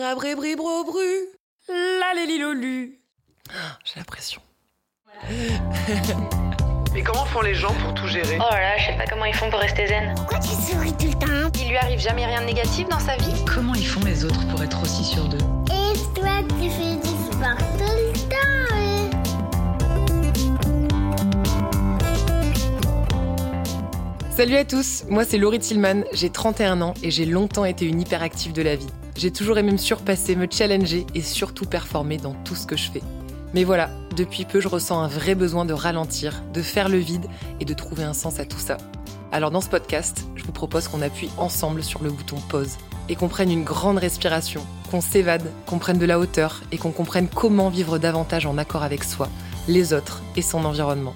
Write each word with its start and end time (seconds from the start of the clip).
Rabribribro-bru, 0.00 1.28
la 1.68 2.14
lélilolu. 2.14 3.00
J'ai 3.84 3.98
la 3.98 4.04
pression. 4.04 4.40
Mais 6.94 7.02
comment 7.04 7.26
font 7.26 7.42
les 7.42 7.54
gens 7.54 7.74
pour 7.74 7.92
tout 7.92 8.06
gérer? 8.06 8.38
Oh 8.40 8.50
là 8.50 8.60
là, 8.60 8.78
je 8.78 8.86
sais 8.86 8.96
pas 8.96 9.04
comment 9.04 9.26
ils 9.26 9.34
font 9.34 9.50
pour 9.50 9.60
rester 9.60 9.88
zen. 9.88 10.14
Pourquoi 10.16 10.38
tu 10.38 10.48
souris 10.48 10.94
tout 10.94 11.08
le 11.08 11.12
temps? 11.12 11.60
Il 11.60 11.68
lui 11.68 11.76
arrive 11.76 12.00
jamais 12.00 12.24
rien 12.24 12.40
de 12.40 12.46
négatif 12.46 12.88
dans 12.88 12.98
sa 12.98 13.16
vie? 13.18 13.44
Comment 13.44 13.74
ils 13.74 13.86
font 13.86 14.02
les 14.06 14.24
autres 14.24 14.48
pour 14.48 14.62
être 14.62 14.82
aussi 14.82 15.04
sûrs 15.04 15.28
d'eux? 15.28 15.36
Et 15.66 15.92
toi, 16.18 16.38
tu 16.58 16.70
fais 16.70 16.96
du 16.96 17.08
sport 17.30 17.58
tout 17.76 17.84
le 17.84 18.12
temps 18.30 18.70
hein? 18.72 19.10
Salut 24.34 24.56
à 24.56 24.64
tous, 24.64 25.04
moi 25.10 25.26
c'est 25.26 25.36
Laurie 25.36 25.58
Tillman, 25.58 26.04
j'ai 26.14 26.30
31 26.30 26.80
ans 26.80 26.94
et 27.02 27.10
j'ai 27.10 27.26
longtemps 27.26 27.66
été 27.66 27.84
une 27.84 28.00
hyperactive 28.00 28.54
de 28.54 28.62
la 28.62 28.76
vie. 28.76 28.88
J'ai 29.16 29.30
toujours 29.30 29.58
aimé 29.58 29.72
me 29.72 29.76
surpasser, 29.76 30.36
me 30.36 30.46
challenger 30.50 31.06
et 31.14 31.22
surtout 31.22 31.66
performer 31.66 32.16
dans 32.16 32.34
tout 32.44 32.54
ce 32.54 32.66
que 32.66 32.76
je 32.76 32.90
fais. 32.90 33.02
Mais 33.52 33.64
voilà, 33.64 33.90
depuis 34.16 34.44
peu 34.44 34.60
je 34.60 34.68
ressens 34.68 35.00
un 35.00 35.08
vrai 35.08 35.34
besoin 35.34 35.64
de 35.64 35.72
ralentir, 35.72 36.42
de 36.54 36.62
faire 36.62 36.88
le 36.88 36.98
vide 36.98 37.26
et 37.58 37.64
de 37.64 37.74
trouver 37.74 38.04
un 38.04 38.12
sens 38.12 38.38
à 38.38 38.44
tout 38.44 38.58
ça. 38.58 38.76
Alors 39.32 39.50
dans 39.50 39.60
ce 39.60 39.68
podcast, 39.68 40.24
je 40.36 40.44
vous 40.44 40.52
propose 40.52 40.88
qu'on 40.88 41.02
appuie 41.02 41.30
ensemble 41.36 41.82
sur 41.82 42.02
le 42.02 42.10
bouton 42.10 42.36
pause 42.48 42.76
et 43.08 43.16
qu'on 43.16 43.28
prenne 43.28 43.50
une 43.50 43.64
grande 43.64 43.98
respiration, 43.98 44.64
qu'on 44.90 45.00
s'évade, 45.00 45.50
qu'on 45.66 45.78
prenne 45.78 45.98
de 45.98 46.06
la 46.06 46.18
hauteur 46.18 46.62
et 46.70 46.78
qu'on 46.78 46.92
comprenne 46.92 47.28
comment 47.28 47.68
vivre 47.68 47.98
davantage 47.98 48.46
en 48.46 48.58
accord 48.58 48.84
avec 48.84 49.02
soi, 49.02 49.28
les 49.68 49.92
autres 49.92 50.22
et 50.36 50.42
son 50.42 50.64
environnement. 50.64 51.14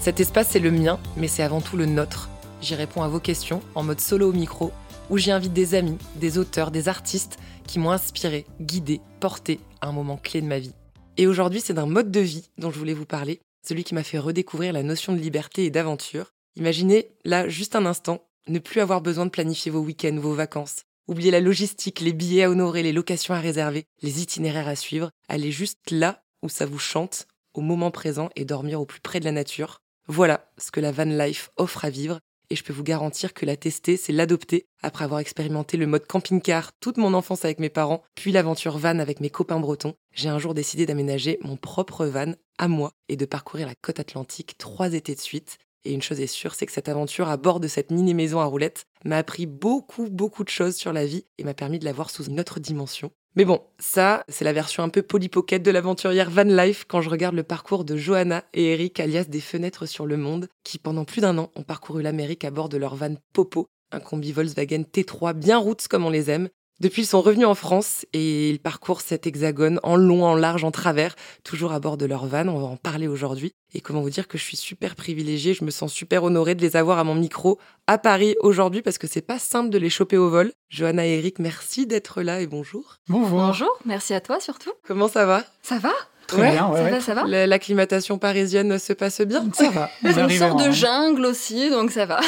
Cet 0.00 0.20
espace 0.20 0.48
c'est 0.50 0.58
le 0.58 0.70
mien, 0.70 0.98
mais 1.16 1.28
c'est 1.28 1.42
avant 1.42 1.60
tout 1.60 1.76
le 1.76 1.86
nôtre. 1.86 2.28
J'y 2.60 2.74
réponds 2.74 3.02
à 3.02 3.08
vos 3.08 3.20
questions 3.20 3.60
en 3.74 3.82
mode 3.82 4.00
solo 4.00 4.28
au 4.28 4.32
micro, 4.32 4.72
où 5.12 5.18
j'y 5.18 5.30
invite 5.30 5.52
des 5.52 5.74
amis, 5.74 5.98
des 6.16 6.38
auteurs, 6.38 6.70
des 6.70 6.88
artistes 6.88 7.36
qui 7.66 7.78
m'ont 7.78 7.90
inspiré, 7.90 8.46
guidé, 8.62 9.02
porté 9.20 9.60
à 9.82 9.88
un 9.88 9.92
moment 9.92 10.16
clé 10.16 10.40
de 10.40 10.46
ma 10.46 10.58
vie. 10.58 10.72
Et 11.18 11.26
aujourd'hui, 11.26 11.60
c'est 11.60 11.74
d'un 11.74 11.84
mode 11.84 12.10
de 12.10 12.20
vie 12.20 12.48
dont 12.56 12.70
je 12.70 12.78
voulais 12.78 12.94
vous 12.94 13.04
parler, 13.04 13.42
celui 13.62 13.84
qui 13.84 13.94
m'a 13.94 14.04
fait 14.04 14.18
redécouvrir 14.18 14.72
la 14.72 14.82
notion 14.82 15.12
de 15.12 15.18
liberté 15.18 15.66
et 15.66 15.70
d'aventure. 15.70 16.32
Imaginez, 16.56 17.10
là, 17.26 17.46
juste 17.46 17.76
un 17.76 17.84
instant, 17.84 18.24
ne 18.48 18.58
plus 18.58 18.80
avoir 18.80 19.02
besoin 19.02 19.26
de 19.26 19.30
planifier 19.30 19.70
vos 19.70 19.80
week-ends, 19.80 20.16
vos 20.18 20.32
vacances. 20.32 20.84
Oubliez 21.06 21.30
la 21.30 21.40
logistique, 21.40 22.00
les 22.00 22.14
billets 22.14 22.44
à 22.44 22.50
honorer, 22.50 22.82
les 22.82 22.92
locations 22.92 23.34
à 23.34 23.40
réserver, 23.40 23.84
les 24.00 24.22
itinéraires 24.22 24.68
à 24.68 24.76
suivre. 24.76 25.10
Allez 25.28 25.52
juste 25.52 25.90
là 25.90 26.22
où 26.42 26.48
ça 26.48 26.64
vous 26.64 26.78
chante, 26.78 27.26
au 27.52 27.60
moment 27.60 27.90
présent 27.90 28.30
et 28.34 28.46
dormir 28.46 28.80
au 28.80 28.86
plus 28.86 29.02
près 29.02 29.20
de 29.20 29.26
la 29.26 29.32
nature. 29.32 29.82
Voilà 30.08 30.50
ce 30.56 30.70
que 30.70 30.80
la 30.80 30.90
van 30.90 31.04
life 31.04 31.50
offre 31.58 31.84
à 31.84 31.90
vivre 31.90 32.18
et 32.52 32.54
je 32.54 32.62
peux 32.62 32.74
vous 32.74 32.82
garantir 32.82 33.32
que 33.32 33.46
la 33.46 33.56
tester, 33.56 33.96
c'est 33.96 34.12
l'adopter 34.12 34.66
après 34.82 35.04
avoir 35.06 35.20
expérimenté 35.20 35.78
le 35.78 35.86
mode 35.86 36.06
camping-car 36.06 36.74
toute 36.80 36.98
mon 36.98 37.14
enfance 37.14 37.46
avec 37.46 37.58
mes 37.58 37.70
parents, 37.70 38.02
puis 38.14 38.30
l'aventure 38.30 38.76
van 38.76 38.98
avec 38.98 39.20
mes 39.20 39.30
copains 39.30 39.58
bretons. 39.58 39.94
J'ai 40.12 40.28
un 40.28 40.38
jour 40.38 40.52
décidé 40.52 40.84
d'aménager 40.84 41.38
mon 41.40 41.56
propre 41.56 42.04
van 42.04 42.34
à 42.58 42.68
moi 42.68 42.92
et 43.08 43.16
de 43.16 43.24
parcourir 43.24 43.66
la 43.66 43.74
côte 43.74 44.00
atlantique 44.00 44.58
trois 44.58 44.92
étés 44.92 45.14
de 45.14 45.20
suite. 45.20 45.56
Et 45.86 45.94
une 45.94 46.02
chose 46.02 46.20
est 46.20 46.26
sûre, 46.26 46.54
c'est 46.54 46.66
que 46.66 46.72
cette 46.72 46.90
aventure 46.90 47.30
à 47.30 47.38
bord 47.38 47.58
de 47.58 47.68
cette 47.68 47.90
mini 47.90 48.12
maison 48.12 48.38
à 48.38 48.44
roulettes 48.44 48.84
m'a 49.06 49.16
appris 49.16 49.46
beaucoup, 49.46 50.10
beaucoup 50.10 50.44
de 50.44 50.50
choses 50.50 50.76
sur 50.76 50.92
la 50.92 51.06
vie 51.06 51.24
et 51.38 51.44
m'a 51.44 51.54
permis 51.54 51.78
de 51.78 51.86
la 51.86 51.94
voir 51.94 52.10
sous 52.10 52.24
une 52.24 52.38
autre 52.38 52.60
dimension. 52.60 53.12
Mais 53.34 53.46
bon, 53.46 53.62
ça, 53.78 54.24
c'est 54.28 54.44
la 54.44 54.52
version 54.52 54.82
un 54.82 54.90
peu 54.90 55.00
polypocket 55.00 55.62
de 55.62 55.70
l'aventurière 55.70 56.28
Van 56.28 56.42
Life 56.42 56.84
quand 56.86 57.00
je 57.00 57.08
regarde 57.08 57.34
le 57.34 57.42
parcours 57.42 57.84
de 57.84 57.96
Johanna 57.96 58.44
et 58.52 58.72
Eric, 58.72 59.00
alias 59.00 59.24
des 59.24 59.40
fenêtres 59.40 59.86
sur 59.86 60.04
le 60.04 60.18
monde, 60.18 60.48
qui 60.64 60.78
pendant 60.78 61.06
plus 61.06 61.22
d'un 61.22 61.38
an 61.38 61.50
ont 61.56 61.62
parcouru 61.62 62.02
l'Amérique 62.02 62.44
à 62.44 62.50
bord 62.50 62.68
de 62.68 62.76
leur 62.76 62.94
van 62.94 63.14
Popo, 63.32 63.68
un 63.90 64.00
combi 64.00 64.32
Volkswagen 64.32 64.82
T3 64.82 65.32
bien 65.32 65.56
roots 65.56 65.88
comme 65.88 66.04
on 66.04 66.10
les 66.10 66.30
aime. 66.30 66.50
Depuis, 66.82 67.02
ils 67.02 67.06
sont 67.06 67.20
revenus 67.20 67.46
en 67.46 67.54
France 67.54 68.04
et 68.12 68.50
ils 68.50 68.58
parcourent 68.58 69.02
cet 69.02 69.24
hexagone 69.28 69.78
en 69.84 69.94
long, 69.94 70.24
en 70.24 70.34
large, 70.34 70.64
en 70.64 70.72
travers, 70.72 71.14
toujours 71.44 71.70
à 71.72 71.78
bord 71.78 71.96
de 71.96 72.06
leur 72.06 72.26
van. 72.26 72.48
On 72.48 72.58
va 72.58 72.66
en 72.66 72.76
parler 72.76 73.06
aujourd'hui. 73.06 73.52
Et 73.72 73.80
comment 73.80 74.00
vous 74.02 74.10
dire 74.10 74.26
que 74.26 74.36
je 74.36 74.42
suis 74.42 74.56
super 74.56 74.96
privilégiée, 74.96 75.54
je 75.54 75.64
me 75.64 75.70
sens 75.70 75.92
super 75.92 76.24
honorée 76.24 76.56
de 76.56 76.60
les 76.60 76.74
avoir 76.74 76.98
à 76.98 77.04
mon 77.04 77.14
micro 77.14 77.60
à 77.86 77.98
Paris 77.98 78.34
aujourd'hui 78.40 78.82
parce 78.82 78.98
que 78.98 79.06
c'est 79.06 79.20
pas 79.22 79.38
simple 79.38 79.70
de 79.70 79.78
les 79.78 79.90
choper 79.90 80.16
au 80.16 80.28
vol. 80.28 80.50
Johanna 80.70 81.06
et 81.06 81.18
Eric, 81.18 81.38
merci 81.38 81.86
d'être 81.86 82.20
là 82.20 82.40
et 82.40 82.48
bonjour. 82.48 82.96
Bonjour. 83.08 83.30
Bonjour, 83.38 83.78
merci 83.84 84.12
à 84.12 84.20
toi 84.20 84.40
surtout. 84.40 84.72
Comment 84.84 85.06
ça 85.06 85.24
va? 85.24 85.44
Ça 85.62 85.78
va? 85.78 85.92
Très 86.26 86.40
Ouais, 86.42 86.50
bien, 86.50 86.68
ouais, 86.68 86.76
Ça 86.78 86.82
ouais. 86.84 86.90
va, 86.90 87.00
ça 87.00 87.14
va? 87.14 87.24
La- 87.28 87.46
L'acclimatation 87.46 88.18
parisienne 88.18 88.76
se 88.80 88.92
passe 88.92 89.20
bien 89.20 89.44
Ça 89.54 89.70
va. 89.70 89.88
on 90.04 90.10
C'est 90.12 90.20
une 90.20 90.30
sorte 90.30 90.66
de 90.66 90.72
jungle 90.72 91.26
aussi, 91.26 91.70
donc 91.70 91.92
ça 91.92 92.06
va. 92.06 92.18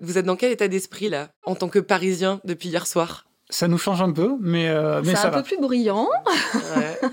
Vous 0.00 0.16
êtes 0.16 0.24
dans 0.24 0.36
quel 0.36 0.52
état 0.52 0.68
d'esprit 0.68 1.10
là, 1.10 1.28
en 1.44 1.54
tant 1.54 1.68
que 1.68 1.78
parisien 1.78 2.40
depuis 2.44 2.70
hier 2.70 2.86
soir? 2.86 3.25
Ça 3.50 3.68
nous 3.68 3.78
change 3.78 4.02
un 4.02 4.12
peu, 4.12 4.36
mais, 4.40 4.68
euh, 4.68 5.00
mais 5.04 5.10
C'est 5.10 5.22
ça 5.22 5.28
un 5.28 5.30
va. 5.30 5.38
peu 5.38 5.44
plus 5.44 5.58
bruyant, 5.60 6.08
Ouais. 6.76 6.98
mais 7.02 7.08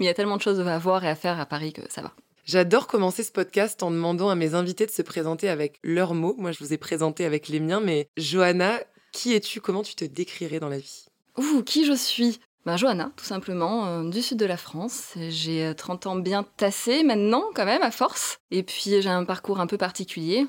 il 0.00 0.06
y 0.06 0.10
a 0.10 0.14
tellement 0.14 0.36
de 0.36 0.42
choses 0.42 0.60
à 0.60 0.78
voir 0.78 1.04
et 1.04 1.08
à 1.08 1.14
faire 1.14 1.40
à 1.40 1.46
Paris 1.46 1.72
que 1.72 1.82
ça 1.88 2.02
va. 2.02 2.12
J'adore 2.44 2.86
commencer 2.86 3.22
ce 3.22 3.32
podcast 3.32 3.82
en 3.82 3.90
demandant 3.90 4.28
à 4.30 4.34
mes 4.34 4.54
invités 4.54 4.86
de 4.86 4.90
se 4.90 5.02
présenter 5.02 5.48
avec 5.48 5.78
leurs 5.82 6.14
mots. 6.14 6.34
Moi, 6.38 6.52
je 6.52 6.58
vous 6.60 6.72
ai 6.72 6.78
présenté 6.78 7.24
avec 7.24 7.48
les 7.48 7.60
miens, 7.60 7.80
mais 7.80 8.08
Johanna, 8.16 8.80
qui 9.12 9.34
es-tu? 9.34 9.60
Comment 9.60 9.82
tu 9.82 9.94
te 9.94 10.04
décrirais 10.04 10.58
dans 10.60 10.68
la 10.70 10.78
vie? 10.78 11.06
Ouh, 11.36 11.62
qui 11.62 11.84
je 11.84 11.92
suis? 11.92 12.40
Ben, 12.66 12.76
Johanna, 12.76 13.10
tout 13.16 13.24
simplement, 13.24 13.86
euh, 13.86 14.08
du 14.10 14.20
sud 14.22 14.38
de 14.38 14.44
la 14.46 14.56
France. 14.58 15.12
J'ai 15.30 15.64
euh, 15.66 15.74
30 15.74 16.06
ans 16.06 16.16
bien 16.16 16.44
tassés 16.56 17.02
maintenant, 17.04 17.44
quand 17.54 17.64
même, 17.64 17.82
à 17.82 17.90
force. 17.90 18.38
Et 18.50 18.62
puis 18.62 19.00
j'ai 19.00 19.08
un 19.08 19.24
parcours 19.24 19.60
un 19.60 19.66
peu 19.66 19.78
particulier 19.78 20.46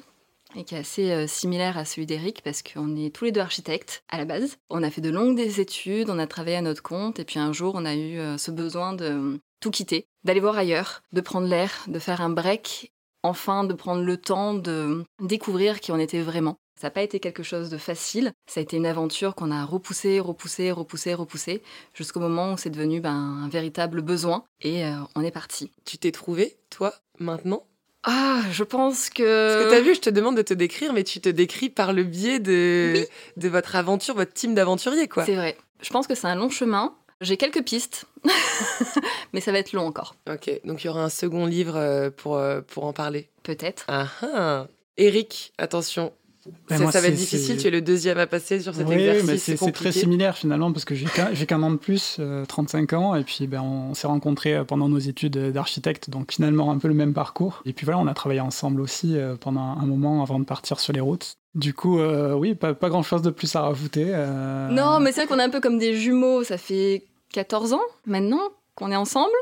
et 0.55 0.63
qui 0.63 0.75
est 0.75 0.79
assez 0.79 1.11
euh, 1.11 1.27
similaire 1.27 1.77
à 1.77 1.85
celui 1.85 2.05
d'Eric 2.05 2.41
parce 2.43 2.63
qu'on 2.63 2.95
est 2.95 3.13
tous 3.13 3.25
les 3.25 3.31
deux 3.31 3.41
architectes 3.41 4.03
à 4.09 4.17
la 4.17 4.25
base. 4.25 4.57
On 4.69 4.83
a 4.83 4.89
fait 4.89 5.01
de 5.01 5.09
longues 5.09 5.35
des 5.35 5.59
études, 5.59 6.09
on 6.09 6.19
a 6.19 6.27
travaillé 6.27 6.57
à 6.57 6.61
notre 6.61 6.83
compte 6.83 7.19
et 7.19 7.25
puis 7.25 7.39
un 7.39 7.53
jour 7.53 7.73
on 7.75 7.85
a 7.85 7.95
eu 7.95 8.17
euh, 8.19 8.37
ce 8.37 8.51
besoin 8.51 8.93
de 8.93 9.05
euh, 9.05 9.37
tout 9.59 9.71
quitter, 9.71 10.07
d'aller 10.23 10.39
voir 10.39 10.57
ailleurs, 10.57 11.01
de 11.11 11.21
prendre 11.21 11.47
l'air, 11.47 11.85
de 11.87 11.99
faire 11.99 12.21
un 12.21 12.29
break, 12.29 12.91
enfin 13.23 13.63
de 13.63 13.73
prendre 13.73 14.03
le 14.03 14.17
temps 14.17 14.53
de 14.53 15.03
découvrir 15.21 15.79
qui 15.79 15.91
on 15.91 15.99
était 15.99 16.21
vraiment. 16.21 16.57
Ça 16.79 16.87
n'a 16.87 16.91
pas 16.91 17.01
été 17.01 17.19
quelque 17.19 17.43
chose 17.43 17.69
de 17.69 17.77
facile, 17.77 18.31
ça 18.47 18.61
a 18.61 18.63
été 18.63 18.77
une 18.77 18.85
aventure 18.85 19.35
qu'on 19.35 19.51
a 19.51 19.65
repoussée, 19.65 20.21
repoussée, 20.21 20.71
repoussée, 20.71 21.13
repoussée, 21.13 21.61
jusqu'au 21.93 22.21
moment 22.21 22.53
où 22.53 22.57
c'est 22.57 22.69
devenu 22.69 23.01
ben, 23.01 23.11
un 23.43 23.49
véritable 23.49 24.01
besoin 24.01 24.45
et 24.61 24.85
on 25.13 25.21
est 25.21 25.31
parti. 25.31 25.73
Tu 25.83 25.97
t'es 25.97 26.13
trouvé, 26.13 26.55
toi, 26.69 26.93
maintenant? 27.19 27.65
Ah, 28.11 28.41
je 28.51 28.63
pense 28.63 29.09
que... 29.11 29.53
Parce 29.53 29.65
que 29.65 29.69
t'as 29.69 29.81
vu, 29.81 29.93
je 29.93 29.99
te 30.01 30.09
demande 30.09 30.35
de 30.35 30.41
te 30.41 30.53
décrire, 30.55 30.93
mais 30.93 31.03
tu 31.03 31.21
te 31.21 31.29
décris 31.29 31.69
par 31.69 31.93
le 31.93 32.03
biais 32.03 32.39
de, 32.39 32.93
Oui. 32.95 33.05
de 33.37 33.49
votre 33.49 33.75
aventure, 33.75 34.15
votre 34.15 34.33
team 34.33 34.55
d'aventuriers, 34.55 35.07
quoi. 35.07 35.25
C'est 35.25 35.35
vrai. 35.35 35.55
Je 35.81 35.89
pense 35.91 36.07
que 36.07 36.15
c'est 36.15 36.25
un 36.27 36.33
long 36.35 36.49
chemin. 36.49 36.95
J'ai 37.21 37.37
quelques 37.37 37.63
pistes, 37.63 38.05
mais 39.33 39.41
ça 39.41 39.51
va 39.51 39.59
être 39.59 39.73
long 39.73 39.85
encore. 39.85 40.15
Ok, 40.29 40.49
donc 40.63 40.83
il 40.83 40.87
y 40.87 40.89
aura 40.89 41.03
un 41.03 41.09
second 41.09 41.45
livre 41.45 41.75
euh, 41.75 42.09
pour, 42.09 42.37
euh, 42.37 42.61
pour 42.61 42.85
en 42.85 42.93
parler. 42.93 43.29
Peut-être. 43.43 43.83
Ah 43.89 44.07
ah 44.33 44.67
Eric, 44.97 45.53
attention. 45.57 46.13
Ben, 46.69 46.77
ça, 46.77 46.83
moi, 46.83 46.91
ça 46.91 47.01
va 47.01 47.07
être 47.07 47.15
difficile, 47.15 47.57
tu 47.57 47.67
es 47.67 47.71
le 47.71 47.81
deuxième 47.81 48.17
à 48.17 48.27
passer 48.27 48.59
sur 48.59 48.73
cet 48.75 48.87
Oui, 48.87 48.95
exercice. 48.95 49.23
mais 49.25 49.37
c'est 49.57 49.71
très 49.71 49.91
similaire 49.91 50.37
finalement 50.37 50.71
parce 50.71 50.85
que 50.85 50.95
j'ai 50.95 51.05
qu'un 51.45 51.63
an 51.63 51.71
de 51.71 51.77
plus, 51.77 52.17
euh, 52.19 52.45
35 52.45 52.93
ans, 52.93 53.15
et 53.15 53.23
puis 53.23 53.47
ben, 53.47 53.61
on 53.61 53.93
s'est 53.93 54.07
rencontrés 54.07 54.55
euh, 54.55 54.63
pendant 54.63 54.87
nos 54.89 54.99
études 54.99 55.37
d'architecte, 55.51 56.09
donc 56.09 56.31
finalement 56.33 56.71
un 56.71 56.77
peu 56.77 56.87
le 56.87 56.93
même 56.93 57.13
parcours. 57.13 57.61
Et 57.65 57.73
puis 57.73 57.85
voilà, 57.85 57.99
on 57.99 58.07
a 58.07 58.13
travaillé 58.13 58.39
ensemble 58.41 58.81
aussi 58.81 59.17
euh, 59.17 59.35
pendant 59.39 59.61
un 59.61 59.85
moment 59.85 60.21
avant 60.21 60.39
de 60.39 60.45
partir 60.45 60.79
sur 60.79 60.93
les 60.93 60.99
routes. 61.01 61.33
Du 61.55 61.73
coup, 61.73 61.99
euh, 61.99 62.33
oui, 62.33 62.53
pas, 62.55 62.73
pas 62.75 62.89
grand 62.89 63.01
chose 63.03 63.21
de 63.23 63.31
plus 63.31 63.55
à 63.55 63.61
rajouter. 63.61 64.05
euh, 64.09 64.69
Non, 64.69 64.99
mais 64.99 65.11
c'est 65.11 65.21
vrai 65.21 65.27
qu'on 65.27 65.39
est 65.39 65.43
un 65.43 65.49
peu 65.49 65.59
comme 65.59 65.79
des 65.79 65.95
jumeaux. 65.95 66.43
Ça 66.43 66.57
fait 66.59 67.03
14 67.33 67.73
ans 67.73 67.81
maintenant 68.05 68.41
qu'on 68.79 68.91
est 68.91 68.95
ensemble. 68.95 69.35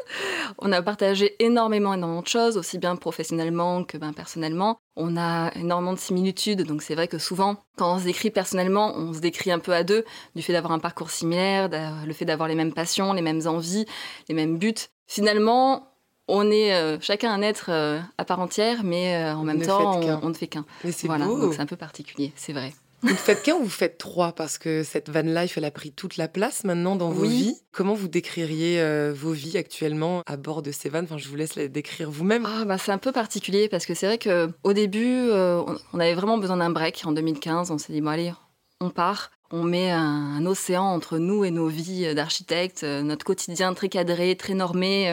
On 0.58 0.72
a 0.72 0.81
partagé 0.81 1.36
énormément, 1.40 1.94
énormément 1.94 2.22
de 2.22 2.28
choses, 2.28 2.58
aussi 2.58 2.78
bien 2.78 2.96
professionnellement 2.96 3.84
que 3.84 3.98
ben, 3.98 4.12
personnellement. 4.14 4.80
On 4.96 5.16
a 5.16 5.52
énormément 5.56 5.94
de 5.94 6.00
similitudes, 6.00 6.64
donc 6.64 6.81
c'est 6.81 6.96
vrai 6.96 7.08
que 7.08 7.20
souvent, 7.20 7.58
quand 7.78 7.96
on 7.96 8.00
se 8.00 8.06
décrit 8.06 8.31
personnellement, 8.31 8.94
on 8.96 9.14
se 9.14 9.20
décrit 9.20 9.52
un 9.52 9.59
peu 9.59 9.72
à 9.74 9.84
deux, 9.84 10.03
du 10.36 10.42
fait 10.42 10.53
d'avoir 10.53 10.74
un 10.74 10.80
parcours 10.80 11.12
similaire, 11.12 11.70
le 12.06 12.14
fait 12.14 12.26
d'avoir 12.26 12.50
les 12.50 12.56
mêmes 12.56 12.74
passions, 12.74 13.14
les 13.14 13.22
mêmes 13.22 13.42
envies, 13.46 13.85
les 14.28 14.35
mêmes 14.35 14.58
buts. 14.58 14.73
Finalement, 15.06 15.94
on 16.28 16.52
est 16.52 16.73
euh, 16.73 16.97
chacun 17.00 17.32
un 17.32 17.41
être 17.41 17.67
euh, 17.70 18.00
à 18.17 18.26
part 18.26 18.40
entière, 18.40 18.84
mais 18.84 19.16
euh, 19.16 19.35
en 19.35 19.44
même 19.44 19.59
ne 19.59 19.66
temps, 19.66 20.00
on, 20.00 20.29
ne 20.29 20.34
fait 20.34 20.47
qu'un. 20.47 20.66
Voilà, 21.03 21.26
beau. 21.26 21.40
donc 21.40 21.53
c'est 21.53 21.61
un 21.61 21.66
peu 21.66 21.78
particulier, 21.78 22.34
c'est 22.35 22.53
vrai. 22.53 22.73
Vous 23.03 23.14
faites 23.16 23.44
qu'un 23.44 23.55
ou 23.55 23.64
vous 23.64 23.70
faites 23.70 23.97
trois? 23.97 24.32
Parce 24.34 24.58
que 24.58 24.84
cette 24.84 25.09
van 25.09 25.22
life, 25.22 25.58
elle 25.58 25.66
a 25.66 25.72
pris 25.72 25.91
toute 25.91 26.17
la 26.17 26.28
place 26.28 26.64
maintenant 26.64 26.96
dans 26.96 27.09
vos 27.09 27.26
vies. 27.26 27.55
Comment 27.72 27.94
vous 27.94 28.08
décririez 28.08 28.82
euh, 28.82 29.14
vos 29.16 29.32
vies 29.32 29.58
actuellement 29.58 30.23
à 30.26 30.35
bord 30.35 30.61
de 30.64 30.72
ces 30.72 30.90
vannes? 30.90 31.05
Enfin, 31.05 31.17
je 31.20 31.28
vous 31.29 31.35
laisse 31.35 31.55
les 31.55 31.70
décrire 31.70 32.09
vous-même. 32.09 32.46
Ah 32.47 32.66
bah 32.66 32.78
c'est 32.78 32.91
un 32.91 32.97
peu 32.97 33.11
particulier 33.11 33.70
parce 33.70 33.85
que 33.85 33.94
c'est 33.94 34.08
vrai 34.08 34.17
que 34.17 34.49
au 34.64 34.73
début 34.73 35.05
euh, 35.29 35.61
on- 35.94 35.99
avait 35.99 36.16
vraiment 36.16 36.38
besoin 36.40 36.58
d'un 36.58 36.72
break 36.72 37.02
en 37.05 37.11
2015. 37.11 37.70
On 37.72 37.78
s'est 37.78 37.94
dit 37.94 38.02
bon 38.02 38.09
allez 38.09 38.34
on 38.79 38.90
part, 38.91 39.32
on 39.52 39.64
met 39.64 39.90
un, 39.91 40.02
un 40.02 40.46
océan 40.46 40.84
entre 40.84 41.17
nous 41.17 41.44
et 41.44 41.49
nos 41.52 41.67
vies 41.67 42.14
d'architectes, 42.16 42.84
euh, 42.84 43.02
notre 43.02 43.26
quotidien 43.26 43.73
très 43.73 43.90
cadré, 43.90 44.35
très 44.35 44.53
normé. 44.53 45.11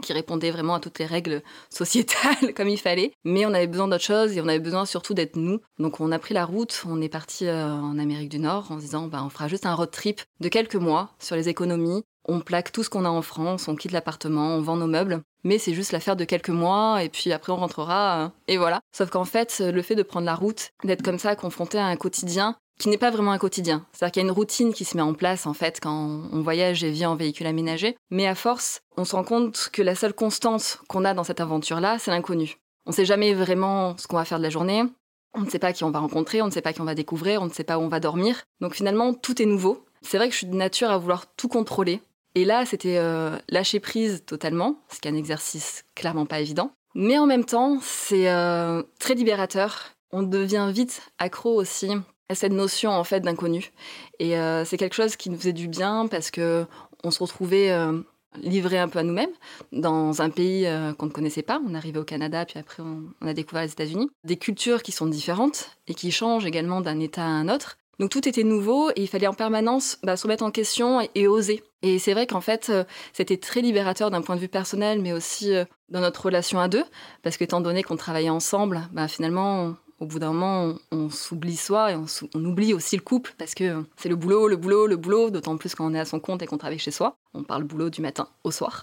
Qui 0.00 0.12
répondait 0.12 0.50
vraiment 0.50 0.74
à 0.74 0.80
toutes 0.80 0.98
les 0.98 1.06
règles 1.06 1.42
sociétales 1.70 2.54
comme 2.54 2.68
il 2.68 2.78
fallait. 2.78 3.12
Mais 3.24 3.46
on 3.46 3.54
avait 3.54 3.66
besoin 3.66 3.88
d'autre 3.88 4.04
chose 4.04 4.36
et 4.36 4.40
on 4.40 4.48
avait 4.48 4.58
besoin 4.58 4.86
surtout 4.86 5.14
d'être 5.14 5.36
nous. 5.36 5.60
Donc 5.78 6.00
on 6.00 6.12
a 6.12 6.18
pris 6.18 6.34
la 6.34 6.44
route, 6.44 6.82
on 6.86 7.00
est 7.00 7.08
parti 7.08 7.46
euh, 7.46 7.70
en 7.70 7.98
Amérique 7.98 8.28
du 8.28 8.38
Nord 8.38 8.70
en 8.70 8.76
se 8.76 8.84
disant 8.84 9.06
bah, 9.06 9.22
on 9.24 9.30
fera 9.30 9.48
juste 9.48 9.66
un 9.66 9.74
road 9.74 9.90
trip 9.90 10.20
de 10.40 10.48
quelques 10.48 10.76
mois 10.76 11.10
sur 11.18 11.36
les 11.36 11.48
économies. 11.48 12.02
On 12.28 12.40
plaque 12.40 12.70
tout 12.70 12.82
ce 12.82 12.90
qu'on 12.90 13.04
a 13.04 13.08
en 13.08 13.22
France, 13.22 13.66
on 13.66 13.76
quitte 13.76 13.92
l'appartement, 13.92 14.54
on 14.56 14.60
vend 14.60 14.76
nos 14.76 14.86
meubles. 14.86 15.22
Mais 15.42 15.56
c'est 15.58 15.72
juste 15.72 15.92
l'affaire 15.92 16.16
de 16.16 16.24
quelques 16.24 16.50
mois 16.50 17.02
et 17.02 17.08
puis 17.08 17.32
après 17.32 17.52
on 17.52 17.56
rentrera. 17.56 18.24
Euh, 18.24 18.28
et 18.46 18.56
voilà. 18.56 18.80
Sauf 18.92 19.10
qu'en 19.10 19.24
fait, 19.24 19.60
le 19.60 19.82
fait 19.82 19.94
de 19.94 20.02
prendre 20.02 20.26
la 20.26 20.34
route, 20.34 20.70
d'être 20.84 21.02
comme 21.02 21.18
ça 21.18 21.34
confronté 21.34 21.78
à 21.78 21.86
un 21.86 21.96
quotidien 21.96 22.56
qui 22.80 22.88
n'est 22.88 22.98
pas 22.98 23.10
vraiment 23.10 23.32
un 23.32 23.38
quotidien. 23.38 23.86
C'est-à-dire 23.92 24.12
qu'il 24.12 24.22
y 24.22 24.24
a 24.24 24.28
une 24.28 24.34
routine 24.34 24.72
qui 24.72 24.84
se 24.84 24.96
met 24.96 25.02
en 25.02 25.12
place 25.12 25.46
en 25.46 25.52
fait 25.52 25.80
quand 25.80 26.22
on 26.32 26.40
voyage 26.40 26.82
et 26.82 26.90
vit 26.90 27.04
en 27.04 27.14
véhicule 27.14 27.46
aménagé. 27.46 27.96
Mais 28.10 28.26
à 28.26 28.34
force, 28.34 28.80
on 28.96 29.04
se 29.04 29.14
rend 29.14 29.22
compte 29.22 29.68
que 29.72 29.82
la 29.82 29.94
seule 29.94 30.14
constante 30.14 30.80
qu'on 30.88 31.04
a 31.04 31.12
dans 31.12 31.22
cette 31.22 31.40
aventure-là, 31.40 31.98
c'est 31.98 32.10
l'inconnu. 32.10 32.56
On 32.86 32.90
ne 32.90 32.94
sait 32.94 33.04
jamais 33.04 33.34
vraiment 33.34 33.96
ce 33.98 34.06
qu'on 34.06 34.16
va 34.16 34.24
faire 34.24 34.38
de 34.38 34.42
la 34.42 34.50
journée. 34.50 34.82
On 35.34 35.42
ne 35.42 35.50
sait 35.50 35.58
pas 35.58 35.72
qui 35.74 35.84
on 35.84 35.90
va 35.90 36.00
rencontrer, 36.00 36.40
on 36.42 36.46
ne 36.46 36.50
sait 36.50 36.62
pas 36.62 36.72
qui 36.72 36.80
on 36.80 36.86
va 36.86 36.94
découvrir, 36.94 37.42
on 37.42 37.44
ne 37.44 37.52
sait 37.52 37.64
pas 37.64 37.78
où 37.78 37.82
on 37.82 37.88
va 37.88 38.00
dormir. 38.00 38.42
Donc 38.60 38.74
finalement, 38.74 39.12
tout 39.12 39.40
est 39.40 39.46
nouveau. 39.46 39.84
C'est 40.00 40.16
vrai 40.16 40.28
que 40.28 40.32
je 40.32 40.38
suis 40.38 40.46
de 40.46 40.56
nature 40.56 40.90
à 40.90 40.96
vouloir 40.96 41.26
tout 41.36 41.48
contrôler. 41.48 42.00
Et 42.34 42.46
là, 42.46 42.64
c'était 42.64 42.96
euh, 42.96 43.36
lâcher 43.48 43.80
prise 43.80 44.24
totalement, 44.24 44.76
ce 44.88 45.00
qui 45.00 45.08
est 45.08 45.10
un 45.10 45.16
exercice 45.16 45.84
clairement 45.94 46.26
pas 46.26 46.40
évident. 46.40 46.72
Mais 46.94 47.18
en 47.18 47.26
même 47.26 47.44
temps, 47.44 47.78
c'est 47.82 48.30
euh, 48.30 48.82
très 48.98 49.14
libérateur. 49.14 49.92
On 50.12 50.22
devient 50.22 50.70
vite 50.72 51.02
accro 51.18 51.54
aussi 51.54 51.90
cette 52.34 52.52
notion 52.52 52.90
en 52.90 53.04
fait 53.04 53.20
d'inconnu. 53.20 53.72
Et 54.18 54.36
euh, 54.36 54.64
c'est 54.64 54.76
quelque 54.76 54.94
chose 54.94 55.16
qui 55.16 55.30
nous 55.30 55.36
faisait 55.36 55.52
du 55.52 55.68
bien 55.68 56.06
parce 56.06 56.30
que 56.30 56.66
on 57.02 57.10
se 57.10 57.18
retrouvait 57.18 57.70
euh, 57.70 58.00
livré 58.40 58.78
un 58.78 58.88
peu 58.88 58.98
à 58.98 59.02
nous-mêmes 59.02 59.32
dans 59.72 60.22
un 60.22 60.30
pays 60.30 60.66
euh, 60.66 60.92
qu'on 60.92 61.06
ne 61.06 61.10
connaissait 61.10 61.42
pas. 61.42 61.60
On 61.66 61.74
arrivait 61.74 61.98
au 61.98 62.04
Canada, 62.04 62.44
puis 62.44 62.58
après 62.58 62.82
on, 62.82 63.26
a 63.26 63.34
découvert 63.34 63.62
les 63.62 63.72
États-Unis. 63.72 64.10
Des 64.24 64.36
cultures 64.36 64.82
qui 64.82 64.92
sont 64.92 65.06
différentes 65.06 65.76
et 65.88 65.94
qui 65.94 66.10
changent 66.10 66.46
également 66.46 66.80
d'un 66.80 67.00
État 67.00 67.22
à 67.22 67.28
un 67.28 67.48
autre. 67.48 67.78
Donc 67.98 68.10
tout 68.10 68.26
était 68.26 68.44
nouveau 68.44 68.90
et 68.90 69.02
il 69.02 69.08
fallait 69.08 69.26
en 69.26 69.34
permanence 69.34 69.98
bah, 70.02 70.16
se 70.16 70.22
remettre 70.22 70.42
en 70.42 70.50
question 70.50 71.06
et, 71.14 71.28
oser. 71.28 71.62
Et 71.82 71.98
c'est 71.98 72.14
vrai 72.14 72.26
qu'en 72.26 72.40
fait, 72.40 72.72
c'était 73.12 73.36
très 73.36 73.60
libérateur 73.60 74.10
d'un 74.10 74.22
point 74.22 74.36
de 74.36 74.40
vue 74.40 74.48
personnel, 74.48 75.02
mais 75.02 75.12
aussi 75.12 75.52
dans 75.90 76.00
notre 76.00 76.24
relation 76.24 76.58
à 76.58 76.68
deux, 76.68 76.84
parce 77.22 77.36
qu'étant 77.36 77.60
donné 77.60 77.82
qu'on 77.82 77.96
travaillait 77.96 78.30
ensemble, 78.30 78.88
bah, 78.92 79.06
finalement, 79.06 79.74
au 80.00 80.06
bout 80.06 80.18
d'un 80.18 80.32
moment, 80.32 80.74
on, 80.90 81.10
s'oublie 81.10 81.56
soi 81.56 81.92
et 81.92 81.94
on, 81.94 82.44
oublie 82.44 82.72
aussi 82.72 82.96
le 82.96 83.02
couple 83.02 83.34
parce 83.38 83.54
que 83.54 83.84
c'est 83.96 84.08
le 84.08 84.16
boulot, 84.16 84.48
le 84.48 84.56
boulot, 84.56 84.86
le 84.86 84.96
boulot, 84.96 85.30
d'autant 85.30 85.56
plus 85.58 85.74
quand 85.74 85.86
on 85.86 85.94
est 85.94 86.00
à 86.00 86.06
son 86.06 86.20
compte 86.20 86.42
et 86.42 86.46
qu'on 86.46 86.58
travaille 86.58 86.78
chez 86.78 86.90
soi. 86.90 87.16
On 87.34 87.44
parle 87.44 87.64
boulot 87.64 87.90
du 87.90 88.00
matin 88.00 88.26
au 88.42 88.50
soir. 88.50 88.82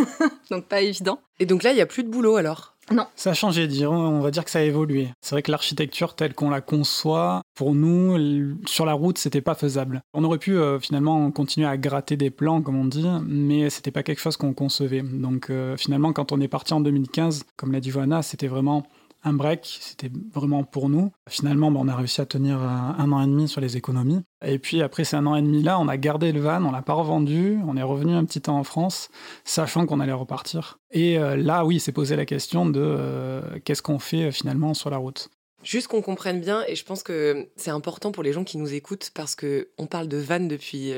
donc 0.50 0.66
pas 0.66 0.82
évident. 0.82 1.20
Et 1.40 1.46
donc 1.46 1.62
là, 1.62 1.72
il 1.72 1.76
n'y 1.76 1.80
a 1.80 1.86
plus 1.86 2.04
de 2.04 2.10
boulot 2.10 2.36
alors? 2.36 2.74
Non. 2.90 3.06
Ça 3.16 3.30
a 3.30 3.34
changé, 3.34 3.68
on 3.86 4.20
va 4.20 4.30
dire 4.30 4.44
que 4.44 4.50
ça 4.50 4.60
a 4.60 4.62
évolué. 4.62 5.08
C'est 5.20 5.34
vrai 5.34 5.42
que 5.42 5.50
l'architecture 5.50 6.14
telle 6.14 6.34
qu'on 6.34 6.48
la 6.48 6.60
conçoit, 6.60 7.42
pour 7.54 7.74
nous, 7.74 8.56
sur 8.66 8.86
la 8.86 8.94
route, 8.94 9.18
c'était 9.18 9.42
pas 9.42 9.54
faisable. 9.54 10.00
On 10.14 10.24
aurait 10.24 10.38
pu 10.38 10.56
euh, 10.56 10.78
finalement 10.78 11.30
continuer 11.30 11.66
à 11.66 11.76
gratter 11.76 12.16
des 12.16 12.30
plans, 12.30 12.62
comme 12.62 12.76
on 12.76 12.86
dit, 12.86 13.06
mais 13.26 13.68
c'était 13.68 13.90
pas 13.90 14.02
quelque 14.02 14.20
chose 14.20 14.36
qu'on 14.36 14.54
concevait. 14.54 15.02
Donc 15.02 15.50
euh, 15.50 15.76
finalement, 15.76 16.12
quand 16.12 16.32
on 16.32 16.40
est 16.40 16.48
parti 16.48 16.72
en 16.72 16.80
2015, 16.80 17.44
comme 17.56 17.72
l'a 17.72 17.80
dit 17.80 17.90
Johanna, 17.90 18.22
c'était 18.22 18.48
vraiment 18.48 18.86
un 19.24 19.32
break, 19.32 19.78
c'était 19.80 20.10
vraiment 20.32 20.64
pour 20.64 20.88
nous. 20.88 21.10
Finalement, 21.28 21.70
bah, 21.70 21.80
on 21.82 21.88
a 21.88 21.96
réussi 21.96 22.20
à 22.20 22.26
tenir 22.26 22.58
un, 22.60 23.12
an 23.12 23.22
et 23.22 23.26
demi 23.26 23.48
sur 23.48 23.60
les 23.60 23.76
économies. 23.76 24.22
Et 24.44 24.58
puis 24.58 24.82
après 24.82 25.04
ces 25.04 25.16
un 25.16 25.26
an 25.26 25.34
et 25.34 25.42
demi 25.42 25.62
là, 25.62 25.78
on 25.80 25.88
a 25.88 25.96
gardé 25.96 26.32
le 26.32 26.40
van, 26.40 26.64
on 26.64 26.70
l'a 26.70 26.82
pas 26.82 26.92
revendu, 26.92 27.58
on 27.66 27.76
est 27.76 27.82
revenu 27.82 28.14
un 28.14 28.24
petit 28.24 28.40
temps 28.40 28.58
en 28.58 28.64
France, 28.64 29.10
sachant 29.44 29.86
qu'on 29.86 30.00
allait 30.00 30.12
repartir. 30.12 30.78
Et 30.92 31.18
euh, 31.18 31.36
là, 31.36 31.64
oui, 31.64 31.80
c'est 31.80 31.92
posé 31.92 32.16
la 32.16 32.24
question 32.24 32.66
de 32.66 32.80
euh, 32.80 33.42
qu'est-ce 33.64 33.82
qu'on 33.82 33.98
fait 33.98 34.24
euh, 34.24 34.30
finalement 34.30 34.74
sur 34.74 34.90
la 34.90 34.96
route. 34.96 35.28
Juste 35.64 35.88
qu'on 35.88 36.02
comprenne 36.02 36.40
bien, 36.40 36.62
et 36.68 36.76
je 36.76 36.84
pense 36.84 37.02
que 37.02 37.48
c'est 37.56 37.72
important 37.72 38.12
pour 38.12 38.22
les 38.22 38.32
gens 38.32 38.44
qui 38.44 38.58
nous 38.58 38.74
écoutent 38.74 39.10
parce 39.12 39.34
que 39.34 39.70
on 39.76 39.86
parle 39.86 40.06
de 40.06 40.16
van 40.16 40.38
depuis 40.38 40.92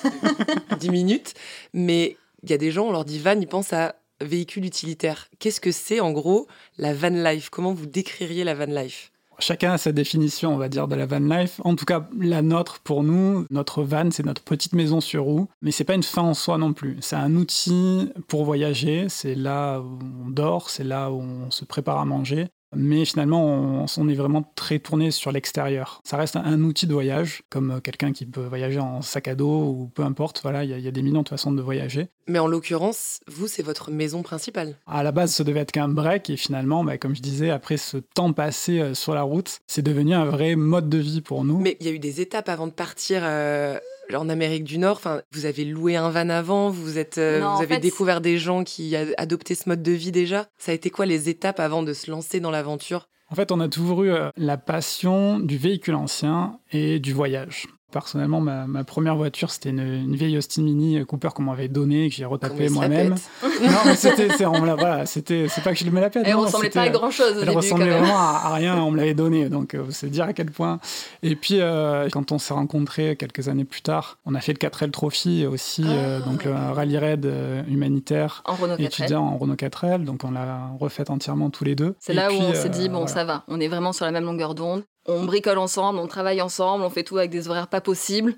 10 0.78 0.90
minutes, 0.90 1.32
mais 1.72 2.18
il 2.42 2.50
y 2.50 2.52
a 2.52 2.58
des 2.58 2.70
gens, 2.70 2.86
on 2.86 2.92
leur 2.92 3.06
dit 3.06 3.18
van, 3.18 3.40
ils 3.40 3.48
pensent 3.48 3.72
à 3.72 3.96
véhicule 4.20 4.64
utilitaire. 4.64 5.28
Qu'est-ce 5.38 5.60
que 5.60 5.72
c'est 5.72 6.00
en 6.00 6.12
gros 6.12 6.46
la 6.78 6.94
van 6.94 7.08
life? 7.10 7.50
Comment 7.50 7.72
vous 7.72 7.86
décririez 7.86 8.44
la 8.44 8.54
van 8.54 8.66
life? 8.66 9.10
Chacun 9.40 9.72
a 9.72 9.78
sa 9.78 9.92
définition, 9.92 10.52
on 10.52 10.56
va 10.56 10.68
dire, 10.68 10.88
de 10.88 10.96
la 10.96 11.06
van 11.06 11.20
life. 11.20 11.60
En 11.62 11.76
tout 11.76 11.84
cas, 11.84 12.08
la 12.18 12.42
nôtre, 12.42 12.80
pour 12.80 13.04
nous, 13.04 13.46
notre 13.50 13.84
van, 13.84 14.10
c'est 14.10 14.26
notre 14.26 14.42
petite 14.42 14.72
maison 14.72 15.00
sur 15.00 15.22
roue. 15.22 15.46
Mais 15.62 15.70
c'est 15.70 15.84
pas 15.84 15.94
une 15.94 16.02
fin 16.02 16.22
en 16.22 16.34
soi 16.34 16.58
non 16.58 16.72
plus. 16.72 16.96
C'est 17.00 17.14
un 17.14 17.36
outil 17.36 18.10
pour 18.26 18.44
voyager. 18.44 19.08
C'est 19.08 19.36
là 19.36 19.78
où 19.78 19.98
on 20.26 20.30
dort, 20.30 20.70
c'est 20.70 20.82
là 20.82 21.12
où 21.12 21.20
on 21.20 21.52
se 21.52 21.64
prépare 21.64 21.98
à 21.98 22.04
manger. 22.04 22.48
Mais 22.74 23.04
finalement, 23.04 23.86
on, 23.96 24.08
est 24.08 24.14
vraiment 24.14 24.42
très 24.54 24.78
tourné 24.78 25.10
sur 25.10 25.32
l'extérieur. 25.32 26.00
Ça 26.04 26.16
reste 26.16 26.36
un, 26.36 26.62
outil 26.62 26.86
de 26.86 26.92
voyage, 26.92 27.42
comme 27.50 27.80
quelqu'un 27.82 28.12
qui 28.12 28.26
peut 28.26 28.44
voyager 28.44 28.78
en 28.78 29.00
sac 29.02 29.28
à 29.28 29.34
dos 29.34 29.64
ou 29.64 29.90
peu 29.94 30.02
importe. 30.02 30.40
Voilà, 30.42 30.64
il 30.64 30.78
y, 30.78 30.88
a 30.88 30.90
des 30.90 31.02
millions 31.02 31.22
de 31.22 31.28
façons 31.28 31.52
de 31.52 31.62
voyager. 31.62 32.08
Mais 32.26 32.38
en 32.38 32.46
l'occurrence, 32.46 33.20
vous, 33.26 33.48
c'est 33.48 33.62
votre 33.62 33.90
maison 33.90 34.22
principale. 34.22 34.76
À 34.86 35.02
la 35.02 35.12
base, 35.12 35.32
ça 35.32 35.44
devait 35.44 35.60
être 35.60 35.72
qu'un 35.72 35.88
break, 35.88 36.30
et 36.30 36.36
finalement, 36.36 36.84
bah, 36.84 36.98
comme 36.98 37.16
je 37.16 37.22
disais, 37.22 37.50
après 37.50 37.78
ce 37.78 37.96
temps 37.96 38.32
passé 38.32 38.80
euh, 38.80 38.94
sur 38.94 39.14
la 39.14 39.22
route, 39.22 39.60
c'est 39.66 39.82
devenu 39.82 40.14
un 40.14 40.26
vrai 40.26 40.56
mode 40.56 40.88
de 40.88 40.98
vie 40.98 41.20
pour 41.20 41.44
nous. 41.44 41.58
Mais 41.58 41.76
il 41.80 41.86
y 41.86 41.88
a 41.88 41.92
eu 41.92 41.98
des 41.98 42.20
étapes 42.20 42.48
avant 42.48 42.66
de 42.66 42.72
partir. 42.72 43.22
Euh, 43.24 43.78
en 44.16 44.28
Amérique 44.28 44.64
du 44.64 44.78
Nord, 44.78 44.96
enfin, 44.96 45.22
vous 45.32 45.46
avez 45.46 45.64
loué 45.64 45.96
un 45.96 46.10
van 46.10 46.28
avant, 46.28 46.70
vous 46.70 46.98
êtes, 46.98 47.18
euh, 47.18 47.40
vous 47.40 47.62
avez 47.62 47.78
découvert 47.78 48.20
des 48.20 48.38
gens 48.38 48.64
qui 48.64 48.96
adoptaient 48.96 49.54
ce 49.54 49.68
mode 49.68 49.82
de 49.82 49.92
vie 49.92 50.12
déjà. 50.12 50.46
Ça 50.58 50.72
a 50.72 50.74
été 50.74 50.90
quoi 50.90 51.06
les 51.06 51.28
étapes 51.28 51.60
avant 51.60 51.82
de 51.82 51.92
se 51.92 52.10
lancer 52.10 52.40
dans 52.40 52.50
l'aventure? 52.50 53.08
En 53.30 53.34
fait, 53.34 53.52
on 53.52 53.60
a 53.60 53.68
toujours 53.68 54.04
eu 54.04 54.10
euh, 54.10 54.30
la 54.36 54.56
passion 54.56 55.38
du 55.38 55.58
véhicule 55.58 55.94
ancien 55.94 56.58
et 56.72 56.98
du 56.98 57.12
voyage. 57.12 57.66
Personnellement, 57.90 58.40
ma, 58.40 58.84
première 58.84 59.16
voiture, 59.16 59.50
c'était 59.50 59.70
une, 59.70 60.14
vieille 60.14 60.36
Austin 60.36 60.62
Mini 60.62 61.04
Cooper 61.06 61.30
qu'on 61.34 61.44
m'avait 61.44 61.68
donnée, 61.68 62.10
que 62.10 62.14
j'ai 62.14 62.26
retapé 62.26 62.68
moi-même. 62.68 63.14
non, 63.62 63.78
mais 63.86 63.94
c'était, 63.94 64.28
c'est, 64.36 64.44
voilà, 64.44 65.06
c'était, 65.06 65.46
c'est 65.48 65.62
pas 65.62 65.72
que 65.72 65.78
je 65.78 65.88
me 65.88 66.00
la 66.00 66.10
pète. 66.10 66.24
Elle 66.26 66.34
non, 66.34 66.42
ressemblait 66.42 66.70
pas 66.70 66.82
à 66.82 66.88
grand 66.90 67.10
chose. 67.10 67.38
Elle 67.40 67.50
ressemblait 67.50 67.90
vraiment 67.90 68.18
à, 68.18 68.52
rien. 68.54 68.76
On 68.82 68.90
me 68.90 68.98
l'avait 68.98 69.14
donnée, 69.14 69.48
donc 69.48 69.74
euh, 69.74 69.86
c'est 69.90 70.10
dire 70.10 70.24
à 70.24 70.32
quel 70.32 70.50
point. 70.50 70.80
Et 71.22 71.34
puis, 71.34 71.60
euh, 71.60 72.08
quand 72.10 72.30
on 72.30 72.38
s'est 72.38 72.54
rencontrés 72.54 73.16
quelques 73.16 73.48
années 73.48 73.64
plus 73.64 73.82
tard, 73.82 74.18
on 74.26 74.34
a 74.34 74.40
fait 74.40 74.52
le 74.52 74.58
4L 74.58 74.90
Trophy 74.90 75.46
aussi, 75.46 75.84
euh, 75.86 76.20
ah. 76.22 76.28
donc 76.28 76.46
un 76.46 76.72
rallye 76.72 76.98
raid 76.98 77.26
humanitaire, 77.68 78.42
en 78.44 78.54
Renault 78.54 78.76
4L. 78.76 78.84
étudiant 78.84 79.22
en 79.22 79.38
Renault 79.38 79.54
4L. 79.54 80.04
Donc 80.04 80.24
on 80.24 80.30
l'a 80.30 80.70
refait 80.78 81.10
entièrement 81.10 81.50
tous 81.50 81.64
les 81.64 81.74
deux. 81.74 81.94
C'est 82.00 82.14
là 82.14 82.30
où 82.30 82.36
on 82.36 82.54
s'est 82.54 82.68
dit 82.68 82.88
bon, 82.88 83.06
ça 83.06 83.24
va, 83.24 83.44
on 83.48 83.60
est 83.60 83.68
vraiment 83.68 83.92
sur 83.92 84.04
la 84.04 84.10
même 84.10 84.24
longueur 84.24 84.54
d'onde 84.54 84.84
on 85.08 85.24
bricole 85.24 85.58
ensemble, 85.58 85.98
on 85.98 86.06
travaille 86.06 86.40
ensemble, 86.40 86.84
on 86.84 86.90
fait 86.90 87.02
tout 87.02 87.18
avec 87.18 87.30
des 87.30 87.48
horaires 87.48 87.68
pas 87.68 87.80
possibles. 87.80 88.34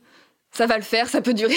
Ça 0.53 0.67
va 0.67 0.77
le 0.77 0.83
faire, 0.83 1.09
ça 1.09 1.21
peut 1.21 1.33
durer. 1.33 1.55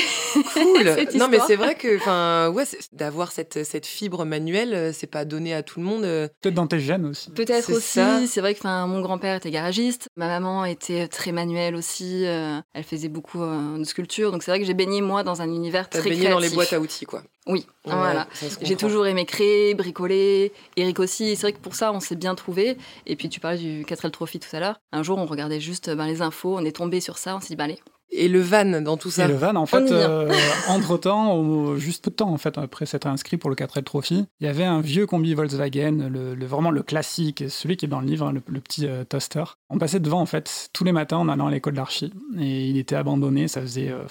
Cool. 0.53 0.95
non, 1.15 1.27
mais 1.27 1.39
c'est 1.47 1.55
vrai 1.55 1.75
que, 1.75 1.97
enfin, 1.97 2.49
ouais, 2.49 2.63
d'avoir 2.91 3.31
cette, 3.31 3.63
cette 3.63 3.87
fibre 3.87 4.23
manuelle, 4.23 4.73
euh, 4.73 4.91
c'est 4.93 5.07
pas 5.07 5.25
donné 5.25 5.53
à 5.53 5.63
tout 5.63 5.79
le 5.79 5.85
monde. 5.85 6.03
Euh. 6.03 6.27
Peut-être 6.41 6.53
dans 6.53 6.67
tes 6.67 6.79
gènes 6.79 7.05
aussi. 7.07 7.31
Peut-être 7.31 7.71
aussi. 7.71 8.27
C'est 8.27 8.41
vrai 8.41 8.53
que, 8.53 8.63
mon 8.85 9.01
grand-père 9.01 9.35
était 9.35 9.51
garagiste, 9.51 10.09
ma 10.15 10.27
maman 10.27 10.65
était 10.65 11.07
très 11.07 11.31
manuelle 11.31 11.75
aussi. 11.75 12.25
Euh, 12.25 12.59
elle 12.73 12.83
faisait 12.83 13.09
beaucoup 13.09 13.39
de 13.39 13.83
sculpture, 13.83 14.31
donc 14.31 14.43
c'est 14.43 14.51
vrai 14.51 14.59
que 14.59 14.65
j'ai 14.65 14.75
baigné 14.75 15.01
moi 15.01 15.23
dans 15.23 15.41
un 15.41 15.47
univers 15.47 15.89
très 15.89 16.09
baigné 16.09 16.29
dans 16.29 16.39
les 16.39 16.49
boîtes 16.49 16.73
à 16.73 16.79
outils, 16.79 17.05
quoi. 17.05 17.23
Oui, 17.47 17.65
voilà. 17.83 18.27
J'ai 18.61 18.75
toujours 18.75 19.05
aimé 19.07 19.25
créer, 19.25 19.73
bricoler. 19.73 20.53
Eric 20.77 20.99
aussi. 20.99 21.35
C'est 21.35 21.41
vrai 21.41 21.53
que 21.53 21.59
pour 21.59 21.75
ça, 21.75 21.91
on 21.91 21.99
s'est 21.99 22.15
bien 22.15 22.35
trouvé. 22.35 22.77
Et 23.05 23.15
puis, 23.15 23.27
tu 23.27 23.39
parlais 23.39 23.57
du 23.57 23.83
4L 23.83 24.11
Trophy 24.11 24.39
tout 24.39 24.55
à 24.55 24.59
l'heure. 24.59 24.79
Un 24.91 25.03
jour, 25.03 25.17
on 25.17 25.25
regardait 25.25 25.59
juste 25.59 25.89
ben, 25.89 26.05
les 26.05 26.21
infos, 26.21 26.55
on 26.55 26.63
est 26.63 26.75
tombé 26.75 27.01
sur 27.01 27.17
ça, 27.17 27.35
on 27.35 27.41
s'est 27.41 27.49
dit, 27.49 27.55
ben, 27.55 27.65
allez, 27.65 27.79
et 28.11 28.27
le 28.27 28.41
van 28.41 28.81
dans 28.81 28.95
tout 28.95 29.09
ça 29.09 29.25
Et 29.25 29.27
le 29.27 29.33
van, 29.33 29.55
en 29.55 29.65
fait, 29.65 29.91
euh, 29.91 30.31
entre-temps, 30.67 31.75
juste 31.77 32.03
peu 32.03 32.11
de 32.11 32.15
temps, 32.15 32.29
en 32.29 32.37
fait, 32.37 32.57
après 32.57 32.85
s'être 32.85 33.07
inscrit 33.07 33.37
pour 33.37 33.49
le 33.49 33.55
4L 33.55 33.83
Trophy, 33.83 34.25
il 34.39 34.45
y 34.45 34.49
avait 34.49 34.63
un 34.63 34.81
vieux 34.81 35.07
combi 35.07 35.33
Volkswagen, 35.33 36.09
le, 36.09 36.45
vraiment 36.45 36.69
le 36.69 36.83
classique, 36.83 37.43
celui 37.49 37.75
qui 37.75 37.85
est 37.85 37.89
dans 37.89 38.01
le 38.01 38.07
livre, 38.07 38.31
le, 38.31 38.59
petit 38.59 38.87
euh, 38.87 39.03
toaster. 39.03 39.43
On 39.69 39.79
passait 39.79 39.99
devant, 39.99 40.21
en 40.21 40.25
fait, 40.27 40.69
tous 40.73 40.83
les 40.83 40.91
matins 40.91 41.17
en 41.17 41.27
allant 41.27 41.47
à 41.47 41.51
l'école 41.51 41.73
d'archi. 41.73 42.13
Et 42.39 42.67
il 42.67 42.77
était 42.77 42.95
abandonné, 42.95 43.47
ça 43.47 43.61
faisait... 43.61 43.89
Euh, 43.89 44.03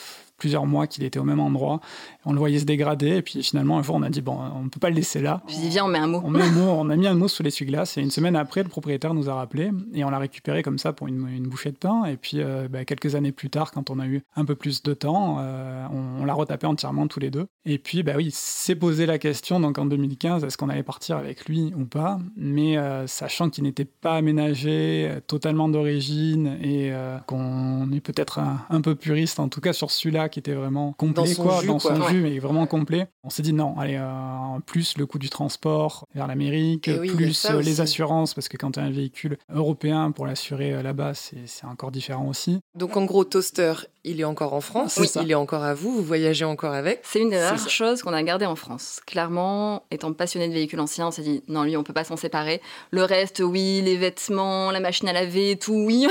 plusieurs 0.43 0.67
mois 0.67 0.89
qu'il 0.89 1.05
était 1.05 1.21
au 1.21 1.25
même 1.25 1.39
endroit. 1.39 1.79
On 2.25 2.33
le 2.33 2.39
voyait 2.41 2.59
se 2.59 2.65
dégrader. 2.65 3.19
Et 3.19 3.23
puis 3.23 3.45
finalement, 3.45 3.79
un 3.79 3.83
jour, 3.85 3.95
on 3.95 4.03
a 4.03 4.11
dit, 4.11 4.23
bon, 4.23 4.37
on 4.57 4.65
ne 4.65 4.69
peut 4.69 4.81
pas 4.81 4.91
le 4.91 4.97
laisser 4.97 5.21
là. 5.21 5.41
Je 5.47 5.55
dis, 5.55 5.69
viens, 5.69 5.85
on 5.85 5.89
met 5.89 6.01
un 6.01 6.09
mot. 6.09 6.21
On, 6.25 6.31
met 6.31 6.43
un 6.43 6.51
mot, 6.51 6.69
on 6.69 6.91
a 6.91 6.97
mis 6.97 7.07
un 7.07 7.15
mot 7.15 7.29
sous 7.29 7.45
l'essuie-glace. 7.45 7.97
Et 7.97 8.01
une 8.01 8.11
semaine 8.11 8.35
après, 8.35 8.65
le 8.65 8.69
propriétaire 8.69 9.15
nous 9.15 9.31
a 9.31 9.35
rappelé. 9.35 9.71
Et 9.95 10.03
on 10.03 10.11
l'a 10.11 10.19
récupéré 10.19 10.65
comme 10.65 10.79
ça 10.79 10.93
pour 10.93 11.07
une, 11.07 11.47
bouchée 11.47 11.71
de 11.71 11.77
pain. 11.77 12.07
Et 12.07 12.17
puis, 12.17 12.39
euh, 12.41 12.67
bah, 12.69 12.85
quelques 12.85 13.15
années 13.15 13.31
plus 13.31 13.51
tard, 13.51 13.71
quand 13.71 13.89
on 13.89 14.01
a 14.01 14.07
eu 14.09 14.23
un 14.35 14.45
peu 14.45 14.57
plus 14.57 14.83
de 14.83 14.95
temps, 14.95 15.37
euh, 15.39 15.87
on 15.93 16.25
l'a 16.25 16.35
retapé 16.35 16.67
entièrement 16.67 17.07
tous 17.07 17.21
les 17.21 17.31
deux. 17.31 17.47
Et 17.65 17.79
puis, 17.79 18.03
bah 18.03 18.15
oui, 18.17 18.31
s'est 18.33 18.75
posé 18.75 19.07
la 19.07 19.19
question, 19.19 19.61
donc 19.61 19.79
en 19.79 19.87
2015, 19.87 20.43
est-ce 20.43 20.59
qu'on 20.59 20.71
allait 20.71 20.83
partir 20.83 21.19
avec 21.19 21.45
lui 21.45 21.73
ou 21.77 21.85
pas? 21.85 22.19
Mais 22.37 22.79
euh, 22.79 23.07
sachant 23.07 23.49
qu'il 23.49 23.63
n'était 23.63 23.85
pas 23.85 24.17
aménagé 24.17 25.09
totalement 25.29 25.69
d'origine 25.69 26.59
et 26.61 26.93
qu'on 27.29 27.93
est 27.93 28.01
peut-être 28.01 28.41
un, 28.41 28.81
peu 28.81 28.97
puriste, 28.97 29.39
en 29.39 29.49
tout 29.49 29.61
cas 29.61 29.73
sur 29.73 29.93
celui-là 29.93 30.29
qui 30.33 30.41
était 30.41 30.55
vraiment 30.55 30.93
complet, 30.95 31.23
Dans 31.25 31.27
son 31.35 31.43
quoi, 31.45 31.61
jus, 31.61 31.67
dans 31.69 31.79
quoi. 31.79 31.95
son 31.95 32.03
Ouais. 32.03 32.11
jus, 32.11 32.23
mais 32.23 32.39
vraiment 32.41 32.67
complet. 32.67 33.07
On 33.23 33.31
s'est 33.31 33.43
dit 33.43 33.53
non, 33.53 33.79
allez, 33.79 33.99
en 33.99 34.61
plus 34.67 34.97
le 34.99 35.07
coût 35.07 35.19
du 35.21 35.31
transport 35.31 36.07
vers 36.15 36.27
l'Amérique, 36.27 36.91
oui, 37.01 37.11
a 37.11 37.15
plus 37.15 37.45
euh, 37.47 37.61
les 37.61 37.73
aussi. 37.73 37.81
assurances, 37.83 38.35
parce 38.35 38.49
que 38.49 38.57
quand 38.57 38.73
tu 38.73 38.81
as 38.81 38.83
un 38.83 38.91
véhicule 38.91 39.39
européen 39.55 40.11
pour 40.11 40.27
l'assurer 40.27 40.73
euh, 40.73 40.83
là-bas, 40.83 41.15
c'est 41.15 41.37
c'est 41.47 41.67
encore 41.67 41.91
différent 41.93 42.27
aussi. 42.29 42.59
Donc 42.75 42.97
en 42.97 43.05
gros, 43.05 43.25
Toaster, 43.25 43.75
il 44.05 44.21
est 44.21 44.25
encore 44.25 44.55
en 44.55 44.61
France, 44.61 45.01
ça. 45.05 45.23
il 45.23 45.31
est 45.31 45.35
encore 45.35 45.63
à 45.63 45.75
vous, 45.75 45.93
vous 45.95 46.03
voyagez 46.03 46.45
encore 46.45 46.73
avec. 46.73 47.01
C'est 47.05 47.21
une 47.21 47.31
des 47.31 47.41
rares 47.41 47.69
choses 47.69 48.03
qu'on 48.03 48.13
a 48.13 48.23
gardées 48.23 48.47
en 48.47 48.57
France. 48.57 49.01
Clairement, 49.07 49.85
étant 49.91 50.13
passionné 50.13 50.49
de 50.49 50.53
véhicules 50.55 50.81
anciens, 50.81 51.09
on 51.09 51.11
s'est 51.11 51.23
dit 51.23 51.43
non, 51.49 51.63
lui, 51.63 51.77
on 51.77 51.85
peut 51.85 51.93
pas 51.93 52.05
s'en 52.05 52.17
séparer. 52.17 52.61
Le 52.91 53.05
reste, 53.05 53.41
oui, 53.45 53.81
les 53.85 53.97
vêtements, 53.97 54.71
la 54.71 54.81
machine 54.81 55.09
à 55.09 55.13
laver, 55.13 55.57
tout, 55.57 55.85
oui, 55.87 56.07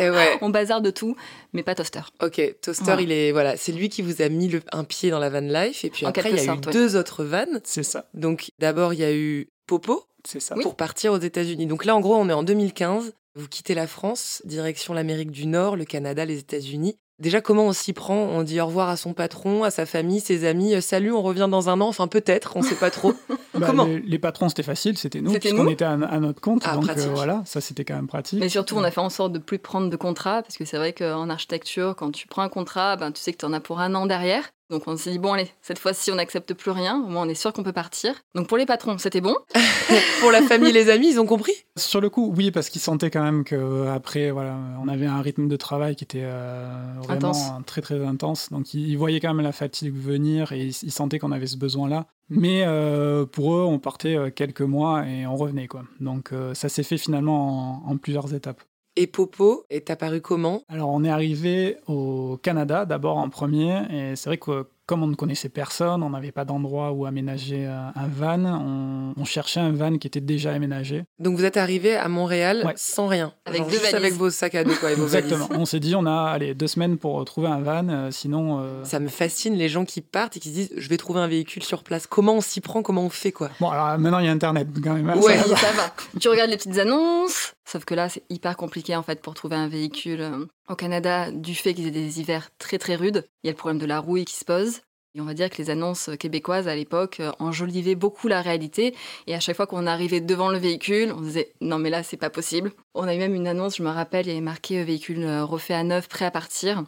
Et 0.00 0.10
ouais, 0.10 0.38
on 0.40 0.48
bazarde 0.50 0.84
de 0.84 0.90
tout, 0.90 1.14
mais 1.52 1.62
pas 1.62 1.74
toaster. 1.74 2.00
ok, 2.22 2.54
Toaster, 2.62 2.96
il 3.00 3.12
est 3.12 3.32
voilà, 3.32 3.56
c'est 3.58 3.72
lui 3.72 3.88
qui 3.88 4.00
vous 4.02 4.22
a 4.22 4.28
mis 4.28 4.48
le- 4.48 4.62
un 4.72 4.84
pied 4.84 5.10
dans 5.10 5.18
la 5.18 5.28
van 5.30 5.40
life, 5.40 5.84
et 5.84 5.90
puis 5.90 6.06
En 6.06 6.10
après 6.10 6.30
il 6.30 6.36
y 6.36 6.40
a 6.40 6.44
eu 6.44 6.48
ouais. 6.50 6.72
deux 6.72 6.96
autres 6.96 7.24
vannes. 7.24 7.60
C'est 7.64 7.82
ça, 7.82 8.08
Donc 8.14 8.50
d'abord 8.58 8.94
il 8.94 9.00
y 9.00 9.04
a 9.04 9.12
eu 9.14 9.48
Popo 9.66 10.04
c'est 10.24 10.40
ça. 10.40 10.54
pour 10.62 10.74
partir 10.76 11.12
aux 11.12 11.18
États-Unis. 11.18 11.66
Donc 11.66 11.84
là 11.84 11.94
en 11.94 12.00
gros 12.00 12.14
on 12.16 12.28
est 12.28 12.32
en 12.32 12.42
2015. 12.42 13.12
Vous 13.34 13.46
quittez 13.48 13.74
la 13.74 13.86
France, 13.86 14.42
direction 14.46 14.94
l'Amérique 14.94 15.30
du 15.30 15.46
Nord, 15.46 15.76
le 15.76 15.84
Canada, 15.84 16.24
les 16.24 16.38
États-Unis. 16.38 16.98
Déjà, 17.18 17.40
comment 17.40 17.64
on 17.66 17.72
s'y 17.72 17.92
prend? 17.92 18.14
On 18.16 18.44
dit 18.44 18.60
au 18.60 18.66
revoir 18.66 18.88
à 18.88 18.96
son 18.96 19.12
patron, 19.12 19.64
à 19.64 19.70
sa 19.70 19.86
famille, 19.86 20.20
ses 20.20 20.44
amis. 20.44 20.74
euh, 20.74 20.80
Salut, 20.80 21.10
on 21.12 21.20
revient 21.20 21.48
dans 21.50 21.68
un 21.68 21.80
an. 21.80 21.88
Enfin, 21.88 22.06
peut-être, 22.06 22.52
on 22.56 22.62
sait 22.62 22.76
pas 22.76 22.90
trop. 22.90 23.12
Bah, 23.54 23.66
Comment? 23.66 23.86
les, 23.86 24.00
les 24.00 24.18
patrons, 24.18 24.48
c'était 24.50 24.62
facile, 24.62 24.96
c'était 24.98 25.20
nous, 25.22 25.32
puisqu'on 25.32 25.66
était 25.68 25.84
à, 25.84 25.92
à 25.92 26.20
notre 26.20 26.40
compte. 26.40 26.62
Ah, 26.66 26.76
donc 26.76 26.88
euh, 26.90 27.08
voilà, 27.14 27.42
ça 27.46 27.60
c'était 27.62 27.84
quand 27.84 27.94
même 27.96 28.06
pratique. 28.06 28.38
Mais 28.38 28.48
surtout, 28.50 28.76
on 28.76 28.84
a 28.84 28.90
fait 28.90 29.00
en 29.00 29.08
sorte 29.08 29.32
de 29.32 29.38
plus 29.38 29.58
prendre 29.58 29.88
de 29.88 29.96
contrats, 29.96 30.42
parce 30.42 30.56
que 30.58 30.64
c'est 30.66 30.76
vrai 30.76 30.92
qu'en 30.92 31.28
architecture, 31.30 31.96
quand 31.96 32.12
tu 32.12 32.28
prends 32.28 32.42
un 32.42 32.50
contrat, 32.50 32.96
ben, 32.96 33.10
tu 33.10 33.20
sais 33.20 33.32
que 33.32 33.38
tu 33.38 33.46
en 33.46 33.52
as 33.54 33.60
pour 33.60 33.80
un 33.80 33.94
an 33.94 34.06
derrière. 34.06 34.50
Donc 34.70 34.82
on 34.86 34.96
s'est 34.96 35.12
dit, 35.12 35.18
bon 35.18 35.32
allez, 35.32 35.48
cette 35.62 35.78
fois-ci, 35.78 36.12
on 36.12 36.16
n'accepte 36.16 36.52
plus 36.54 36.70
rien, 36.70 37.02
au 37.02 37.08
moins 37.08 37.22
on 37.22 37.28
est 37.28 37.34
sûr 37.34 37.52
qu'on 37.52 37.62
peut 37.62 37.72
partir. 37.72 38.14
Donc 38.34 38.48
pour 38.48 38.58
les 38.58 38.66
patrons, 38.66 38.98
c'était 38.98 39.20
bon. 39.22 39.34
Pour 40.20 40.30
la 40.32 40.42
famille, 40.42 40.72
les 40.72 40.90
amis, 40.90 41.08
ils 41.12 41.18
ont 41.20 41.24
compris 41.26 41.52
Sur 41.76 42.00
le 42.02 42.10
coup, 42.10 42.32
oui, 42.36 42.50
parce 42.50 42.68
qu'ils 42.68 42.80
sentaient 42.80 43.10
quand 43.10 43.22
même 43.22 43.44
que 43.44 43.86
après, 43.88 44.30
voilà, 44.30 44.58
on 44.82 44.88
avait 44.88 45.06
un 45.06 45.22
rythme 45.22 45.48
de 45.48 45.56
travail 45.56 45.96
qui 45.96 46.04
était 46.04 46.24
euh, 46.24 46.68
vraiment 46.98 47.28
Intense. 47.30 47.50
très 47.64 47.80
très 47.80 48.04
intense. 48.04 48.50
Donc 48.50 48.74
ils, 48.74 48.88
ils 48.88 48.98
voyaient 48.98 49.20
quand 49.20 49.32
même 49.32 49.44
la 49.44 49.52
fatigue 49.52 49.94
venir 49.94 50.52
et 50.52 50.60
ils, 50.66 50.76
ils 50.82 50.92
sentaient 50.92 51.18
qu'on 51.18 51.32
avait 51.32 51.46
ce 51.46 51.56
besoin-là. 51.56 52.06
Mais 52.28 52.64
euh, 52.66 53.24
pour 53.24 53.54
eux, 53.54 53.64
on 53.64 53.78
partait 53.78 54.16
euh, 54.16 54.30
quelques 54.30 54.60
mois 54.60 55.06
et 55.06 55.26
on 55.26 55.36
revenait 55.36 55.68
quoi. 55.68 55.84
Donc 56.00 56.32
euh, 56.32 56.52
ça 56.52 56.68
s'est 56.68 56.82
fait 56.82 56.98
finalement 56.98 57.86
en, 57.86 57.92
en 57.92 57.96
plusieurs 57.96 58.34
étapes. 58.34 58.60
Et 59.00 59.06
Popo 59.06 59.64
est 59.70 59.90
apparu 59.90 60.20
comment? 60.20 60.64
Alors 60.68 60.88
on 60.88 61.04
est 61.04 61.08
arrivé 61.08 61.76
au 61.86 62.36
Canada 62.42 62.84
d'abord 62.84 63.18
en 63.18 63.28
premier 63.28 63.82
et 63.92 64.16
c'est 64.16 64.28
vrai 64.28 64.38
que 64.38 64.66
comme 64.88 65.02
on 65.02 65.06
ne 65.06 65.14
connaissait 65.14 65.50
personne, 65.50 66.02
on 66.02 66.10
n'avait 66.10 66.32
pas 66.32 66.44
d'endroit 66.46 66.92
où 66.92 67.04
aménager 67.06 67.66
euh, 67.66 67.78
un 67.94 68.08
van, 68.08 68.42
on, 68.44 69.12
on 69.20 69.24
cherchait 69.24 69.60
un 69.60 69.70
van 69.70 69.98
qui 69.98 70.06
était 70.06 70.20
déjà 70.22 70.52
aménagé. 70.52 71.04
Donc 71.20 71.36
vous 71.36 71.44
êtes 71.44 71.58
arrivé 71.58 71.94
à 71.94 72.08
Montréal 72.08 72.62
Ouais. 72.64 72.72
sans 72.76 73.06
rien. 73.06 73.32
Avec 73.44 73.58
Genre 73.60 73.66
deux 73.66 73.72
juste 73.72 73.82
valises. 73.84 73.96
avec 73.96 74.14
vos 74.14 74.30
sacs 74.30 74.54
à 74.54 74.64
dos 74.64 74.72
quoi, 74.80 74.90
et 74.90 74.94
vos 74.94 75.04
Exactement. 75.04 75.44
valises. 75.46 75.60
On 75.60 75.66
s'est 75.66 75.78
dit, 75.80 75.94
on 75.94 76.06
a 76.06 76.30
allez, 76.30 76.54
deux 76.54 76.66
semaines 76.66 76.96
pour 76.98 77.22
trouver 77.26 77.48
un 77.48 77.60
van, 77.60 77.86
euh, 77.88 78.10
sinon. 78.10 78.60
euh, 78.62 78.82
Ça 78.84 78.98
me 78.98 79.08
fascine 79.08 79.54
les 79.54 79.68
gens 79.68 79.84
qui 79.84 80.00
partent 80.00 80.36
et 80.38 80.40
qui 80.40 80.48
se 80.48 80.54
disent 80.54 80.72
je 80.76 80.88
vais 80.88 80.96
trouver 80.96 81.20
un 81.20 81.28
véhicule 81.28 81.62
sur 81.62 81.82
place. 81.84 82.06
Comment 82.06 82.34
on 82.36 82.40
s'y 82.40 82.60
prend 82.62 82.82
Comment 82.82 83.02
on 83.04 83.10
fait 83.10 83.30
quoi? 83.32 83.50
Bon, 83.60 83.68
alors 83.68 83.98
maintenant 83.98 84.20
il 84.20 84.26
y 84.26 84.28
a 84.28 84.32
Internet 84.32 84.68
quand 84.82 84.94
même. 84.94 85.10
hein, 85.10 85.16
Ouais. 85.18 85.36
ça 85.36 85.56
ça 85.56 85.72
va. 85.72 85.92
Tu 86.18 86.28
regardes 86.28 86.48
les 86.50 86.56
petites 86.56 86.78
annonces, 86.78 87.52
sauf 87.66 87.84
que 87.84 87.94
là, 87.94 88.08
c'est 88.08 88.22
hyper 88.30 88.56
compliqué 88.56 88.96
en 88.96 89.02
fait 89.02 89.20
pour 89.20 89.34
trouver 89.34 89.56
un 89.56 89.68
véhicule 89.68 90.24
au 90.68 90.74
Canada 90.74 91.30
du 91.30 91.54
fait 91.54 91.74
qu'ils 91.74 91.86
aient 91.86 91.90
des 91.90 92.20
hivers 92.20 92.50
très 92.58 92.78
très 92.78 92.94
rudes. 92.94 93.24
Il 93.42 93.46
y 93.46 93.50
a 93.50 93.52
le 93.52 93.56
problème 93.56 93.78
de 93.78 93.86
la 93.86 94.00
rouille 94.00 94.24
qui 94.24 94.34
se 94.34 94.44
pose. 94.44 94.80
Et 95.14 95.20
on 95.20 95.24
va 95.24 95.34
dire 95.34 95.48
que 95.48 95.56
les 95.56 95.70
annonces 95.70 96.10
québécoises 96.18 96.68
à 96.68 96.76
l'époque 96.76 97.20
euh, 97.20 97.32
enjolivaient 97.38 97.94
beaucoup 97.94 98.28
la 98.28 98.42
réalité. 98.42 98.94
Et 99.26 99.34
à 99.34 99.40
chaque 99.40 99.56
fois 99.56 99.66
qu'on 99.66 99.86
arrivait 99.86 100.20
devant 100.20 100.50
le 100.50 100.58
véhicule, 100.58 101.12
on 101.12 101.20
se 101.20 101.24
disait 101.24 101.52
non 101.60 101.78
mais 101.78 101.90
là 101.90 102.02
c'est 102.02 102.18
pas 102.18 102.30
possible. 102.30 102.72
On 102.94 103.08
a 103.08 103.14
eu 103.14 103.18
même 103.18 103.34
une 103.34 103.48
annonce, 103.48 103.78
je 103.78 103.82
me 103.82 103.88
rappelle, 103.88 104.26
il 104.26 104.28
y 104.28 104.32
avait 104.32 104.40
marqué 104.40 104.80
euh, 104.80 104.84
véhicule 104.84 105.24
euh, 105.24 105.44
refait 105.44 105.74
à 105.74 105.82
neuf, 105.82 106.08
prêt 106.08 106.26
à 106.26 106.30
partir. 106.30 106.84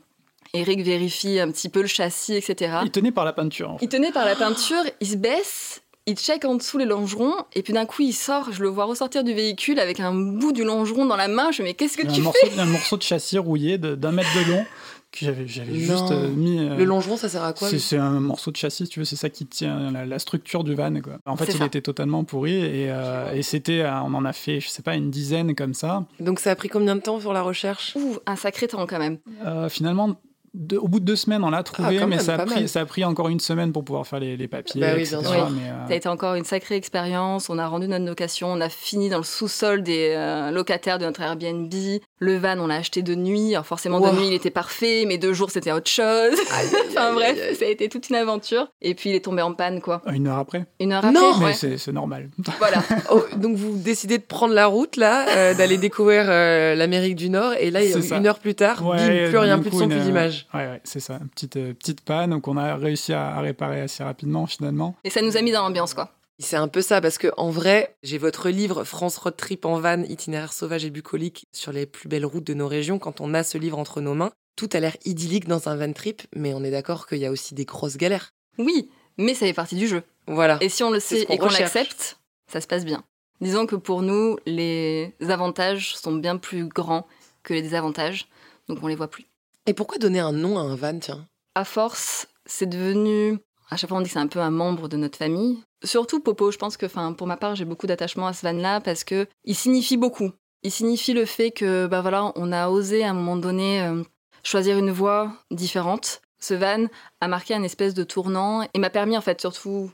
Eric 0.52 0.82
vérifie 0.82 1.38
un 1.40 1.50
petit 1.50 1.68
peu 1.68 1.80
le 1.80 1.86
châssis, 1.86 2.34
etc. 2.34 2.78
Il 2.82 2.90
tenait 2.90 3.12
par 3.12 3.24
la 3.24 3.32
peinture. 3.32 3.70
en 3.70 3.78
fait. 3.78 3.84
Il 3.84 3.88
tenait 3.88 4.12
par 4.12 4.24
la 4.26 4.34
peinture, 4.34 4.82
il 5.00 5.06
se 5.06 5.16
baisse, 5.16 5.82
il 6.06 6.16
check 6.16 6.44
en 6.44 6.54
dessous 6.54 6.78
les 6.78 6.84
longerons, 6.86 7.34
et 7.54 7.62
puis 7.62 7.72
d'un 7.72 7.86
coup 7.86 8.02
il 8.02 8.12
sort, 8.12 8.52
je 8.52 8.62
le 8.62 8.68
vois 8.68 8.84
ressortir 8.84 9.22
du 9.24 9.32
véhicule 9.34 9.78
avec 9.78 10.00
un 10.00 10.12
bout 10.14 10.52
du 10.52 10.64
longeron 10.64 11.06
dans 11.06 11.16
la 11.16 11.28
main, 11.28 11.50
je 11.52 11.62
me 11.62 11.66
dis 11.66 11.70
mais 11.70 11.74
qu'est-ce 11.74 11.96
que 11.96 12.02
Il 12.02 12.08
y 12.08 12.12
a 12.12 12.14
tu 12.14 12.20
un, 12.20 12.32
fais 12.32 12.46
morceau, 12.46 12.60
un 12.60 12.66
morceau 12.66 12.96
de 12.96 13.02
châssis 13.02 13.38
rouillé 13.38 13.78
d'un 13.78 14.12
mètre 14.12 14.30
de 14.44 14.50
long 14.52 14.64
que 15.12 15.26
j'avais 15.26 15.46
juste 15.74 16.12
euh, 16.12 16.28
mis. 16.28 16.60
euh, 16.60 16.76
Le 16.76 16.84
longeron, 16.84 17.16
ça 17.16 17.28
sert 17.28 17.42
à 17.42 17.52
quoi 17.52 17.68
c'est 17.68 17.96
un 17.96 18.20
morceau 18.20 18.52
de 18.52 18.56
châssis, 18.56 18.84
si 18.86 18.90
tu 18.90 19.00
veux, 19.00 19.04
c'est 19.04 19.16
ça 19.16 19.28
qui 19.28 19.44
tient 19.44 19.90
la, 19.90 20.06
la 20.06 20.18
structure 20.20 20.62
du 20.62 20.74
van. 20.76 20.94
Quoi. 21.00 21.18
En 21.26 21.36
fait, 21.36 21.46
il 21.46 21.58
ça. 21.58 21.64
était 21.66 21.80
totalement 21.82 22.22
pourri 22.22 22.54
et, 22.54 22.90
euh, 22.90 23.32
et 23.34 23.42
c'était, 23.42 23.84
on 23.84 24.14
en 24.14 24.24
a 24.24 24.32
fait, 24.32 24.60
je 24.60 24.68
sais 24.68 24.82
pas, 24.82 24.94
une 24.94 25.10
dizaine 25.10 25.56
comme 25.56 25.74
ça. 25.74 26.04
Donc 26.20 26.38
ça 26.38 26.52
a 26.52 26.54
pris 26.54 26.68
combien 26.68 26.94
de 26.94 27.00
temps 27.00 27.18
pour 27.18 27.32
la 27.32 27.42
recherche? 27.42 27.96
Ouh, 27.96 28.18
un 28.24 28.36
sacré 28.36 28.68
temps 28.68 28.86
quand 28.86 29.00
même. 29.00 29.18
Euh, 29.44 29.68
finalement, 29.68 30.14
de- 30.54 30.76
au 30.76 30.88
bout 30.88 31.00
de 31.00 31.04
deux 31.04 31.16
semaines, 31.16 31.44
on 31.44 31.50
l'a 31.50 31.62
trouvé, 31.62 31.96
Ah, 31.96 32.00
quand 32.00 32.06
mais 32.08 32.16
même, 32.16 32.24
ça, 32.24 32.34
a 32.34 32.38
pris, 32.44 32.54
mal. 32.60 32.68
ça 32.68 32.80
a 32.80 32.84
pris 32.86 33.04
encore 33.04 33.28
une 33.28 33.40
semaine 33.40 33.72
pour 33.72 33.84
pouvoir 33.84 34.06
faire 34.06 34.20
les, 34.20 34.36
les 34.36 34.48
papiers, 34.48 34.80
Bah 34.80 34.88
oui, 34.94 35.02
etc. 35.02 35.18
bien 35.20 35.30
sûr. 35.32 35.50
mais, 35.50 35.62
euh, 35.68 35.86
Ça 35.86 35.92
a 35.92 35.96
été 35.96 36.08
encore 36.08 36.34
une 36.34 36.44
sacrée 36.44 36.76
expérience. 36.76 37.48
On 37.50 37.58
a 37.58 37.66
rendu 37.66 37.86
notre 37.88 38.04
location, 38.04 38.48
on 38.52 38.60
a 38.60 38.68
fini 38.68 39.08
dans 39.08 39.18
le 39.18 39.22
sous-sol 39.24 39.82
des 39.82 40.12
euh, 40.16 40.50
locataires 40.50 40.98
de 40.98 41.04
notre 41.04 41.20
Airbnb. 41.20 41.72
Le 42.18 42.36
van, 42.36 42.58
on 42.58 42.66
l'a 42.66 42.76
acheté 42.76 43.02
de 43.02 43.14
nuit. 43.14 43.54
Alors 43.54 43.66
forcément, 43.66 43.98
Wow. 44.00 44.10
de 44.10 44.16
nuit, 44.16 44.26
il 44.28 44.32
était 44.34 44.50
parfait, 44.50 45.04
mais 45.06 45.18
de 45.18 45.32
jour, 45.32 45.50
c'était 45.50 45.72
autre 45.72 45.88
chose. 45.90 46.36
enfin 46.90 47.12
bref, 47.14 47.58
ça 47.58 47.64
a 47.64 47.68
été 47.68 47.88
toute 47.88 48.08
une 48.10 48.16
aventure. 48.16 48.68
Et 48.82 48.94
puis 48.94 49.10
il 49.10 49.16
est 49.16 49.24
tombé 49.24 49.42
en 49.42 49.52
panne, 49.54 49.80
quoi. 49.80 50.02
une 50.12 50.26
heure 50.26 50.38
après. 50.38 50.66
Une 50.80 50.92
heure 50.92 51.04
après, 51.04 51.12
Non 51.12 51.38
Mais 51.38 51.46
ouais. 51.46 51.52
c'est 51.78 51.92
normal. 51.92 52.28
Voilà. 52.58 52.82
Oh, 53.10 53.22
donc 53.36 53.56
vous 53.56 53.76
décidez 53.76 54.18
de 54.18 54.22
prendre 54.24 54.52
la 54.54 54.66
route 54.66 54.96
là, 54.96 55.26
euh, 55.28 55.54
d'aller 55.54 55.78
découvrir 55.78 56.24
euh, 56.28 56.74
l'Amérique 56.74 57.16
du 57.16 57.30
Nord, 57.30 57.54
et 57.58 57.70
là, 57.70 57.80
ça. 58.00 58.16
une 58.16 58.26
heure 58.26 58.38
plus 58.38 58.54
tard, 58.54 58.84
Ouais, 58.86 58.96
bim, 59.24 59.28
plus 59.28 59.38
rien, 59.38 59.58
plus 59.58 59.70
de 59.70 59.74
son, 59.76 59.82
une, 59.84 59.88
plus 59.90 59.98
euh, 60.00 60.04
d'image. 60.44 60.66
Ouais, 60.66 60.72
ouais, 60.72 60.80
c'est 60.84 61.00
ça. 61.00 61.18
Une 61.20 61.28
petite, 61.28 61.56
euh, 61.56 61.74
petite 61.74 62.00
panne 62.02 62.40
qu'on 62.40 62.56
a 62.56 62.76
réussi 62.76 63.12
à, 63.12 63.28
à 63.28 63.40
réparer 63.40 63.80
assez 63.80 64.02
rapidement 64.02 64.46
finalement. 64.46 64.96
Et 65.04 65.10
ça 65.10 65.22
nous 65.22 65.36
a 65.36 65.42
mis 65.42 65.52
dans 65.52 65.62
l'ambiance, 65.62 65.94
quoi. 65.94 66.12
C'est 66.38 66.56
un 66.56 66.68
peu 66.68 66.80
ça, 66.80 67.02
parce 67.02 67.18
que 67.18 67.28
en 67.36 67.50
vrai, 67.50 67.96
j'ai 68.02 68.16
votre 68.16 68.48
livre 68.48 68.84
France 68.84 69.18
Road 69.18 69.36
Trip 69.36 69.66
en 69.66 69.78
van, 69.78 70.02
itinéraire 70.02 70.54
sauvage 70.54 70.86
et 70.86 70.90
bucolique 70.90 71.44
sur 71.52 71.70
les 71.70 71.84
plus 71.84 72.08
belles 72.08 72.24
routes 72.24 72.46
de 72.46 72.54
nos 72.54 72.66
régions. 72.66 72.98
Quand 72.98 73.20
on 73.20 73.34
a 73.34 73.42
ce 73.42 73.58
livre 73.58 73.78
entre 73.78 74.00
nos 74.00 74.14
mains, 74.14 74.32
tout 74.56 74.70
a 74.72 74.80
l'air 74.80 74.96
idyllique 75.04 75.48
dans 75.48 75.68
un 75.68 75.76
van 75.76 75.92
trip, 75.92 76.22
mais 76.34 76.54
on 76.54 76.64
est 76.64 76.70
d'accord 76.70 77.06
qu'il 77.06 77.18
y 77.18 77.26
a 77.26 77.30
aussi 77.30 77.54
des 77.54 77.66
grosses 77.66 77.98
galères. 77.98 78.30
Oui, 78.58 78.90
mais 79.18 79.34
ça 79.34 79.44
fait 79.44 79.52
partie 79.52 79.76
du 79.76 79.86
jeu. 79.86 80.02
Voilà. 80.26 80.56
Et 80.62 80.70
si 80.70 80.82
on 80.82 80.90
le 80.90 81.00
sait 81.00 81.26
et 81.28 81.36
qu'on 81.36 81.48
l'accepte, 81.48 82.18
ça 82.50 82.62
se 82.62 82.66
passe 82.66 82.86
bien. 82.86 83.04
Disons 83.42 83.66
que 83.66 83.76
pour 83.76 84.00
nous, 84.02 84.38
les 84.46 85.14
avantages 85.28 85.96
sont 85.96 86.12
bien 86.12 86.38
plus 86.38 86.66
grands 86.68 87.06
que 87.42 87.54
les 87.54 87.62
désavantages, 87.62 88.28
donc 88.68 88.78
on 88.82 88.86
les 88.86 88.96
voit 88.96 89.08
plus. 89.08 89.26
Et 89.70 89.72
pourquoi 89.72 89.98
donner 89.98 90.18
un 90.18 90.32
nom 90.32 90.58
à 90.58 90.62
un 90.62 90.74
van, 90.74 90.98
tiens? 90.98 91.28
À 91.54 91.64
force, 91.64 92.26
c'est 92.44 92.66
devenu. 92.66 93.38
À 93.70 93.76
chaque 93.76 93.88
fois, 93.88 93.98
on 93.98 94.00
dit 94.00 94.08
que 94.08 94.14
c'est 94.14 94.18
un 94.18 94.26
peu 94.26 94.40
un 94.40 94.50
membre 94.50 94.88
de 94.88 94.96
notre 94.96 95.16
famille. 95.16 95.62
Surtout 95.84 96.18
Popo, 96.18 96.50
je 96.50 96.58
pense 96.58 96.76
que, 96.76 96.86
pour 97.12 97.26
ma 97.28 97.36
part, 97.36 97.54
j'ai 97.54 97.64
beaucoup 97.64 97.86
d'attachement 97.86 98.26
à 98.26 98.32
ce 98.32 98.44
van-là 98.44 98.80
parce 98.80 99.04
que 99.04 99.28
il 99.44 99.54
signifie 99.54 99.96
beaucoup. 99.96 100.32
Il 100.64 100.72
signifie 100.72 101.12
le 101.12 101.24
fait 101.24 101.52
que, 101.52 101.86
bah 101.86 102.00
voilà, 102.00 102.32
on 102.34 102.50
a 102.50 102.68
osé 102.68 103.04
à 103.04 103.10
un 103.10 103.12
moment 103.12 103.36
donné 103.36 103.80
euh, 103.80 104.02
choisir 104.42 104.76
une 104.76 104.90
voie 104.90 105.32
différente. 105.52 106.20
Ce 106.40 106.54
van 106.54 106.86
a 107.20 107.28
marqué 107.28 107.54
un 107.54 107.62
espèce 107.62 107.94
de 107.94 108.02
tournant 108.02 108.66
et 108.74 108.78
m'a 108.80 108.90
permis, 108.90 109.16
en 109.16 109.20
fait, 109.20 109.40
surtout 109.40 109.92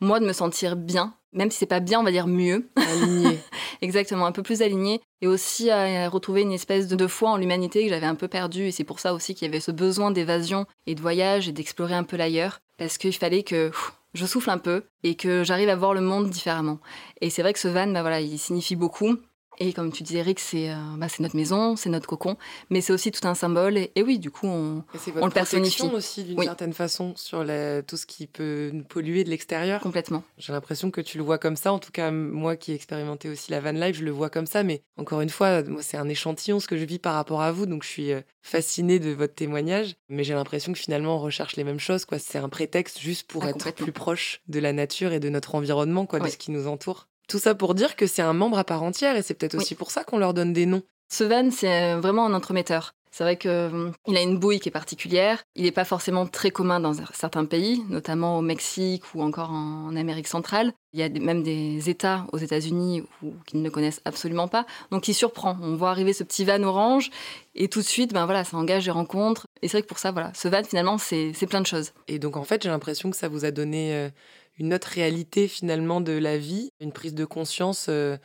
moi, 0.00 0.20
de 0.20 0.26
me 0.26 0.34
sentir 0.34 0.76
bien. 0.76 1.14
Même 1.34 1.50
si 1.50 1.58
c'est 1.58 1.66
pas 1.66 1.80
bien, 1.80 2.00
on 2.00 2.04
va 2.04 2.12
dire 2.12 2.26
mieux. 2.26 2.68
Aligné. 2.76 3.38
Exactement, 3.82 4.24
un 4.26 4.32
peu 4.32 4.42
plus 4.42 4.62
aligné 4.62 5.00
et 5.20 5.26
aussi 5.26 5.70
à 5.70 6.08
retrouver 6.08 6.42
une 6.42 6.52
espèce 6.52 6.86
de, 6.88 6.96
de 6.96 7.06
foi 7.06 7.30
en 7.30 7.36
l'humanité 7.36 7.84
que 7.84 7.90
j'avais 7.90 8.06
un 8.06 8.14
peu 8.14 8.28
perdue. 8.28 8.66
Et 8.66 8.70
c'est 8.70 8.84
pour 8.84 9.00
ça 9.00 9.14
aussi 9.14 9.34
qu'il 9.34 9.46
y 9.46 9.50
avait 9.50 9.60
ce 9.60 9.72
besoin 9.72 10.10
d'évasion 10.10 10.66
et 10.86 10.94
de 10.94 11.00
voyage 11.00 11.48
et 11.48 11.52
d'explorer 11.52 11.94
un 11.94 12.04
peu 12.04 12.16
l'ailleurs. 12.16 12.60
Parce 12.78 12.98
qu'il 12.98 13.14
fallait 13.14 13.42
que 13.42 13.68
pff, 13.68 13.92
je 14.14 14.26
souffle 14.26 14.50
un 14.50 14.58
peu 14.58 14.84
et 15.02 15.16
que 15.16 15.44
j'arrive 15.44 15.68
à 15.68 15.76
voir 15.76 15.92
le 15.92 16.00
monde 16.00 16.30
différemment. 16.30 16.78
Et 17.20 17.30
c'est 17.30 17.42
vrai 17.42 17.52
que 17.52 17.58
ce 17.58 17.68
van, 17.68 17.88
bah 17.88 18.02
voilà, 18.02 18.20
il 18.20 18.38
signifie 18.38 18.76
beaucoup. 18.76 19.16
Et 19.58 19.72
comme 19.72 19.92
tu 19.92 20.02
dis, 20.02 20.16
Eric, 20.16 20.40
c'est 20.40 20.70
euh, 20.70 20.74
bah, 20.98 21.08
c'est 21.08 21.22
notre 21.22 21.36
maison, 21.36 21.76
c'est 21.76 21.88
notre 21.90 22.06
cocon, 22.08 22.36
mais 22.70 22.80
c'est 22.80 22.92
aussi 22.92 23.10
tout 23.12 23.26
un 23.26 23.34
symbole. 23.34 23.76
Et, 23.78 23.92
et 23.94 24.02
oui, 24.02 24.18
du 24.18 24.30
coup, 24.30 24.46
on, 24.46 24.84
Et 24.94 24.98
c'est 24.98 25.10
on 25.12 25.14
votre 25.14 25.26
le 25.26 25.32
personnifie. 25.32 25.82
aussi 25.94 26.24
d'une 26.24 26.38
Oui. 26.38 26.44
certaine 26.44 26.72
façon 26.72 27.12
sur 27.16 27.44
la- 27.44 27.82
tout 27.82 27.96
ce 27.96 28.04
qui 28.06 28.26
peut 28.26 28.70
nous 28.72 28.82
polluer 28.84 29.22
de 29.24 29.30
l'extérieur. 29.30 29.80
complètement. 29.80 30.24
J'ai 30.38 30.52
l'impression 30.52 30.90
que 30.90 31.00
tu 31.00 31.18
le 31.18 31.24
vois 31.24 31.38
comme 31.38 31.56
ça. 31.56 31.72
En 31.72 31.78
tout 31.78 31.92
cas, 31.92 32.10
moi 32.10 32.56
qui 32.56 32.72
ai 32.72 32.74
expérimenté 32.74 33.28
aussi 33.28 33.50
la 33.52 33.60
van 33.60 33.70
life, 33.72 33.96
je 33.96 34.04
le 34.04 34.10
vois 34.10 34.28
comme 34.30 34.46
ça. 34.46 34.62
Mais 34.64 34.82
encore 34.96 35.20
une 35.20 35.30
fois, 35.30 35.62
moi, 35.62 35.82
c'est 35.82 35.96
un 35.96 36.08
échantillon 36.08 36.58
ce 36.58 36.66
que 36.66 36.76
je 36.76 36.84
vis 36.84 36.98
par 36.98 37.14
rapport 37.14 37.40
à 37.42 37.52
vous. 37.52 37.66
Donc, 37.66 37.84
je 37.84 37.88
suis 37.88 38.12
euh, 38.12 38.20
fascinée 38.42 38.98
de 38.98 39.10
votre 39.10 39.34
témoignage. 39.34 39.94
Mais 40.08 40.24
j'ai 40.24 40.34
l'impression 40.34 40.72
que 40.72 40.78
finalement, 40.78 41.16
on 41.16 41.20
recherche 41.20 41.56
les 41.56 41.64
mêmes 41.64 41.80
choses. 41.80 42.04
quoi. 42.04 42.18
C'est 42.18 42.38
un 42.38 42.48
prétexte 42.48 42.98
juste 42.98 43.28
pour 43.30 43.44
Ah, 43.44 43.50
être 43.50 43.70
plus 43.72 43.92
proche 43.92 44.40
de 44.48 44.58
la 44.58 44.72
nature 44.72 45.12
et 45.12 45.20
de 45.20 45.28
notre 45.28 45.54
environnement, 45.54 46.06
quoi, 46.06 46.18
de 46.18 46.28
ce 46.28 46.36
qui 46.36 46.50
nous 46.50 46.66
entoure. 46.66 47.06
Tout 47.28 47.38
ça 47.38 47.54
pour 47.54 47.74
dire 47.74 47.96
que 47.96 48.06
c'est 48.06 48.22
un 48.22 48.32
membre 48.32 48.58
à 48.58 48.64
part 48.64 48.82
entière. 48.82 49.16
Et 49.16 49.22
c'est 49.22 49.34
peut-être 49.34 49.54
Oui. 49.54 49.60
aussi 49.62 49.74
pour 49.74 49.90
ça 49.90 50.04
qu'on 50.04 50.18
leur 50.18 50.34
donne 50.34 50.52
des 50.52 50.66
noms. 50.66 50.82
Ce 51.10 51.24
van, 51.24 51.50
c'est 51.50 51.94
euh, 51.94 52.00
vraiment 52.00 52.26
un 52.26 52.34
entremetteur. 52.34 52.94
C'est 53.16 53.22
vrai 53.22 53.36
qu'il 53.36 54.16
a 54.16 54.20
une 54.22 54.38
bouille 54.38 54.58
qui 54.58 54.70
est 54.70 54.72
particulière. 54.72 55.44
Il 55.54 55.62
n'est 55.62 55.70
pas 55.70 55.84
forcément 55.84 56.26
très 56.26 56.50
commun 56.50 56.80
dans 56.80 56.94
certains 57.12 57.44
pays, 57.44 57.80
notamment 57.88 58.38
au 58.38 58.42
Mexique 58.42 59.04
ou 59.14 59.22
encore 59.22 59.52
en, 59.52 59.94
Amérique 59.94 60.26
centrale. 60.26 60.72
Il 60.92 60.98
y 60.98 61.04
a 61.04 61.08
même 61.08 61.44
des 61.44 61.88
États 61.88 62.26
aux 62.32 62.38
États-Unis 62.38 63.04
qu'ils 63.46 63.62
ne 63.62 63.70
connaissent 63.70 64.00
absolument 64.04 64.48
pas. 64.48 64.66
Donc 64.90 65.06
il 65.06 65.14
surprend. 65.14 65.56
On 65.62 65.76
voit 65.76 65.90
arriver 65.90 66.12
ce 66.12 66.24
petit 66.24 66.44
van 66.44 66.60
orange 66.64 67.10
et 67.54 67.68
tout 67.68 67.78
de 67.82 67.86
suite, 67.86 68.12
ben 68.12 68.24
voilà, 68.24 68.42
ça 68.42 68.56
engage 68.56 68.86
des 68.86 68.90
rencontres. 68.90 69.46
Et 69.62 69.68
c'est 69.68 69.76
vrai 69.76 69.82
que 69.82 69.88
pour 69.88 70.00
ça, 70.00 70.10
voilà, 70.10 70.32
ce 70.34 70.48
van 70.48 70.64
finalement, 70.64 70.98
c'est 70.98 71.30
c'est 71.34 71.46
plein 71.46 71.60
de 71.60 71.68
choses. 71.68 71.92
Et 72.08 72.18
donc, 72.18 72.36
en 72.36 72.42
fait, 72.42 72.64
j'ai 72.64 72.68
l'impression 72.68 73.12
que 73.12 73.16
ça 73.16 73.28
vous 73.28 73.44
a 73.44 73.52
donné 73.52 73.94
euh, 73.94 74.08
une 74.58 74.74
autre 74.74 74.88
réalité 74.88 75.46
finalement 75.46 76.00
de 76.00 76.14
la 76.14 76.36
vie, 76.36 76.70
une 76.80 76.90
prise 76.90 77.14
de 77.14 77.24
conscience 77.24 77.86
euh, 77.88 78.16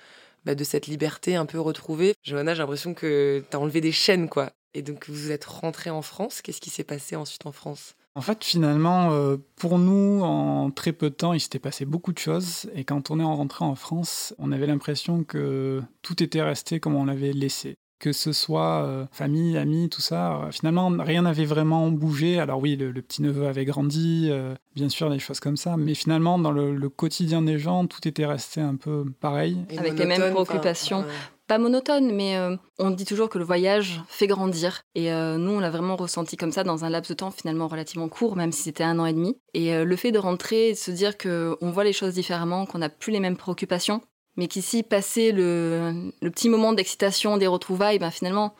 bah, 0.45 0.55
de 0.55 0.63
cette 0.63 0.87
liberté 0.87 1.35
un 1.35 1.45
peu 1.45 1.59
retrouvée. 1.59 2.15
Johanna, 2.23 2.55
j'ai 2.55 2.61
l'impression 2.63 2.95
que 2.95 3.45
tu 3.51 3.55
as 3.55 3.59
enlevé 3.59 3.81
des 3.81 3.91
chaînes, 3.91 4.29
quoi. 4.29 4.51
Et 4.73 4.81
donc, 4.81 5.09
vous 5.09 5.31
êtes 5.31 5.45
rentrée 5.45 5.89
en 5.89 6.01
France. 6.01 6.41
Qu'est-ce 6.41 6.61
qui 6.61 6.69
s'est 6.69 6.83
passé 6.83 7.15
ensuite 7.15 7.45
en 7.45 7.51
France? 7.51 7.95
En 8.15 8.21
fait, 8.21 8.43
finalement, 8.43 9.11
euh, 9.11 9.37
pour 9.55 9.79
nous, 9.79 10.21
en 10.23 10.71
très 10.71 10.91
peu 10.93 11.09
de 11.09 11.15
temps, 11.15 11.33
il 11.33 11.39
s'était 11.39 11.59
passé 11.59 11.85
beaucoup 11.85 12.11
de 12.11 12.17
choses. 12.19 12.69
Et 12.75 12.83
quand 12.83 13.11
on 13.11 13.19
est 13.19 13.23
rentré 13.23 13.63
en 13.65 13.75
France, 13.75 14.33
on 14.39 14.51
avait 14.51 14.67
l'impression 14.67 15.23
que 15.23 15.81
tout 16.01 16.21
était 16.21 16.41
resté 16.41 16.79
comme 16.79 16.95
on 16.95 17.05
l'avait 17.05 17.33
laissé. 17.33 17.75
Que 17.99 18.13
ce 18.13 18.31
soit 18.31 18.83
euh, 18.83 19.05
famille, 19.11 19.57
amis, 19.57 19.89
tout 19.89 20.01
ça, 20.01 20.37
euh, 20.43 20.51
finalement, 20.51 20.89
rien 20.99 21.23
n'avait 21.23 21.45
vraiment 21.45 21.89
bougé. 21.89 22.39
Alors 22.39 22.59
oui, 22.61 22.77
le, 22.77 22.91
le 22.91 23.01
petit-neveu 23.01 23.45
avait 23.47 23.65
grandi, 23.65 24.27
euh, 24.29 24.55
bien 24.73 24.87
sûr, 24.89 25.09
des 25.09 25.19
choses 25.19 25.39
comme 25.41 25.57
ça. 25.57 25.75
Mais 25.77 25.93
finalement, 25.93 26.39
dans 26.39 26.51
le, 26.51 26.73
le 26.75 26.89
quotidien 26.89 27.41
des 27.41 27.59
gens, 27.59 27.87
tout 27.87 28.07
était 28.07 28.25
resté 28.25 28.61
un 28.61 28.75
peu 28.75 29.03
pareil. 29.19 29.57
Et 29.69 29.77
Avec 29.79 29.97
les 29.99 30.05
mêmes 30.05 30.21
enfin, 30.21 30.31
préoccupations. 30.45 30.99
ouais. 30.99 31.05
Pas 31.49 31.57
monotone, 31.57 32.13
mais 32.13 32.37
euh, 32.37 32.55
on 32.77 32.91
dit 32.91 33.05
toujours 33.05 33.27
que 33.27 33.39
le 33.39 33.43
voyage 33.43 34.01
fait 34.07 34.27
grandir. 34.27 34.83
Et 34.93 35.11
euh, 35.11 35.37
nous, 35.37 35.53
on 35.53 35.59
l'a 35.59 35.71
vraiment 35.71 35.95
ressenti 35.95 36.37
comme 36.37 36.51
ça 36.51 36.63
dans 36.63 36.85
un 36.85 36.91
laps 36.91 37.09
de 37.09 37.15
temps 37.15 37.31
finalement 37.31 37.67
relativement 37.67 38.07
court, 38.07 38.35
même 38.35 38.51
si 38.51 38.61
c'était 38.61 38.83
un 38.83 38.99
an 38.99 39.07
et 39.07 39.13
demi. 39.13 39.35
Et 39.55 39.73
euh, 39.73 39.83
le 39.83 39.95
fait 39.95 40.11
de 40.11 40.19
rentrer 40.19 40.69
et 40.69 40.73
de 40.73 40.77
se 40.77 40.91
dire 40.91 41.17
que 41.17 41.57
on 41.59 41.71
voit 41.71 41.83
les 41.83 41.91
choses 41.91 42.13
différemment, 42.13 42.67
qu'on 42.67 42.77
n'a 42.77 42.89
plus 42.89 43.11
les 43.11 43.19
mêmes 43.19 43.35
préoccupations, 43.35 44.01
mais 44.37 44.47
qu'ici, 44.47 44.83
passer 44.83 45.31
le, 45.31 46.11
le 46.21 46.29
petit 46.29 46.49
moment 46.49 46.71
d'excitation 46.71 47.37
des 47.37 47.47
retrouvailles, 47.47 47.97
ben, 47.97 48.11
finalement, 48.11 48.53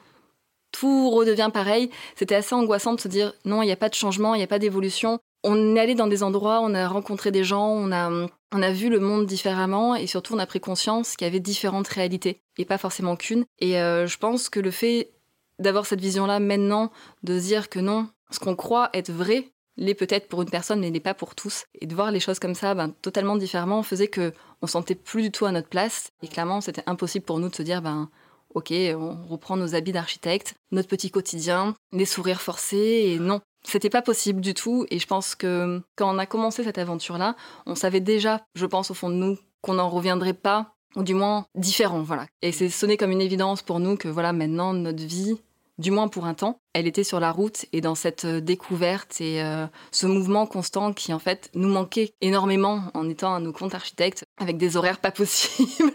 tout 0.72 1.12
redevient 1.12 1.52
pareil. 1.54 1.92
C'était 2.16 2.36
assez 2.36 2.56
angoissant 2.56 2.96
de 2.96 3.00
se 3.00 3.08
dire 3.08 3.34
non, 3.46 3.62
il 3.62 3.68
n'y 3.68 3.72
a 3.72 3.78
pas 3.78 3.90
de 3.90 3.94
changement, 3.94 4.34
il 4.34 4.40
n'y 4.40 4.44
a 4.44 4.48
pas 4.48 4.60
d'évolution. 4.60 5.20
On 5.44 5.76
est 5.76 5.80
allé 5.80 5.96
dans 5.96 6.08
des 6.08 6.24
endroits, 6.24 6.60
on 6.62 6.74
a 6.74 6.88
rencontré 6.88 7.32
des 7.32 7.44
gens, 7.44 7.70
on 7.70 7.92
a, 7.92 8.10
on 8.52 8.62
a 8.62 8.72
vu 8.72 8.90
le 8.90 9.00
monde 9.00 9.26
différemment 9.26 9.96
et 9.96 10.08
surtout 10.08 10.34
on 10.34 10.40
a 10.40 10.46
pris 10.46 10.60
conscience 10.60 11.16
qu'il 11.16 11.26
y 11.26 11.30
avait 11.30 11.40
différentes 11.40 11.88
réalités 11.88 12.42
et 12.58 12.66
pas 12.66 12.78
forcément 12.78 13.16
qu'une. 13.16 13.46
Et 13.60 13.80
euh, 13.80 14.06
je 14.06 14.18
pense 14.18 14.50
que 14.50 14.60
le 14.60 14.72
fait 14.72 15.12
d'avoir 15.60 15.86
cette 15.86 16.02
vision-là 16.02 16.40
maintenant, 16.40 16.92
de 17.24 17.38
dire 17.40 17.70
que 17.70 17.80
non, 17.80 18.08
ce 18.32 18.40
qu'on 18.40 18.56
croit 18.56 18.90
être 18.94 19.12
vrai, 19.12 19.52
l'est 19.78 19.96
peut-être 19.96 20.28
pour 20.28 20.42
une 20.42 20.50
personne, 20.50 20.82
mais 20.82 20.92
n'est 20.92 21.00
pas 21.00 21.14
pour 21.14 21.36
tous. 21.36 21.66
Et 21.80 21.88
de 21.88 21.96
voir 21.96 22.12
les 22.12 22.20
choses 22.20 22.40
comme 22.40 22.56
ça, 22.56 22.76
ben, 22.76 22.94
totalement 23.02 23.38
différemment, 23.38 23.82
faisait 23.82 24.08
que 24.08 24.34
on 24.62 24.68
sentait 24.68 24.96
plus 24.96 25.24
du 25.24 25.32
tout 25.32 25.46
à 25.46 25.52
notre 25.52 25.70
place. 25.70 26.12
Et 26.22 26.28
clairement, 26.28 26.62
c'était 26.62 26.84
impossible 26.86 27.26
pour 27.26 27.40
nous 27.40 27.50
de 27.50 27.56
se 27.56 27.64
dire, 27.64 27.82
ben, 27.82 28.10
ok, 28.54 28.72
on 28.72 29.28
reprend 29.28 29.58
nos 29.58 29.76
habits 29.76 29.92
d'architecte, 29.92 30.56
notre 30.72 30.90
petit 30.90 31.12
quotidien, 31.12 31.76
les 31.92 32.06
sourires 32.06 32.42
forcés, 32.42 33.14
et 33.14 33.20
non. 33.20 33.42
C'était 33.64 33.90
pas 33.90 34.02
possible 34.02 34.42
du 34.42 34.54
tout, 34.54 34.86
et 34.90 35.00
je 35.00 35.08
pense 35.08 35.36
que 35.36 35.82
quand 35.96 36.14
on 36.14 36.18
a 36.18 36.26
commencé 36.26 36.64
cette 36.64 36.78
aventure-là, 36.78 37.36
on 37.66 37.76
savait 37.76 38.00
déjà, 38.00 38.42
je 38.56 38.66
pense 38.66 38.92
au 38.92 38.94
fond 38.94 39.10
de 39.10 39.16
nous, 39.16 39.38
qu'on 39.62 39.76
n'en 39.76 39.90
reviendrait 39.90 40.34
pas, 40.34 40.74
ou 40.96 41.04
du 41.04 41.14
moins 41.14 41.46
différent, 41.56 42.02
voilà. 42.02 42.26
Et 42.42 42.52
c'est 42.52 42.70
sonné 42.70 42.98
comme 42.98 43.12
une 43.12 43.22
évidence 43.22 43.62
pour 43.62 43.80
nous 43.80 43.98
que 43.98 44.08
voilà, 44.08 44.34
maintenant 44.34 44.74
notre 44.74 45.04
vie, 45.04 45.40
du 45.80 45.92
moins 45.92 46.10
pour 46.10 46.26
un 46.26 46.34
temps, 46.34 46.60
elle 46.74 46.88
était 46.88 47.06
sur 47.06 47.20
la 47.20 47.32
route 47.32 47.66
et 47.72 47.80
dans 47.80 47.96
cette 47.96 48.26
euh, 48.26 48.42
découverte 48.42 49.22
et 49.22 49.42
euh, 49.42 49.66
ce 49.92 50.08
mouvement 50.08 50.46
constant 50.46 50.94
qui 50.94 51.14
en 51.14 51.20
fait 51.20 51.50
nous 51.56 51.70
manquait 51.70 52.14
énormément 52.22 52.84
en 52.94 53.10
étant 53.10 53.34
à 53.34 53.40
nos 53.40 53.54
comptes 53.54 53.74
architectes 53.74 54.26
avec 54.38 54.58
des 54.58 54.76
horaires 54.76 55.00
pas 55.00 55.12
possibles. 55.20 55.92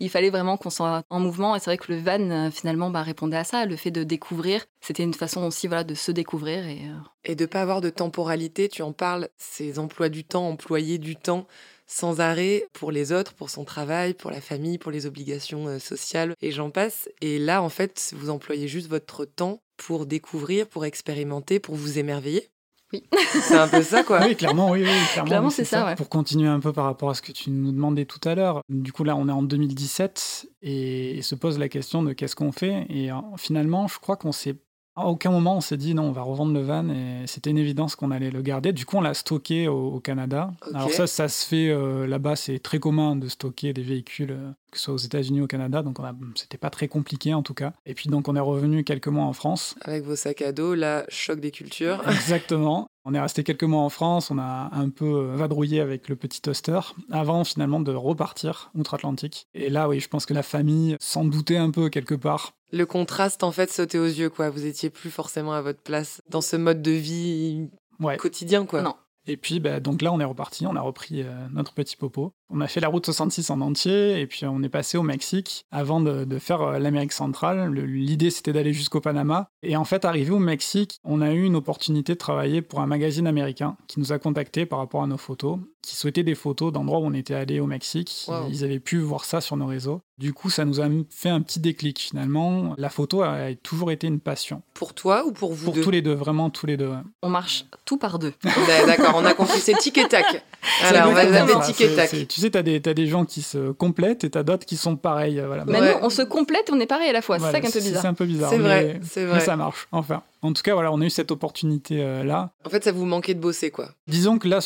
Il 0.00 0.10
fallait 0.10 0.30
vraiment 0.30 0.56
qu'on 0.56 0.70
soit 0.70 1.02
en 1.08 1.20
mouvement 1.20 1.54
et 1.54 1.60
c'est 1.60 1.70
vrai 1.70 1.78
que 1.78 1.92
le 1.92 2.00
van 2.00 2.30
euh, 2.30 2.50
finalement 2.50 2.90
bah, 2.90 3.02
répondait 3.02 3.36
à 3.36 3.44
ça, 3.44 3.64
le 3.64 3.76
fait 3.76 3.92
de 3.92 4.02
découvrir, 4.02 4.66
c'était 4.80 5.04
une 5.04 5.14
façon 5.14 5.44
aussi 5.44 5.68
voilà 5.68 5.84
de 5.84 5.94
se 5.94 6.10
découvrir 6.10 6.66
et 6.66 6.82
euh, 6.88 6.98
Et 7.24 7.36
de 7.36 7.46
pas 7.46 7.62
avoir 7.62 7.80
de 7.80 7.90
temporalité, 7.90 8.68
tu 8.68 8.82
en 8.82 8.92
parles, 8.92 9.28
ces 9.36 9.78
emplois 9.78 10.08
du 10.08 10.24
temps, 10.24 10.48
employer 10.48 10.98
du 10.98 11.14
temps 11.14 11.46
sans 11.88 12.20
arrêt 12.20 12.66
pour 12.72 12.92
les 12.92 13.10
autres, 13.12 13.34
pour 13.34 13.50
son 13.50 13.64
travail, 13.64 14.14
pour 14.14 14.30
la 14.30 14.40
famille, 14.40 14.78
pour 14.78 14.92
les 14.92 15.06
obligations 15.06 15.66
euh, 15.66 15.78
sociales, 15.78 16.34
et 16.40 16.52
j'en 16.52 16.70
passe. 16.70 17.08
Et 17.20 17.38
là, 17.38 17.62
en 17.62 17.68
fait, 17.68 18.14
vous 18.16 18.30
employez 18.30 18.68
juste 18.68 18.88
votre 18.88 19.24
temps 19.24 19.60
pour 19.76 20.06
découvrir, 20.06 20.68
pour 20.68 20.84
expérimenter, 20.84 21.58
pour 21.58 21.74
vous 21.74 21.98
émerveiller. 21.98 22.48
Oui. 22.92 23.02
C'est 23.42 23.56
un 23.56 23.68
peu 23.68 23.82
ça, 23.82 24.02
quoi. 24.02 24.20
Oui, 24.26 24.36
clairement, 24.36 24.70
oui, 24.70 24.82
oui, 24.82 25.22
clairement. 25.24 25.50
C'est 25.50 25.64
ça, 25.64 25.84
ouais. 25.84 25.94
Pour 25.94 26.08
continuer 26.08 26.48
un 26.48 26.60
peu 26.60 26.72
par 26.72 26.84
rapport 26.84 27.10
à 27.10 27.14
ce 27.14 27.22
que 27.22 27.32
tu 27.32 27.50
nous 27.50 27.72
demandais 27.72 28.06
tout 28.06 28.20
à 28.26 28.34
l'heure, 28.34 28.62
du 28.68 28.92
coup, 28.92 29.04
là, 29.04 29.16
on 29.16 29.28
est 29.28 29.32
en 29.32 29.42
2017 29.42 30.46
et, 30.62 31.18
et 31.18 31.22
se 31.22 31.34
pose 31.34 31.58
la 31.58 31.68
question 31.68 32.02
de 32.02 32.12
qu'est-ce 32.12 32.36
qu'on 32.36 32.52
fait. 32.52 32.86
Et 32.88 33.10
euh, 33.10 33.16
finalement, 33.36 33.88
je 33.88 33.98
crois 33.98 34.16
qu'on 34.16 34.32
s'est. 34.32 34.56
À 34.98 35.06
aucun 35.06 35.30
moment, 35.30 35.56
on 35.56 35.60
s'est 35.60 35.76
dit 35.76 35.94
non, 35.94 36.08
on 36.08 36.12
va 36.12 36.22
revendre 36.22 36.52
le 36.52 36.60
van 36.60 36.88
et 36.88 37.26
c'était 37.26 37.50
une 37.50 37.58
évidence 37.58 37.94
qu'on 37.94 38.10
allait 38.10 38.32
le 38.32 38.42
garder. 38.42 38.72
Du 38.72 38.84
coup, 38.84 38.96
on 38.96 39.00
l'a 39.00 39.14
stocké 39.14 39.68
au, 39.68 39.92
au 39.92 40.00
Canada. 40.00 40.50
Alors, 40.74 40.90
ça, 40.90 41.06
ça 41.06 41.28
se 41.28 41.46
fait 41.46 41.68
euh, 41.68 42.04
là-bas, 42.08 42.34
c'est 42.34 42.58
très 42.58 42.80
commun 42.80 43.14
de 43.14 43.28
stocker 43.28 43.72
des 43.72 43.82
véhicules, 43.82 44.32
euh, 44.32 44.50
que 44.70 44.78
ce 44.78 44.84
soit 44.84 44.94
aux 44.94 44.98
États-Unis 44.98 45.40
ou 45.40 45.44
au 45.44 45.46
Canada. 45.46 45.82
Donc, 45.82 45.98
c'était 46.34 46.58
pas 46.58 46.70
très 46.70 46.88
compliqué 46.88 47.34
en 47.34 47.42
tout 47.42 47.54
cas. 47.54 47.72
Et 47.86 47.94
puis, 47.94 48.08
donc, 48.08 48.28
on 48.28 48.36
est 48.36 48.40
revenu 48.40 48.84
quelques 48.84 49.08
mois 49.08 49.24
en 49.24 49.32
France. 49.32 49.74
Avec 49.82 50.04
vos 50.04 50.16
sacs 50.16 50.42
à 50.42 50.52
dos, 50.52 50.74
là, 50.74 51.04
choc 51.08 51.40
des 51.40 51.50
cultures. 51.50 52.02
Exactement. 52.08 52.86
On 53.04 53.14
est 53.14 53.20
resté 53.20 53.42
quelques 53.42 53.64
mois 53.64 53.80
en 53.82 53.88
France, 53.88 54.30
on 54.30 54.38
a 54.38 54.68
un 54.72 54.90
peu 54.90 55.06
euh, 55.06 55.34
vadrouillé 55.34 55.80
avec 55.80 56.10
le 56.10 56.16
petit 56.16 56.42
toaster 56.42 56.80
avant 57.10 57.42
finalement 57.44 57.80
de 57.80 57.94
repartir 57.94 58.70
outre-Atlantique. 58.74 59.46
Et 59.54 59.70
là, 59.70 59.88
oui, 59.88 59.98
je 60.00 60.08
pense 60.08 60.26
que 60.26 60.34
la 60.34 60.42
famille 60.42 60.96
s'en 61.00 61.24
doutait 61.24 61.56
un 61.56 61.70
peu 61.70 61.88
quelque 61.88 62.14
part. 62.14 62.52
Le 62.70 62.84
contraste, 62.84 63.44
en 63.44 63.50
fait, 63.52 63.72
sautait 63.72 63.98
aux 63.98 64.04
yeux, 64.04 64.28
quoi. 64.28 64.50
Vous 64.50 64.66
étiez 64.66 64.90
plus 64.90 65.10
forcément 65.10 65.54
à 65.54 65.62
votre 65.62 65.80
place 65.80 66.20
dans 66.28 66.42
ce 66.42 66.56
mode 66.56 66.82
de 66.82 66.90
vie 66.90 67.70
Ouais. 67.98 68.18
quotidien, 68.18 68.66
quoi. 68.66 68.82
Non. 68.82 68.94
Et 69.26 69.36
puis, 69.36 69.58
bah, 69.60 69.80
donc 69.80 70.02
là, 70.02 70.12
on 70.12 70.20
est 70.20 70.24
reparti, 70.24 70.66
on 70.66 70.76
a 70.76 70.80
repris 70.80 71.22
euh, 71.22 71.32
notre 71.52 71.72
petit 71.74 71.96
popo. 71.96 72.32
On 72.50 72.60
a 72.60 72.66
fait 72.66 72.80
la 72.80 72.88
route 72.88 73.04
66 73.04 73.50
en 73.50 73.60
entier, 73.60 74.20
et 74.20 74.26
puis 74.26 74.46
on 74.46 74.62
est 74.62 74.68
passé 74.68 74.96
au 74.96 75.02
Mexique 75.02 75.64
avant 75.70 76.00
de, 76.00 76.24
de 76.24 76.38
faire 76.38 76.62
euh, 76.62 76.78
l'Amérique 76.78 77.12
centrale. 77.12 77.70
Le- 77.70 77.84
L'idée, 77.84 78.30
c'était 78.30 78.52
d'aller 78.52 78.72
jusqu'au 78.72 79.00
Panama. 79.00 79.50
Et 79.62 79.76
en 79.76 79.84
fait, 79.84 80.04
arrivé 80.04 80.30
au 80.30 80.38
Mexique, 80.38 80.98
on 81.04 81.20
a 81.20 81.32
eu 81.32 81.42
une 81.44 81.56
opportunité 81.56 82.14
de 82.14 82.18
travailler 82.18 82.62
pour 82.62 82.80
un 82.80 82.86
magazine 82.86 83.26
américain 83.26 83.76
qui 83.86 84.00
nous 84.00 84.12
a 84.12 84.18
contactés 84.18 84.64
par 84.66 84.78
rapport 84.78 85.02
à 85.02 85.06
nos 85.06 85.18
photos, 85.18 85.58
qui 85.82 85.94
souhaitait 85.96 86.22
des 86.22 86.34
photos 86.34 86.72
d'endroits 86.72 86.98
où 87.00 87.04
on 87.06 87.12
était 87.14 87.34
allé 87.34 87.60
au 87.60 87.66
Mexique. 87.66 88.24
Wow. 88.28 88.46
Ils 88.50 88.64
avaient 88.64 88.80
pu 88.80 88.98
voir 88.98 89.24
ça 89.24 89.40
sur 89.40 89.56
nos 89.56 89.66
réseaux. 89.66 90.00
Du 90.18 90.32
coup, 90.32 90.50
ça 90.50 90.64
nous 90.64 90.80
a 90.80 90.88
fait 91.10 91.28
un 91.28 91.40
petit 91.40 91.60
déclic 91.60 91.98
finalement. 92.00 92.74
La 92.76 92.88
photo 92.90 93.22
a 93.22 93.54
toujours 93.62 93.92
été 93.92 94.06
une 94.08 94.18
passion. 94.20 94.62
Pour 94.74 94.92
toi 94.94 95.24
ou 95.24 95.32
pour 95.32 95.52
vous 95.54 95.66
Pour 95.66 95.74
deux 95.74 95.82
tous 95.82 95.90
les 95.92 96.02
deux, 96.02 96.14
vraiment 96.14 96.50
tous 96.50 96.66
les 96.66 96.76
deux. 96.76 96.88
ouais. 96.88 96.96
on 97.22 97.28
marche 97.30 97.66
tout 97.84 97.98
par 97.98 98.18
deux. 98.18 98.32
Bah, 98.42 98.50
D'accord, 98.86 99.14
on 99.16 99.24
a 99.24 99.34
compris, 99.34 99.60
c'est 99.60 99.76
tic 99.78 99.96
et 99.98 100.08
tac. 100.08 100.44
Alors, 100.82 101.10
on 101.10 101.12
va 101.12 101.46
ça. 101.46 101.60
tic 101.72 101.80
et 101.80 101.94
tac. 101.94 102.10
C'est- 102.40 102.46
Tu 102.46 102.46
sais, 102.46 102.50
t'as 102.50 102.62
des, 102.62 102.80
t'as 102.80 102.94
des 102.94 103.06
gens 103.06 103.24
qui 103.24 103.42
se 103.42 103.72
complètent 103.72 104.24
et 104.24 104.30
t'as 104.30 104.42
d'autres 104.42 104.64
qui 104.66 104.76
sont 104.76 104.96
pareils. 104.96 105.38
euh, 105.40 105.46
Voilà. 105.46 105.64
Mais 105.66 105.80
Ouais. 105.80 105.94
nous, 105.94 105.98
on 106.06 106.10
se 106.10 106.22
complète, 106.22 106.70
on 106.72 106.78
est 106.80 106.86
pareil 106.86 107.08
à 107.08 107.12
la 107.12 107.22
fois. 107.22 107.38
C'est 107.38 107.50
ça 107.50 107.60
qui 107.60 107.66
est 107.66 107.68
un 107.68 107.72
peu 107.72 107.80
c'est- 107.80 107.80
bizarre. 107.88 108.02
C'est 108.02 108.08
un 108.08 108.14
peu 108.14 108.24
bizarre. 108.26 108.50
C'est 108.50 108.58
vrai, 108.58 108.84
mais- 108.94 109.00
c'est 109.08 109.20
Mais 109.20 109.26
vrai. 109.26 109.40
ça 109.40 109.56
marche, 109.56 109.88
enfin. 109.92 110.22
En 110.42 110.52
tout 110.52 110.62
cas, 110.62 110.74
voilà, 110.74 110.92
on 110.92 111.00
a 111.00 111.04
eu 111.04 111.10
cette 111.10 111.30
opportunité-là. 111.32 112.52
En 112.64 112.70
fait, 112.70 112.84
ça 112.84 112.92
vous 112.92 113.04
manquait 113.06 113.34
de 113.34 113.40
bosser, 113.40 113.70
quoi. 113.70 113.90
Disons 114.06 114.38
que 114.38 114.48
là, 114.48 114.60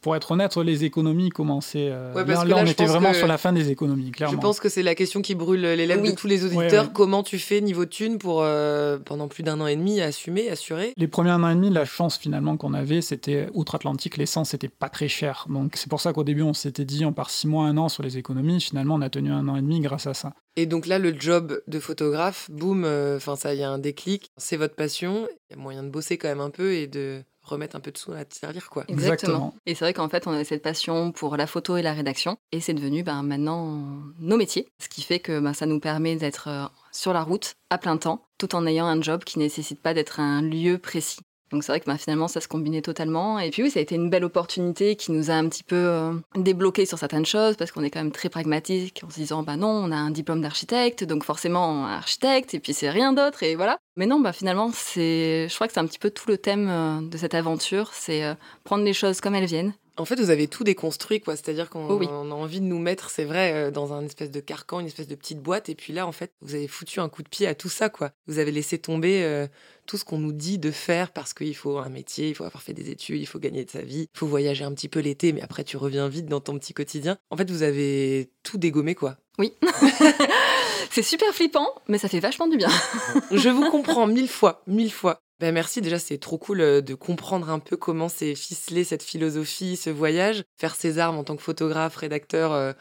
pour 0.00 0.16
être 0.16 0.30
honnête, 0.32 0.56
les 0.56 0.84
économies 0.84 1.28
commençaient. 1.30 1.88
euh, 1.90 2.14
Ouais, 2.14 2.24
parce 2.24 2.38
là, 2.38 2.44
que 2.44 2.48
là, 2.48 2.56
là, 2.56 2.62
on 2.62 2.66
je 2.66 2.72
était 2.72 2.84
pense 2.84 2.92
vraiment 2.92 3.10
que- 3.12 3.16
sur 3.18 3.26
la 3.26 3.38
fin 3.38 3.52
des 3.52 3.70
économies, 3.70 4.10
clairement. 4.10 4.34
Je 4.36 4.40
pense 4.40 4.60
que 4.60 4.68
c'est 4.68 4.82
la 4.82 4.94
question 4.94 5.20
qui 5.22 5.34
brûle 5.34 5.60
les 5.60 5.86
lèvres 5.86 6.02
de 6.02 6.10
tous 6.12 6.26
les 6.26 6.44
Ouais, 6.44 6.56
auditeurs. 6.56 6.84
ouais. 6.84 6.90
Comment 6.94 7.22
tu 7.22 7.38
fais 7.38 7.60
niveau 7.60 7.84
thune 7.84 8.18
pour, 8.18 8.40
euh, 8.42 8.98
pendant 8.98 9.28
plus 9.28 9.42
d'un 9.42 9.60
an 9.60 9.66
et 9.66 9.76
demi, 9.76 10.00
assumer, 10.00 10.48
assurer? 10.48 10.92
Les 10.96 11.08
premiers 11.08 11.30
un 11.30 11.42
an 11.42 11.50
et 11.50 11.54
demi, 11.54 11.70
la 11.70 11.84
chance 11.84 12.16
finalement 12.16 12.56
qu'on 12.56 12.74
avait, 12.74 13.00
c'était 13.02 13.48
outre-Atlantique, 13.54 14.16
l'essence 14.16 14.52
n'était 14.52 14.68
pas 14.68 14.88
très 14.88 15.08
chère. 15.08 15.46
Donc 15.48 15.72
c'est 15.76 15.88
pour 15.88 16.00
ça 16.00 16.12
qu'au 16.12 16.24
début, 16.24 16.42
on 16.42 16.54
s'était 16.54 16.84
dit, 16.84 17.04
on 17.04 17.12
part 17.12 17.30
six 17.30 17.46
mois, 17.46 17.66
un 17.66 17.76
an 17.76 17.88
sur 17.88 18.02
les 18.02 18.18
économies. 18.18 18.60
Finalement, 18.60 18.94
on 18.94 19.02
a 19.02 19.10
tenu 19.10 19.30
un 19.30 19.46
an 19.48 19.56
et 19.56 19.62
demi 19.62 19.80
grâce 19.80 20.06
à 20.06 20.14
ça. 20.14 20.32
Et 20.56 20.66
donc 20.66 20.86
là, 20.86 20.98
le 20.98 21.18
job 21.18 21.62
de 21.66 21.80
photographe, 21.80 22.50
boum, 22.50 22.84
euh, 22.84 23.16
enfin 23.16 23.36
ça, 23.36 23.54
il 23.54 23.60
y 23.60 23.62
a 23.62 23.70
un 23.70 23.78
déclic, 23.78 24.30
c'est 24.36 24.56
votre 24.56 24.74
passion, 24.74 25.26
il 25.50 25.56
y 25.56 25.58
a 25.58 25.62
moyen 25.62 25.82
de 25.82 25.88
bosser 25.88 26.18
quand 26.18 26.28
même 26.28 26.40
un 26.40 26.50
peu 26.50 26.74
et 26.74 26.86
de 26.86 27.24
remettre 27.42 27.74
un 27.74 27.80
peu 27.80 27.90
de 27.90 27.98
sous 27.98 28.12
à 28.12 28.24
te 28.24 28.34
servir, 28.34 28.70
quoi. 28.70 28.84
Exactement. 28.88 29.12
Exactement. 29.12 29.54
Et 29.66 29.74
c'est 29.74 29.84
vrai 29.84 29.94
qu'en 29.94 30.08
fait, 30.08 30.26
on 30.26 30.32
a 30.32 30.44
cette 30.44 30.62
passion 30.62 31.10
pour 31.10 31.36
la 31.36 31.46
photo 31.46 31.76
et 31.76 31.82
la 31.82 31.92
rédaction. 31.92 32.36
Et 32.52 32.60
c'est 32.60 32.74
devenu 32.74 33.02
ben, 33.02 33.22
maintenant 33.22 33.82
nos 34.20 34.36
métiers. 34.36 34.68
Ce 34.78 34.88
qui 34.88 35.02
fait 35.02 35.18
que 35.18 35.40
ben, 35.40 35.52
ça 35.52 35.66
nous 35.66 35.80
permet 35.80 36.16
d'être 36.16 36.48
euh, 36.48 36.66
sur 36.92 37.12
la 37.12 37.22
route 37.22 37.54
à 37.70 37.78
plein 37.78 37.96
temps, 37.96 38.24
tout 38.38 38.54
en 38.54 38.66
ayant 38.66 38.86
un 38.86 39.00
job 39.00 39.24
qui 39.24 39.38
nécessite 39.38 39.80
pas 39.80 39.94
d'être 39.94 40.20
un 40.20 40.42
lieu 40.42 40.78
précis. 40.78 41.20
Donc 41.52 41.62
c'est 41.64 41.72
vrai 41.72 41.80
que 41.80 41.86
ben, 41.86 41.98
finalement, 41.98 42.28
ça 42.28 42.40
se 42.40 42.48
combinait 42.48 42.82
totalement. 42.82 43.38
Et 43.38 43.50
puis 43.50 43.62
oui, 43.62 43.70
ça 43.70 43.78
a 43.78 43.82
été 43.82 43.94
une 43.94 44.10
belle 44.10 44.24
opportunité 44.24 44.96
qui 44.96 45.12
nous 45.12 45.30
a 45.30 45.34
un 45.34 45.48
petit 45.48 45.62
peu 45.62 45.76
euh, 45.76 46.12
débloqué 46.34 46.86
sur 46.86 46.98
certaines 46.98 47.26
choses 47.26 47.56
parce 47.56 47.70
qu'on 47.70 47.84
est 47.84 47.90
quand 47.90 48.00
même 48.00 48.12
très 48.12 48.28
pragmatique 48.28 49.02
en 49.06 49.10
se 49.10 49.16
disant, 49.16 49.42
bah 49.42 49.56
non, 49.56 49.68
on 49.68 49.92
a 49.92 49.96
un 49.96 50.10
diplôme 50.10 50.40
d'architecte, 50.40 51.04
donc 51.04 51.24
forcément 51.24 51.86
architecte, 51.86 52.54
et 52.54 52.60
puis 52.60 52.72
c'est 52.72 52.90
rien 52.90 53.12
d'autre, 53.12 53.42
et 53.42 53.54
voilà. 53.54 53.78
Mais 53.96 54.06
non, 54.06 54.20
bah 54.20 54.32
finalement, 54.32 54.70
c'est, 54.74 55.46
je 55.48 55.54
crois 55.54 55.66
que 55.66 55.74
c'est 55.74 55.80
un 55.80 55.86
petit 55.86 55.98
peu 55.98 56.10
tout 56.10 56.28
le 56.28 56.38
thème 56.38 56.68
euh, 56.70 57.00
de 57.02 57.16
cette 57.18 57.34
aventure, 57.34 57.90
c'est 57.92 58.24
euh, 58.24 58.34
prendre 58.64 58.84
les 58.84 58.94
choses 58.94 59.20
comme 59.20 59.34
elles 59.34 59.44
viennent. 59.46 59.74
En 59.98 60.06
fait, 60.06 60.18
vous 60.18 60.30
avez 60.30 60.48
tout 60.48 60.64
déconstruit, 60.64 61.20
quoi. 61.20 61.36
C'est-à-dire 61.36 61.68
qu'on 61.68 61.86
Oh 61.86 61.96
oui. 62.00 62.06
a 62.06 62.10
envie 62.10 62.60
de 62.60 62.64
nous 62.64 62.78
mettre, 62.78 63.10
c'est 63.10 63.24
vrai, 63.26 63.52
euh, 63.52 63.70
dans 63.70 63.92
un 63.92 64.02
espèce 64.06 64.30
de 64.30 64.40
carcan, 64.40 64.80
une 64.80 64.86
espèce 64.86 65.06
de 65.06 65.14
petite 65.14 65.40
boîte. 65.40 65.68
Et 65.68 65.74
puis 65.74 65.92
là, 65.92 66.06
en 66.06 66.12
fait, 66.12 66.32
vous 66.40 66.54
avez 66.54 66.66
foutu 66.66 66.98
un 67.00 67.10
coup 67.10 67.22
de 67.22 67.28
pied 67.28 67.46
à 67.46 67.54
tout 67.54 67.68
ça, 67.68 67.90
quoi. 67.90 68.12
Vous 68.26 68.38
avez 68.38 68.52
laissé 68.52 68.78
tomber 68.78 69.46
tout 69.86 69.96
ce 69.98 70.04
qu'on 70.04 70.18
nous 70.18 70.32
dit 70.32 70.58
de 70.58 70.70
faire 70.70 71.12
parce 71.12 71.34
qu'il 71.34 71.56
faut 71.56 71.78
un 71.78 71.88
métier, 71.88 72.28
il 72.28 72.34
faut 72.34 72.44
avoir 72.44 72.62
fait 72.62 72.72
des 72.72 72.90
études, 72.90 73.20
il 73.20 73.26
faut 73.26 73.38
gagner 73.38 73.64
de 73.64 73.70
sa 73.70 73.82
vie, 73.82 74.08
il 74.14 74.18
faut 74.18 74.26
voyager 74.26 74.64
un 74.64 74.72
petit 74.72 74.88
peu 74.88 75.00
l'été, 75.00 75.32
mais 75.32 75.42
après, 75.42 75.64
tu 75.64 75.76
reviens 75.76 76.08
vite 76.08 76.26
dans 76.26 76.40
ton 76.40 76.58
petit 76.58 76.74
quotidien. 76.74 77.18
En 77.30 77.36
fait, 77.36 77.50
vous 77.50 77.62
avez 77.62 78.30
tout 78.42 78.58
dégommé, 78.58 78.94
quoi. 78.94 79.16
Oui. 79.38 79.54
c'est 80.90 81.02
super 81.02 81.32
flippant, 81.32 81.68
mais 81.88 81.98
ça 81.98 82.08
fait 82.08 82.20
vachement 82.20 82.48
du 82.48 82.56
bien. 82.56 82.70
Je 83.30 83.48
vous 83.48 83.70
comprends 83.70 84.06
mille 84.06 84.28
fois, 84.28 84.62
mille 84.66 84.92
fois. 84.92 85.20
Ben 85.42 85.52
merci, 85.52 85.80
déjà 85.80 85.98
c'est 85.98 86.18
trop 86.18 86.38
cool 86.38 86.60
euh, 86.60 86.80
de 86.80 86.94
comprendre 86.94 87.50
un 87.50 87.58
peu 87.58 87.76
comment 87.76 88.08
c'est 88.08 88.36
ficelé 88.36 88.84
cette 88.84 89.02
philosophie, 89.02 89.76
ce 89.76 89.90
voyage. 89.90 90.44
Faire 90.56 90.76
ses 90.76 91.00
armes 91.00 91.18
en 91.18 91.24
tant 91.24 91.34
que 91.34 91.42
photographe, 91.42 91.96
rédacteur 91.96 92.52
euh, 92.52 92.72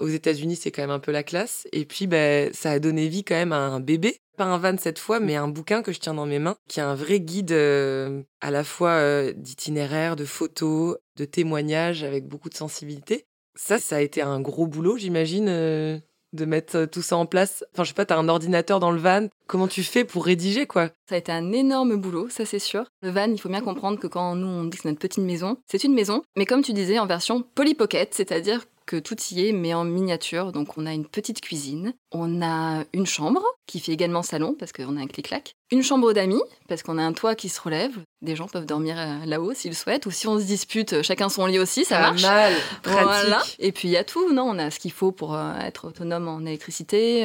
aux 0.00 0.08
États-Unis, 0.08 0.56
c'est 0.56 0.70
quand 0.70 0.82
même 0.82 0.90
un 0.90 0.98
peu 0.98 1.12
la 1.12 1.22
classe. 1.22 1.66
Et 1.72 1.86
puis 1.86 2.06
ben, 2.06 2.52
ça 2.52 2.72
a 2.72 2.78
donné 2.78 3.08
vie 3.08 3.24
quand 3.24 3.36
même 3.36 3.52
à 3.52 3.60
un 3.60 3.80
bébé. 3.80 4.18
Pas 4.40 4.46
un 4.46 4.56
van 4.56 4.78
cette 4.78 4.98
fois, 4.98 5.20
mais 5.20 5.36
un 5.36 5.48
bouquin 5.48 5.82
que 5.82 5.92
je 5.92 6.00
tiens 6.00 6.14
dans 6.14 6.24
mes 6.24 6.38
mains, 6.38 6.56
qui 6.66 6.80
est 6.80 6.82
un 6.82 6.94
vrai 6.94 7.20
guide 7.20 7.52
euh, 7.52 8.22
à 8.40 8.50
la 8.50 8.64
fois 8.64 8.92
euh, 8.92 9.34
d'itinéraire, 9.36 10.16
de 10.16 10.24
photos, 10.24 10.96
de 11.18 11.26
témoignages 11.26 12.04
avec 12.04 12.26
beaucoup 12.26 12.48
de 12.48 12.54
sensibilité. 12.54 13.26
Ça, 13.54 13.78
ça 13.78 13.96
a 13.96 14.00
été 14.00 14.22
un 14.22 14.40
gros 14.40 14.66
boulot, 14.66 14.96
j'imagine. 14.96 15.48
euh, 15.50 15.98
de 16.32 16.44
mettre 16.44 16.86
tout 16.86 17.02
ça 17.02 17.16
en 17.16 17.26
place. 17.26 17.64
Enfin, 17.74 17.84
je 17.84 17.88
sais 17.88 17.94
pas, 17.94 18.06
t'as 18.06 18.16
un 18.16 18.28
ordinateur 18.28 18.80
dans 18.80 18.92
le 18.92 19.00
van. 19.00 19.28
Comment 19.46 19.68
tu 19.68 19.82
fais 19.82 20.04
pour 20.04 20.24
rédiger, 20.24 20.66
quoi? 20.66 20.88
Ça 21.08 21.16
a 21.16 21.18
été 21.18 21.32
un 21.32 21.52
énorme 21.52 21.96
boulot, 21.96 22.28
ça 22.30 22.46
c'est 22.46 22.60
sûr. 22.60 22.84
Le 23.02 23.10
van, 23.10 23.30
il 23.30 23.38
faut 23.38 23.48
bien 23.48 23.60
comprendre 23.60 23.98
que 23.98 24.06
quand 24.06 24.36
nous 24.36 24.46
on 24.46 24.64
dit 24.64 24.76
que 24.76 24.82
c'est 24.82 24.88
notre 24.88 25.00
petite 25.00 25.22
maison, 25.22 25.58
c'est 25.66 25.84
une 25.84 25.92
maison, 25.92 26.22
mais 26.36 26.46
comme 26.46 26.62
tu 26.62 26.72
disais, 26.72 26.98
en 26.98 27.06
version 27.06 27.42
Polly 27.54 27.74
Pocket, 27.74 28.14
c'est-à-dire 28.14 28.64
que 28.90 28.96
tout 28.96 29.16
y 29.30 29.46
est, 29.46 29.52
mais 29.52 29.72
en 29.72 29.84
miniature. 29.84 30.50
Donc 30.50 30.76
on 30.76 30.84
a 30.84 30.92
une 30.92 31.06
petite 31.06 31.40
cuisine, 31.40 31.94
on 32.10 32.42
a 32.42 32.82
une 32.92 33.06
chambre 33.06 33.44
qui 33.66 33.78
fait 33.78 33.92
également 33.92 34.22
salon 34.22 34.56
parce 34.58 34.72
qu'on 34.72 34.96
a 34.96 35.00
un 35.00 35.06
clic-clac, 35.06 35.54
une 35.70 35.84
chambre 35.84 36.12
d'amis 36.12 36.42
parce 36.68 36.82
qu'on 36.82 36.98
a 36.98 37.02
un 37.02 37.12
toit 37.12 37.36
qui 37.36 37.48
se 37.48 37.60
relève. 37.60 37.92
Des 38.20 38.34
gens 38.34 38.48
peuvent 38.48 38.66
dormir 38.66 38.96
euh, 38.98 39.24
là-haut 39.26 39.54
s'ils 39.54 39.76
souhaitent, 39.76 40.06
ou 40.06 40.10
si 40.10 40.26
on 40.26 40.40
se 40.40 40.44
dispute, 40.44 40.94
euh, 40.94 41.02
chacun 41.04 41.28
son 41.28 41.46
lit 41.46 41.60
aussi, 41.60 41.84
ça 41.84 41.98
Pas 41.98 42.10
marche. 42.10 42.22
mal, 42.22 42.52
pratique. 42.82 43.02
Voilà. 43.04 43.42
Et 43.60 43.70
puis 43.70 43.86
il 43.86 43.92
y 43.92 43.96
a 43.96 44.02
tout, 44.02 44.32
non? 44.32 44.42
On 44.42 44.58
a 44.58 44.72
ce 44.72 44.80
qu'il 44.80 44.92
faut 44.92 45.12
pour 45.12 45.36
euh, 45.36 45.54
être 45.60 45.86
autonome 45.86 46.26
en 46.26 46.40
électricité. 46.40 47.24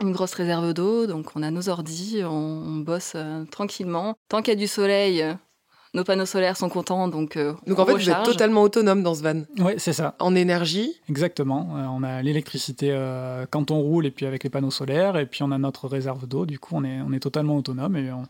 une 0.00 0.12
grosse 0.12 0.32
réserve 0.32 0.72
d'eau, 0.72 1.06
donc 1.06 1.36
on 1.36 1.42
a 1.42 1.50
nos 1.50 1.68
ordis, 1.68 2.22
on, 2.24 2.76
bosse 2.76 3.12
euh, 3.14 3.44
tranquillement. 3.50 4.14
Tant 4.28 4.40
qu'il 4.42 4.54
y 4.54 4.56
a 4.56 4.60
du 4.60 4.66
soleil, 4.66 5.24
nos 5.96 6.04
panneaux 6.04 6.26
solaires 6.26 6.56
sont 6.56 6.68
contents, 6.68 7.08
donc 7.08 7.36
euh, 7.36 7.54
Donc 7.66 7.78
on 7.78 7.82
en 7.82 7.86
fait, 7.86 7.94
vous 7.94 8.10
êtes 8.10 8.22
totalement 8.22 8.62
autonome 8.62 9.02
dans 9.02 9.14
ce 9.14 9.22
van. 9.22 9.42
Ouais, 9.58 9.74
c'est 9.78 9.92
ça. 9.92 10.14
En 10.20 10.34
énergie, 10.36 10.94
Exactement. 11.08 11.76
Euh, 11.76 11.86
on 11.90 12.02
a 12.04 12.22
l'électricité 12.22 12.90
euh, 12.92 13.46
quand 13.50 13.70
on 13.70 13.80
roule 13.80 14.06
et 14.06 14.10
puis 14.10 14.26
avec 14.26 14.44
les 14.44 14.50
panneaux 14.50 14.70
solaires, 14.70 15.16
et 15.16 15.26
puis 15.26 15.42
on 15.42 15.50
a 15.50 15.58
notre 15.58 15.88
réserve 15.88 16.26
d'eau. 16.28 16.46
Du 16.46 16.58
coup, 16.58 16.74
on 16.76 16.84
est, 16.84 17.00
on 17.00 17.12
est 17.12 17.20
totalement 17.20 17.56
autonome 17.56 17.96
et 17.96 18.12
on- 18.12 18.26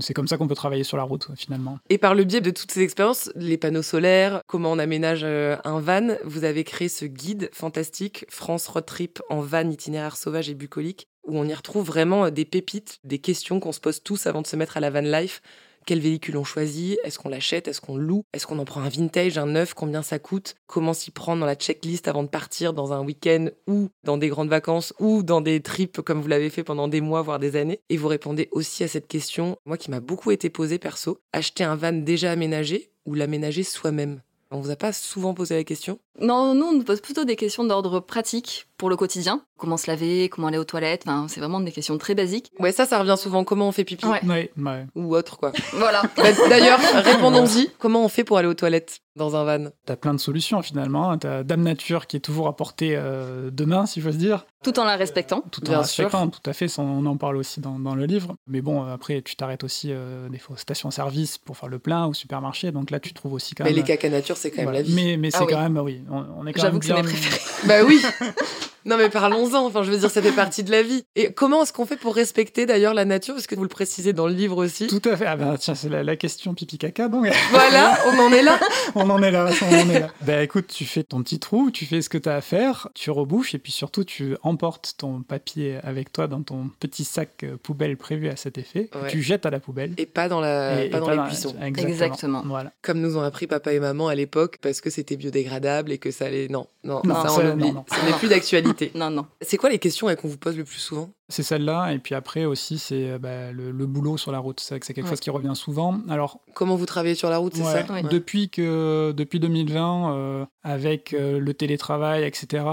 c'est 0.00 0.14
comme 0.14 0.28
ça 0.28 0.36
qu'on 0.36 0.48
peut 0.48 0.54
travailler 0.54 0.84
sur 0.84 0.96
la 0.96 1.02
route 1.02 1.28
finalement. 1.36 1.78
Et 1.90 1.98
par 1.98 2.14
le 2.14 2.24
biais 2.24 2.40
de 2.42 2.50
toutes 2.50 2.70
ces 2.70 2.82
expériences, 2.82 3.30
les 3.34 3.56
panneaux 3.56 3.82
solaires, 3.82 4.40
comment 4.46 4.70
on 4.72 4.78
aménage 4.78 5.20
euh, 5.24 5.56
un 5.64 5.80
van, 5.80 6.08
vous 6.24 6.44
avez 6.44 6.62
créé 6.64 6.88
ce 6.88 7.04
guide 7.06 7.48
fantastique, 7.52 8.26
France 8.28 8.68
Road 8.68 8.84
Trip 8.86 9.20
en 9.30 9.40
van 9.40 9.68
itinéraire 9.70 10.16
sauvage 10.16 10.48
et 10.50 10.54
bucolique, 10.54 11.08
où 11.26 11.38
on 11.38 11.44
y 11.44 11.54
retrouve 11.54 11.86
vraiment 11.86 12.30
des 12.30 12.44
pépites, 12.44 12.98
des 13.04 13.18
questions 13.18 13.60
qu'on 13.60 13.72
se 13.72 13.80
pose 13.80 14.02
tous 14.02 14.26
avant 14.26 14.42
de 14.42 14.46
se 14.46 14.56
mettre 14.56 14.76
à 14.76 14.80
la 14.80 14.90
van 14.90 15.00
life. 15.00 15.40
Quel 15.88 16.00
véhicule 16.00 16.36
on 16.36 16.44
choisit 16.44 16.98
Est-ce 17.02 17.18
qu'on 17.18 17.30
l'achète 17.30 17.66
Est-ce 17.66 17.80
qu'on 17.80 17.96
loue 17.96 18.22
Est-ce 18.34 18.46
qu'on 18.46 18.58
en 18.58 18.66
prend 18.66 18.82
un 18.82 18.90
vintage, 18.90 19.38
un 19.38 19.46
neuf 19.46 19.72
Combien 19.72 20.02
ça 20.02 20.18
coûte 20.18 20.54
Comment 20.66 20.92
s'y 20.92 21.10
prendre 21.10 21.40
dans 21.40 21.46
la 21.46 21.54
checklist 21.54 22.08
avant 22.08 22.24
de 22.24 22.28
partir 22.28 22.74
dans 22.74 22.92
un 22.92 23.02
week-end 23.02 23.46
ou 23.66 23.88
dans 24.04 24.18
des 24.18 24.28
grandes 24.28 24.50
vacances 24.50 24.92
ou 24.98 25.22
dans 25.22 25.40
des 25.40 25.62
trips 25.62 26.02
comme 26.02 26.20
vous 26.20 26.28
l'avez 26.28 26.50
fait 26.50 26.62
pendant 26.62 26.88
des 26.88 27.00
mois, 27.00 27.22
voire 27.22 27.38
des 27.38 27.56
années. 27.56 27.80
Et 27.88 27.96
vous 27.96 28.08
répondez 28.08 28.50
aussi 28.52 28.84
à 28.84 28.88
cette 28.88 29.08
question, 29.08 29.56
moi 29.64 29.78
qui 29.78 29.90
m'a 29.90 30.00
beaucoup 30.00 30.30
été 30.30 30.50
posée 30.50 30.78
perso, 30.78 31.20
acheter 31.32 31.64
un 31.64 31.74
van 31.74 31.94
déjà 31.94 32.32
aménagé 32.32 32.90
ou 33.06 33.14
l'aménager 33.14 33.62
soi-même? 33.62 34.20
On 34.50 34.60
vous 34.60 34.70
a 34.70 34.76
pas 34.76 34.92
souvent 34.92 35.32
posé 35.32 35.54
la 35.56 35.64
question? 35.64 36.00
Non, 36.20 36.54
nous, 36.54 36.66
on 36.66 36.74
nous 36.74 36.84
pose 36.84 37.00
plutôt 37.00 37.24
des 37.24 37.36
questions 37.36 37.64
d'ordre 37.64 38.00
pratique 38.00 38.67
pour 38.78 38.88
le 38.88 38.96
quotidien. 38.96 39.42
Comment 39.58 39.76
se 39.76 39.88
laver, 39.90 40.28
comment 40.28 40.46
aller 40.46 40.56
aux 40.58 40.64
toilettes, 40.64 41.02
enfin, 41.04 41.26
c'est 41.28 41.40
vraiment 41.40 41.58
des 41.60 41.72
questions 41.72 41.98
très 41.98 42.14
basiques. 42.14 42.52
Ouais, 42.60 42.70
ça, 42.70 42.86
ça 42.86 42.98
revient 43.00 43.16
souvent. 43.18 43.42
Comment 43.42 43.66
on 43.68 43.72
fait 43.72 43.82
pipi 43.84 44.06
Ouais. 44.06 44.20
Ouais, 44.24 44.52
ouais. 44.56 44.86
Ou 44.94 45.14
autre, 45.16 45.36
quoi. 45.36 45.50
Voilà. 45.74 46.02
Bah, 46.16 46.22
D'ailleurs, 46.48 46.78
répondons-y. 47.04 47.68
Comment 47.78 48.04
on 48.04 48.08
fait 48.08 48.22
pour 48.24 48.38
aller 48.38 48.46
aux 48.48 48.54
toilettes 48.54 49.00
dans 49.16 49.34
un 49.34 49.42
van? 49.44 49.70
T'as 49.84 49.96
plein 49.96 50.14
de 50.14 50.20
solutions 50.20 50.62
finalement. 50.62 51.18
T'as 51.18 51.42
Dame 51.42 51.62
Nature 51.62 52.06
qui 52.06 52.16
est 52.16 52.20
toujours 52.20 52.46
à 52.46 52.54
portée 52.56 52.92
euh, 52.96 53.50
de 53.50 53.64
main, 53.64 53.84
si 53.86 54.00
j'ose 54.00 54.16
dire. 54.16 54.46
Tout 54.62 54.78
en 54.78 54.84
la 54.84 54.94
respectant. 54.96 55.42
Tout 55.50 55.60
Bien 55.62 55.80
en 55.80 55.84
sûr. 55.84 56.04
respectant, 56.04 56.28
tout 56.28 56.48
à 56.48 56.52
fait. 56.52 56.66
On 56.78 57.04
en 57.04 57.16
parle 57.16 57.36
aussi 57.36 57.60
dans, 57.60 57.80
dans 57.80 57.96
le 57.96 58.04
livre. 58.06 58.36
Mais 58.46 58.60
bon, 58.60 58.84
euh, 58.84 58.94
après, 58.94 59.22
tu 59.22 59.34
t'arrêtes 59.34 59.64
aussi 59.64 59.88
euh, 59.90 60.28
des 60.28 60.38
fois 60.38 60.54
aux 60.54 60.58
stations-service 60.58 61.38
pour 61.38 61.56
faire 61.56 61.68
le 61.68 61.80
plein, 61.80 62.06
au 62.06 62.14
supermarché. 62.14 62.70
Donc 62.70 62.92
là, 62.92 63.00
tu 63.00 63.12
trouves 63.12 63.32
aussi 63.32 63.56
quand 63.56 63.64
Mais 63.64 63.70
même. 63.70 63.78
les 63.80 63.82
caca 63.84 64.08
nature, 64.08 64.36
c'est 64.36 64.50
quand 64.50 64.58
même 64.58 64.66
voilà. 64.66 64.78
la 64.80 64.84
vie. 64.84 64.94
Mais, 64.94 65.16
mais 65.16 65.30
Ah 65.32 65.38
c'est 65.38 65.44
oui. 65.46 65.52
quand 65.52 65.60
même, 65.62 65.78
oui. 65.78 66.02
On, 66.08 66.24
on 66.38 66.46
est 66.46 66.52
quand 66.52 66.62
J'avoue 66.62 66.78
que 66.78 66.84
c'est 66.86 66.94
mes 66.94 67.02
bien- 67.02 67.10
préférés. 67.10 67.40
Bah 67.66 67.82
oui 67.84 68.00
Non 68.88 68.96
mais 68.96 69.08
parlons-en, 69.10 69.66
enfin 69.66 69.82
je 69.82 69.90
veux 69.90 69.98
dire 69.98 70.10
ça 70.10 70.22
fait 70.22 70.32
partie 70.32 70.64
de 70.64 70.70
la 70.70 70.82
vie. 70.82 71.04
Et 71.14 71.32
comment 71.32 71.62
est-ce 71.62 71.72
qu'on 71.72 71.86
fait 71.86 71.96
pour 71.96 72.14
respecter 72.14 72.66
d'ailleurs 72.66 72.94
la 72.94 73.04
nature? 73.04 73.34
Parce 73.34 73.46
que 73.46 73.54
vous 73.54 73.62
le 73.62 73.68
précisez 73.68 74.12
dans 74.12 74.26
le 74.26 74.32
livre 74.32 74.56
aussi. 74.64 74.86
Tout 74.86 75.02
à 75.04 75.16
fait. 75.16 75.26
Ah 75.26 75.36
ben, 75.36 75.56
tiens, 75.58 75.74
c'est 75.74 75.88
la, 75.88 76.02
la 76.02 76.16
question 76.16 76.54
pipi-caca. 76.54 77.08
Donc, 77.08 77.26
Voilà, 77.50 77.98
on 78.06 78.18
en 78.18 78.32
est 78.32 78.42
là. 78.42 78.58
on 78.94 79.10
en 79.10 79.22
est 79.22 79.30
là. 79.30 79.50
On 79.62 79.74
en 79.74 79.90
est 79.90 80.00
là. 80.00 80.08
ben 80.22 80.40
écoute, 80.42 80.66
tu 80.68 80.84
fais 80.84 81.02
ton 81.04 81.22
petit 81.22 81.38
trou, 81.38 81.70
tu 81.70 81.84
fais 81.84 82.00
ce 82.02 82.08
que 82.08 82.18
tu 82.18 82.28
as 82.28 82.36
à 82.36 82.40
faire, 82.40 82.88
tu 82.94 83.10
rebouches 83.10 83.54
et 83.54 83.58
puis 83.58 83.72
surtout, 83.72 84.04
tu 84.04 84.36
emportes 84.42 84.94
ton 84.96 85.20
papier 85.22 85.78
avec 85.82 86.10
toi 86.12 86.26
dans 86.26 86.42
ton 86.42 86.70
petit 86.80 87.04
sac 87.04 87.44
euh, 87.44 87.56
poubelle 87.62 87.96
prévu 87.98 88.28
à 88.28 88.36
cet 88.36 88.56
effet. 88.58 88.88
Ouais. 88.94 89.08
Tu 89.08 89.22
jettes 89.22 89.44
à 89.44 89.50
la 89.50 89.60
poubelle. 89.60 89.92
Et 89.98 90.06
pas 90.06 90.28
dans, 90.28 90.40
la, 90.40 90.84
Et- 90.84 90.88
pas 90.90 90.96
et 90.98 91.00
dans 91.00 91.10
les 91.10 91.28
buissons. 91.28 91.54
Exactement. 91.62 91.92
Exactement. 91.92 92.42
Voilà. 92.46 92.72
Comme 92.82 93.00
nous 93.00 93.16
ont 93.18 93.22
appris 93.22 93.46
papa 93.46 93.72
et 93.72 93.80
maman 93.80 94.08
à 94.08 94.14
l'époque, 94.14 94.58
parce 94.62 94.80
que 94.80 94.88
c'était 94.88 95.16
biodégradable 95.16 95.92
et 95.92 95.98
que 95.98 96.10
ça 96.10 96.24
allait... 96.26 96.48
Non, 96.48 96.66
non, 96.84 97.02
Non, 97.04 97.14
ça 97.16 97.32
on 97.32 97.36
ça, 97.36 97.50
oublie. 97.50 97.64
non, 97.66 97.72
non. 97.74 97.84
Ce 97.90 98.06
n'est 98.06 98.16
plus 98.16 98.28
d'actualité. 98.28 98.77
Non, 98.94 99.10
non. 99.10 99.26
C'est 99.40 99.56
quoi 99.56 99.70
les 99.70 99.78
questions 99.78 100.06
qu'on 100.16 100.28
vous 100.28 100.36
pose 100.38 100.56
le 100.56 100.64
plus 100.64 100.78
souvent? 100.78 101.10
C'est 101.28 101.42
celle-là. 101.42 101.92
Et 101.92 101.98
puis 101.98 102.14
après 102.14 102.44
aussi, 102.44 102.78
c'est 102.78 103.10
euh, 103.10 103.18
bah, 103.18 103.52
le, 103.52 103.70
le 103.70 103.86
boulot 103.86 104.16
sur 104.16 104.32
la 104.32 104.38
route. 104.38 104.60
C'est 104.60 104.74
vrai 104.74 104.80
que 104.80 104.86
c'est 104.86 104.94
quelque 104.94 105.04
Ouais. 105.06 105.10
chose 105.10 105.20
qui 105.20 105.30
revient 105.30 105.52
souvent. 105.54 106.00
Alors, 106.08 106.40
Comment 106.54 106.76
vous 106.76 106.86
travaillez 106.86 107.14
sur 107.14 107.30
la 107.30 107.38
route, 107.38 107.54
c'est 107.54 107.62
Ouais. 107.64 107.84
ça? 107.86 107.92
Ouais. 107.92 108.02
Depuis, 108.02 108.48
que, 108.48 109.12
depuis 109.16 109.40
2020, 109.40 110.12
euh, 110.14 110.46
avec 110.62 111.12
euh, 111.14 111.38
le 111.38 111.54
télétravail, 111.54 112.24
etc., 112.24 112.64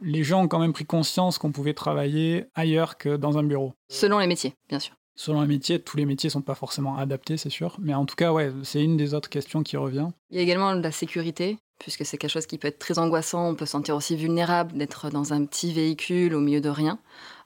les 0.00 0.24
gens 0.24 0.42
ont 0.44 0.48
quand 0.48 0.58
même 0.58 0.72
pris 0.72 0.84
conscience 0.86 1.38
qu'on 1.38 1.52
pouvait 1.52 1.74
travailler 1.74 2.46
ailleurs 2.54 2.96
que 2.98 3.16
dans 3.16 3.38
un 3.38 3.42
bureau. 3.42 3.72
Selon 3.88 4.18
les 4.18 4.26
métiers, 4.26 4.54
bien 4.68 4.78
sûr. 4.78 4.94
Selon 5.16 5.42
les 5.42 5.46
métiers, 5.46 5.78
tous 5.80 5.96
les 5.96 6.06
métiers 6.06 6.28
sont 6.28 6.42
pas 6.42 6.56
forcément 6.56 6.96
adaptés, 6.96 7.36
c'est 7.36 7.48
sûr. 7.50 7.76
Mais 7.80 7.94
en 7.94 8.04
tout 8.04 8.16
cas, 8.16 8.32
ouais, 8.32 8.50
c'est 8.64 8.82
une 8.82 8.96
des 8.96 9.14
autres 9.14 9.28
questions 9.28 9.62
qui 9.62 9.76
revient. 9.76 10.08
Il 10.30 10.36
y 10.36 10.40
a 10.40 10.42
également 10.42 10.72
la 10.72 10.90
sécurité, 10.90 11.56
puisque 11.78 12.04
c'est 12.04 12.16
quelque 12.18 12.30
chose 12.30 12.46
qui 12.46 12.58
peut 12.58 12.68
être 12.68 12.78
très 12.78 12.98
angoissant. 12.98 13.48
On 13.48 13.54
peut 13.54 13.66
se 13.66 13.72
sentir 13.72 13.96
aussi 13.96 14.16
vulnérable 14.16 14.76
d'être 14.76 15.10
dans 15.10 15.32
un 15.32 15.44
petit 15.44 15.72
véhicule 15.72 16.34
au 16.34 16.40
milieu 16.40 16.60
de 16.60 16.68
rien. 16.68 16.98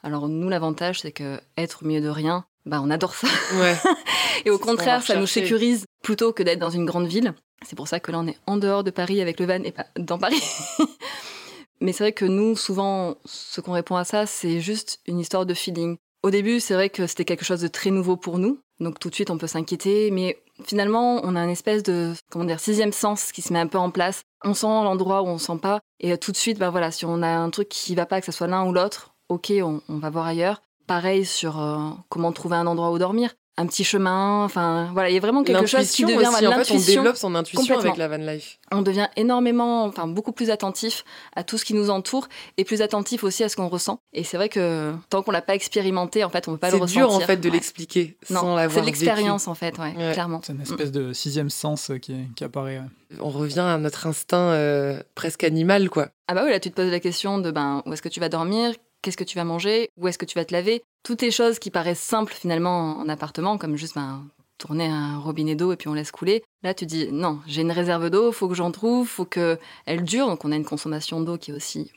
Alors 0.03 0.29
nous, 0.29 0.49
l'avantage, 0.49 1.01
c'est 1.01 1.13
que 1.13 1.41
être 1.57 1.83
au 1.83 1.87
milieu 1.87 2.01
de 2.01 2.09
rien, 2.09 2.45
bah, 2.67 2.81
on 2.83 2.91
adore 2.91 3.15
ça. 3.15 3.29
Ouais. 3.55 3.77
Et 4.45 4.51
au 4.51 4.59
contraire, 4.59 5.03
ça 5.03 5.17
nous 5.17 5.27
sécurise 5.27 5.85
plutôt 6.03 6.33
que 6.33 6.43
d'être 6.43 6.59
dans 6.59 6.71
une 6.71 6.85
grande 6.85 7.07
ville. 7.07 7.35
C'est 7.67 7.77
pour 7.77 7.89
ça 7.89 7.99
que 7.99 8.13
là, 8.13 8.21
on 8.21 8.27
est 8.27 8.39
en 8.47 8.57
dehors 8.57 8.85
de 8.85 8.91
Paris 8.91 9.21
avec 9.21 9.41
le 9.41 9.47
van 9.47 9.63
et 9.65 9.73
pas 9.73 9.87
dans 9.97 10.19
Paris. 10.19 10.43
Mais 11.81 11.93
c'est 11.93 12.05
vrai 12.05 12.13
que 12.13 12.25
nous, 12.25 12.57
souvent, 12.57 13.17
ce 13.25 13.61
qu'on 13.61 13.73
répond 13.73 13.97
à 13.97 14.05
ça, 14.05 14.27
c'est 14.27 14.61
juste 14.61 15.01
une 15.07 15.19
histoire 15.19 15.47
de 15.47 15.55
feeling. 15.55 15.97
Au 16.23 16.31
début, 16.31 16.61
c'est 16.61 16.75
vrai 16.75 16.91
que 16.91 17.07
c'était 17.07 17.25
quelque 17.25 17.45
chose 17.45 17.61
de 17.61 17.69
très 17.69 17.91
nouveau 17.91 18.17
pour 18.17 18.39
nous. 18.39 18.61
Donc 18.81 18.99
tout 18.99 19.11
de 19.11 19.15
suite, 19.15 19.31
on 19.31 19.39
peut 19.39 19.47
s'inquiéter. 19.47 20.11
Mais 20.11 20.43
finalement, 20.65 21.21
on 21.25 21.35
a 21.37 21.41
un 21.41 21.49
espèce 21.49 21.83
de, 21.83 22.13
comment 22.31 22.45
dire, 22.45 22.61
sixième 22.61 22.93
sens 22.93 23.33
qui 23.33 23.43
se 23.43 23.53
met 23.53 23.59
un 23.59 23.67
peu 23.67 23.79
en 23.79 23.91
place. 23.91 24.23
On 24.45 24.55
sent 24.55 24.67
l'endroit 24.67 25.23
où 25.23 25.27
on 25.27 25.39
sent 25.39 25.59
pas. 25.61 25.81
Et 26.01 26.13
euh, 26.13 26.17
tout 26.17 26.33
de 26.33 26.37
suite, 26.37 26.59
bah 26.59 26.71
voilà, 26.71 26.91
si 26.91 27.05
on 27.05 27.23
a 27.23 27.29
un 27.29 27.51
truc 27.51 27.69
qui 27.69 27.95
va 27.95 28.07
pas, 28.07 28.21
que 28.21 28.27
ce 28.27 28.33
soit 28.33 28.47
l'un 28.47 28.67
ou 28.67 28.73
l'autre, 28.73 29.15
ok, 29.29 29.53
on, 29.63 29.81
on 29.89 29.99
va 29.99 30.11
voir 30.11 30.27
ailleurs. 30.27 30.63
Pareil 30.87 31.27
sur 31.27 31.61
euh, 31.61 31.91
comment 32.09 32.33
trouver 32.33 32.57
un 32.57 32.67
endroit 32.67 32.91
où 32.91 32.99
dormir, 32.99 33.35
un 33.61 33.67
petit 33.67 33.85
chemin. 33.85 34.45
Enfin, 34.45 34.89
voilà, 34.95 35.11
il 35.11 35.15
y 35.15 35.17
a 35.17 35.21
vraiment 35.21 35.43
quelque 35.43 35.67
chose 35.67 35.91
qui 35.91 36.05
devient 36.05 36.17
aussi, 36.29 36.47
en 36.47 36.53
fait, 36.65 36.73
on 36.73 36.79
développe 36.79 37.17
son 37.17 37.35
intuition 37.35 37.79
avec 37.79 37.97
la 37.97 38.09
van 38.09 38.17
life. 38.17 38.59
On 38.71 38.83
devient 38.83 39.09
énormément, 39.17 39.85
enfin 39.85 40.07
beaucoup 40.07 40.33
plus 40.33 40.51
attentif 40.51 41.05
à 41.37 41.43
tout 41.45 41.59
ce 41.59 41.65
qui 41.65 41.75
nous 41.75 41.91
entoure 41.91 42.29
et 42.57 42.65
plus 42.65 42.83
attentif 42.83 43.25
aussi 43.25 43.43
à 43.45 43.49
ce 43.49 43.57
qu'on 43.57 43.69
ressent. 43.69 43.99
Et 44.13 44.25
c'est 44.25 44.37
vrai 44.37 44.49
que 44.49 44.93
tant 45.11 45.23
qu'on 45.23 45.33
l'a 45.33 45.43
pas 45.43 45.55
expérimenté, 45.55 46.23
en 46.25 46.31
fait, 46.31 46.49
on 46.49 46.53
peut 46.53 46.59
pas 46.59 46.69
le 46.69 46.77
C'est 46.77 46.83
ressentir. 46.83 47.09
dur 47.09 47.15
en 47.17 47.21
fait 47.21 47.37
de 47.37 47.49
Ouais. 47.49 47.55
l'expliquer 47.55 48.17
sans 48.23 48.35
Non, 48.35 48.57
l'avoir 48.57 48.71
c'est 48.75 48.81
de 48.81 48.87
l'expérience 48.87 49.49
en 49.49 49.55
fait, 49.55 49.77
ouais, 49.79 49.95
Ouais. 49.97 50.13
clairement. 50.13 50.41
C'est 50.45 50.53
une 50.53 50.61
espèce 50.63 50.93
de 50.93 51.13
sixième 51.13 51.51
sens 51.51 51.91
euh, 51.91 51.99
qui, 51.99 52.15
qui 52.37 52.45
apparaît. 52.45 52.79
ouais. 52.79 53.19
On 53.21 53.31
revient 53.31 53.61
à 53.61 53.79
notre 53.79 54.07
instinct 54.07 54.51
euh, 54.53 55.03
presque 55.15 55.43
animal, 55.43 55.89
quoi. 55.91 56.09
Ah 56.29 56.35
bah 56.35 56.43
oui, 56.45 56.51
là 56.51 56.61
tu 56.61 56.71
te 56.71 56.77
poses 56.77 56.91
la 56.91 57.01
question 57.01 57.39
de 57.39 57.51
ben 57.51 57.83
où 57.87 57.93
est-ce 57.95 58.03
que 58.03 58.09
tu 58.11 58.21
vas 58.21 58.29
dormir, 58.29 58.75
qu'est-ce 59.03 59.17
que 59.17 59.25
tu 59.25 59.37
vas 59.37 59.45
manger, 59.45 59.91
où 59.97 60.09
est-ce 60.09 60.19
que 60.19 60.25
tu 60.25 60.39
vas 60.39 60.45
te 60.45 60.53
laver. 60.53 60.83
Toutes 61.03 61.23
les 61.23 61.31
choses 61.31 61.59
qui 61.59 61.71
paraissent 61.71 62.01
simples 62.01 62.35
finalement 62.35 62.99
en 62.99 63.09
appartement, 63.09 63.59
comme 63.59 63.77
juste 63.77 63.95
ben, 63.95 64.27
tourner 64.59 64.87
un 64.87 65.19
robinet 65.19 65.55
d'eau 65.55 65.73
et 65.73 65.77
puis 65.77 65.89
on 65.89 65.95
laisse 65.95 66.11
couler. 66.11 66.43
Là 66.63 66.75
tu 66.75 66.87
dis 66.87 67.09
non, 67.13 67.41
j'ai 67.47 67.63
une 67.63 67.73
réserve 67.73 68.11
d'eau, 68.11 68.33
faut 68.33 68.49
que 68.49 68.55
j'en 68.55 68.73
trouve, 68.73 69.07
faut 69.07 69.25
que 69.25 69.59
elle 69.87 70.03
dure. 70.03 70.27
Donc 70.27 70.45
on 70.45 70.53
a 70.53 70.57
une 70.57 70.65
consommation 70.65 71.21
d'eau 71.21 71.39
qui 71.39 71.53
est 71.53 71.55
aussi 71.55 71.91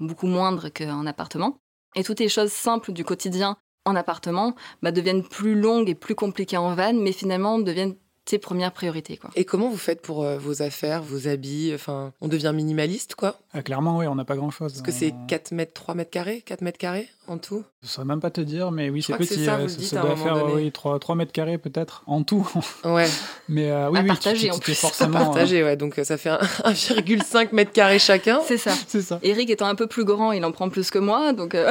beaucoup 0.00 0.26
moindre 0.26 0.68
qu'en 0.70 1.06
appartement. 1.06 1.58
Et 1.94 2.02
toutes 2.02 2.20
les 2.20 2.28
choses 2.28 2.52
simples 2.52 2.92
du 2.92 3.04
quotidien 3.04 3.56
en 3.84 3.94
appartement 3.94 4.54
bah, 4.82 4.92
deviennent 4.92 5.22
plus 5.22 5.54
longues 5.54 5.88
et 5.88 5.94
plus 5.94 6.14
compliquées 6.14 6.56
en 6.56 6.74
van, 6.74 6.94
mais 6.94 7.12
finalement 7.12 7.58
deviennent 7.58 7.96
tes 8.26 8.38
premières 8.38 8.72
priorités. 8.72 9.16
Quoi. 9.16 9.30
Et 9.36 9.44
comment 9.44 9.70
vous 9.70 9.76
faites 9.78 10.02
pour 10.02 10.22
euh, 10.24 10.36
vos 10.36 10.60
affaires, 10.60 11.02
vos 11.02 11.28
habits 11.28 11.72
Enfin, 11.74 12.12
on 12.20 12.28
devient 12.28 12.52
minimaliste, 12.54 13.14
quoi? 13.14 13.38
Ah, 13.54 13.62
clairement, 13.62 13.96
oui, 13.98 14.06
on 14.06 14.14
n'a 14.16 14.24
pas 14.26 14.36
grand-chose. 14.36 14.72
Parce 14.72 14.82
que 14.82 14.92
c'est 14.92 15.12
On- 15.12 15.26
4 15.26 15.52
mètres, 15.52 15.72
3 15.72 15.94
mètres 15.94 16.10
carrés 16.10 16.42
4 16.44 16.60
mètres 16.60 16.76
carrés 16.78 17.08
en 17.28 17.38
tout? 17.38 17.64
Je 17.82 17.86
ne 17.86 17.90
saurais 17.90 18.06
même 18.06 18.20
pas 18.20 18.30
te 18.30 18.40
dire, 18.40 18.70
mais 18.72 18.90
oui, 18.90 19.02
c'est 19.02 19.12
crois 19.14 19.18
que 19.18 19.24
c'est 19.24 19.36
petit. 19.36 19.44
ça, 19.46 19.54
euh, 19.54 19.56
vous 19.58 19.66
le 19.68 19.74
dites 19.74 19.94
à 19.94 19.98
un 20.00 20.02
doit 20.02 20.10
moment 20.16 20.24
faire 20.24 20.34
donné. 20.46 20.54
oui, 20.64 20.72
3, 20.72 20.98
3 20.98 21.14
mètres 21.14 21.32
carrés 21.32 21.56
peut-être 21.58 22.02
en 22.06 22.22
tout. 22.22 22.46
Ouais, 22.84 23.08
mais 23.48 23.70
euh, 23.70 23.90
oui, 23.90 23.98
À 23.98 24.02
oui, 24.02 24.08
partager, 24.08 24.46
tu, 24.48 24.50
en 24.50 24.54
tu- 24.54 24.60
tu 24.60 24.64
plus. 24.64 24.74
forcément. 24.80 25.18
partagé, 25.18 25.62
ouais. 25.64 25.76
Donc 25.76 25.98
euh, 25.98 26.04
ça 26.04 26.16
fait 26.18 26.30
un- 26.30 26.38
1,5 26.64 27.48
mètres 27.52 27.72
carrés 27.72 27.98
chacun. 28.00 28.40
C'est 28.46 28.58
ça. 28.58 28.72
euh, 28.72 28.74
c'est 28.88 29.02
ça. 29.02 29.18
Eric 29.22 29.50
étant 29.50 29.66
un 29.66 29.74
peu 29.76 29.86
plus 29.86 30.04
grand, 30.04 30.32
il 30.32 30.44
en 30.44 30.50
prend 30.52 30.68
plus 30.68 30.90
que 30.90 30.98
moi, 30.98 31.32
donc 31.32 31.54
euh, 31.54 31.70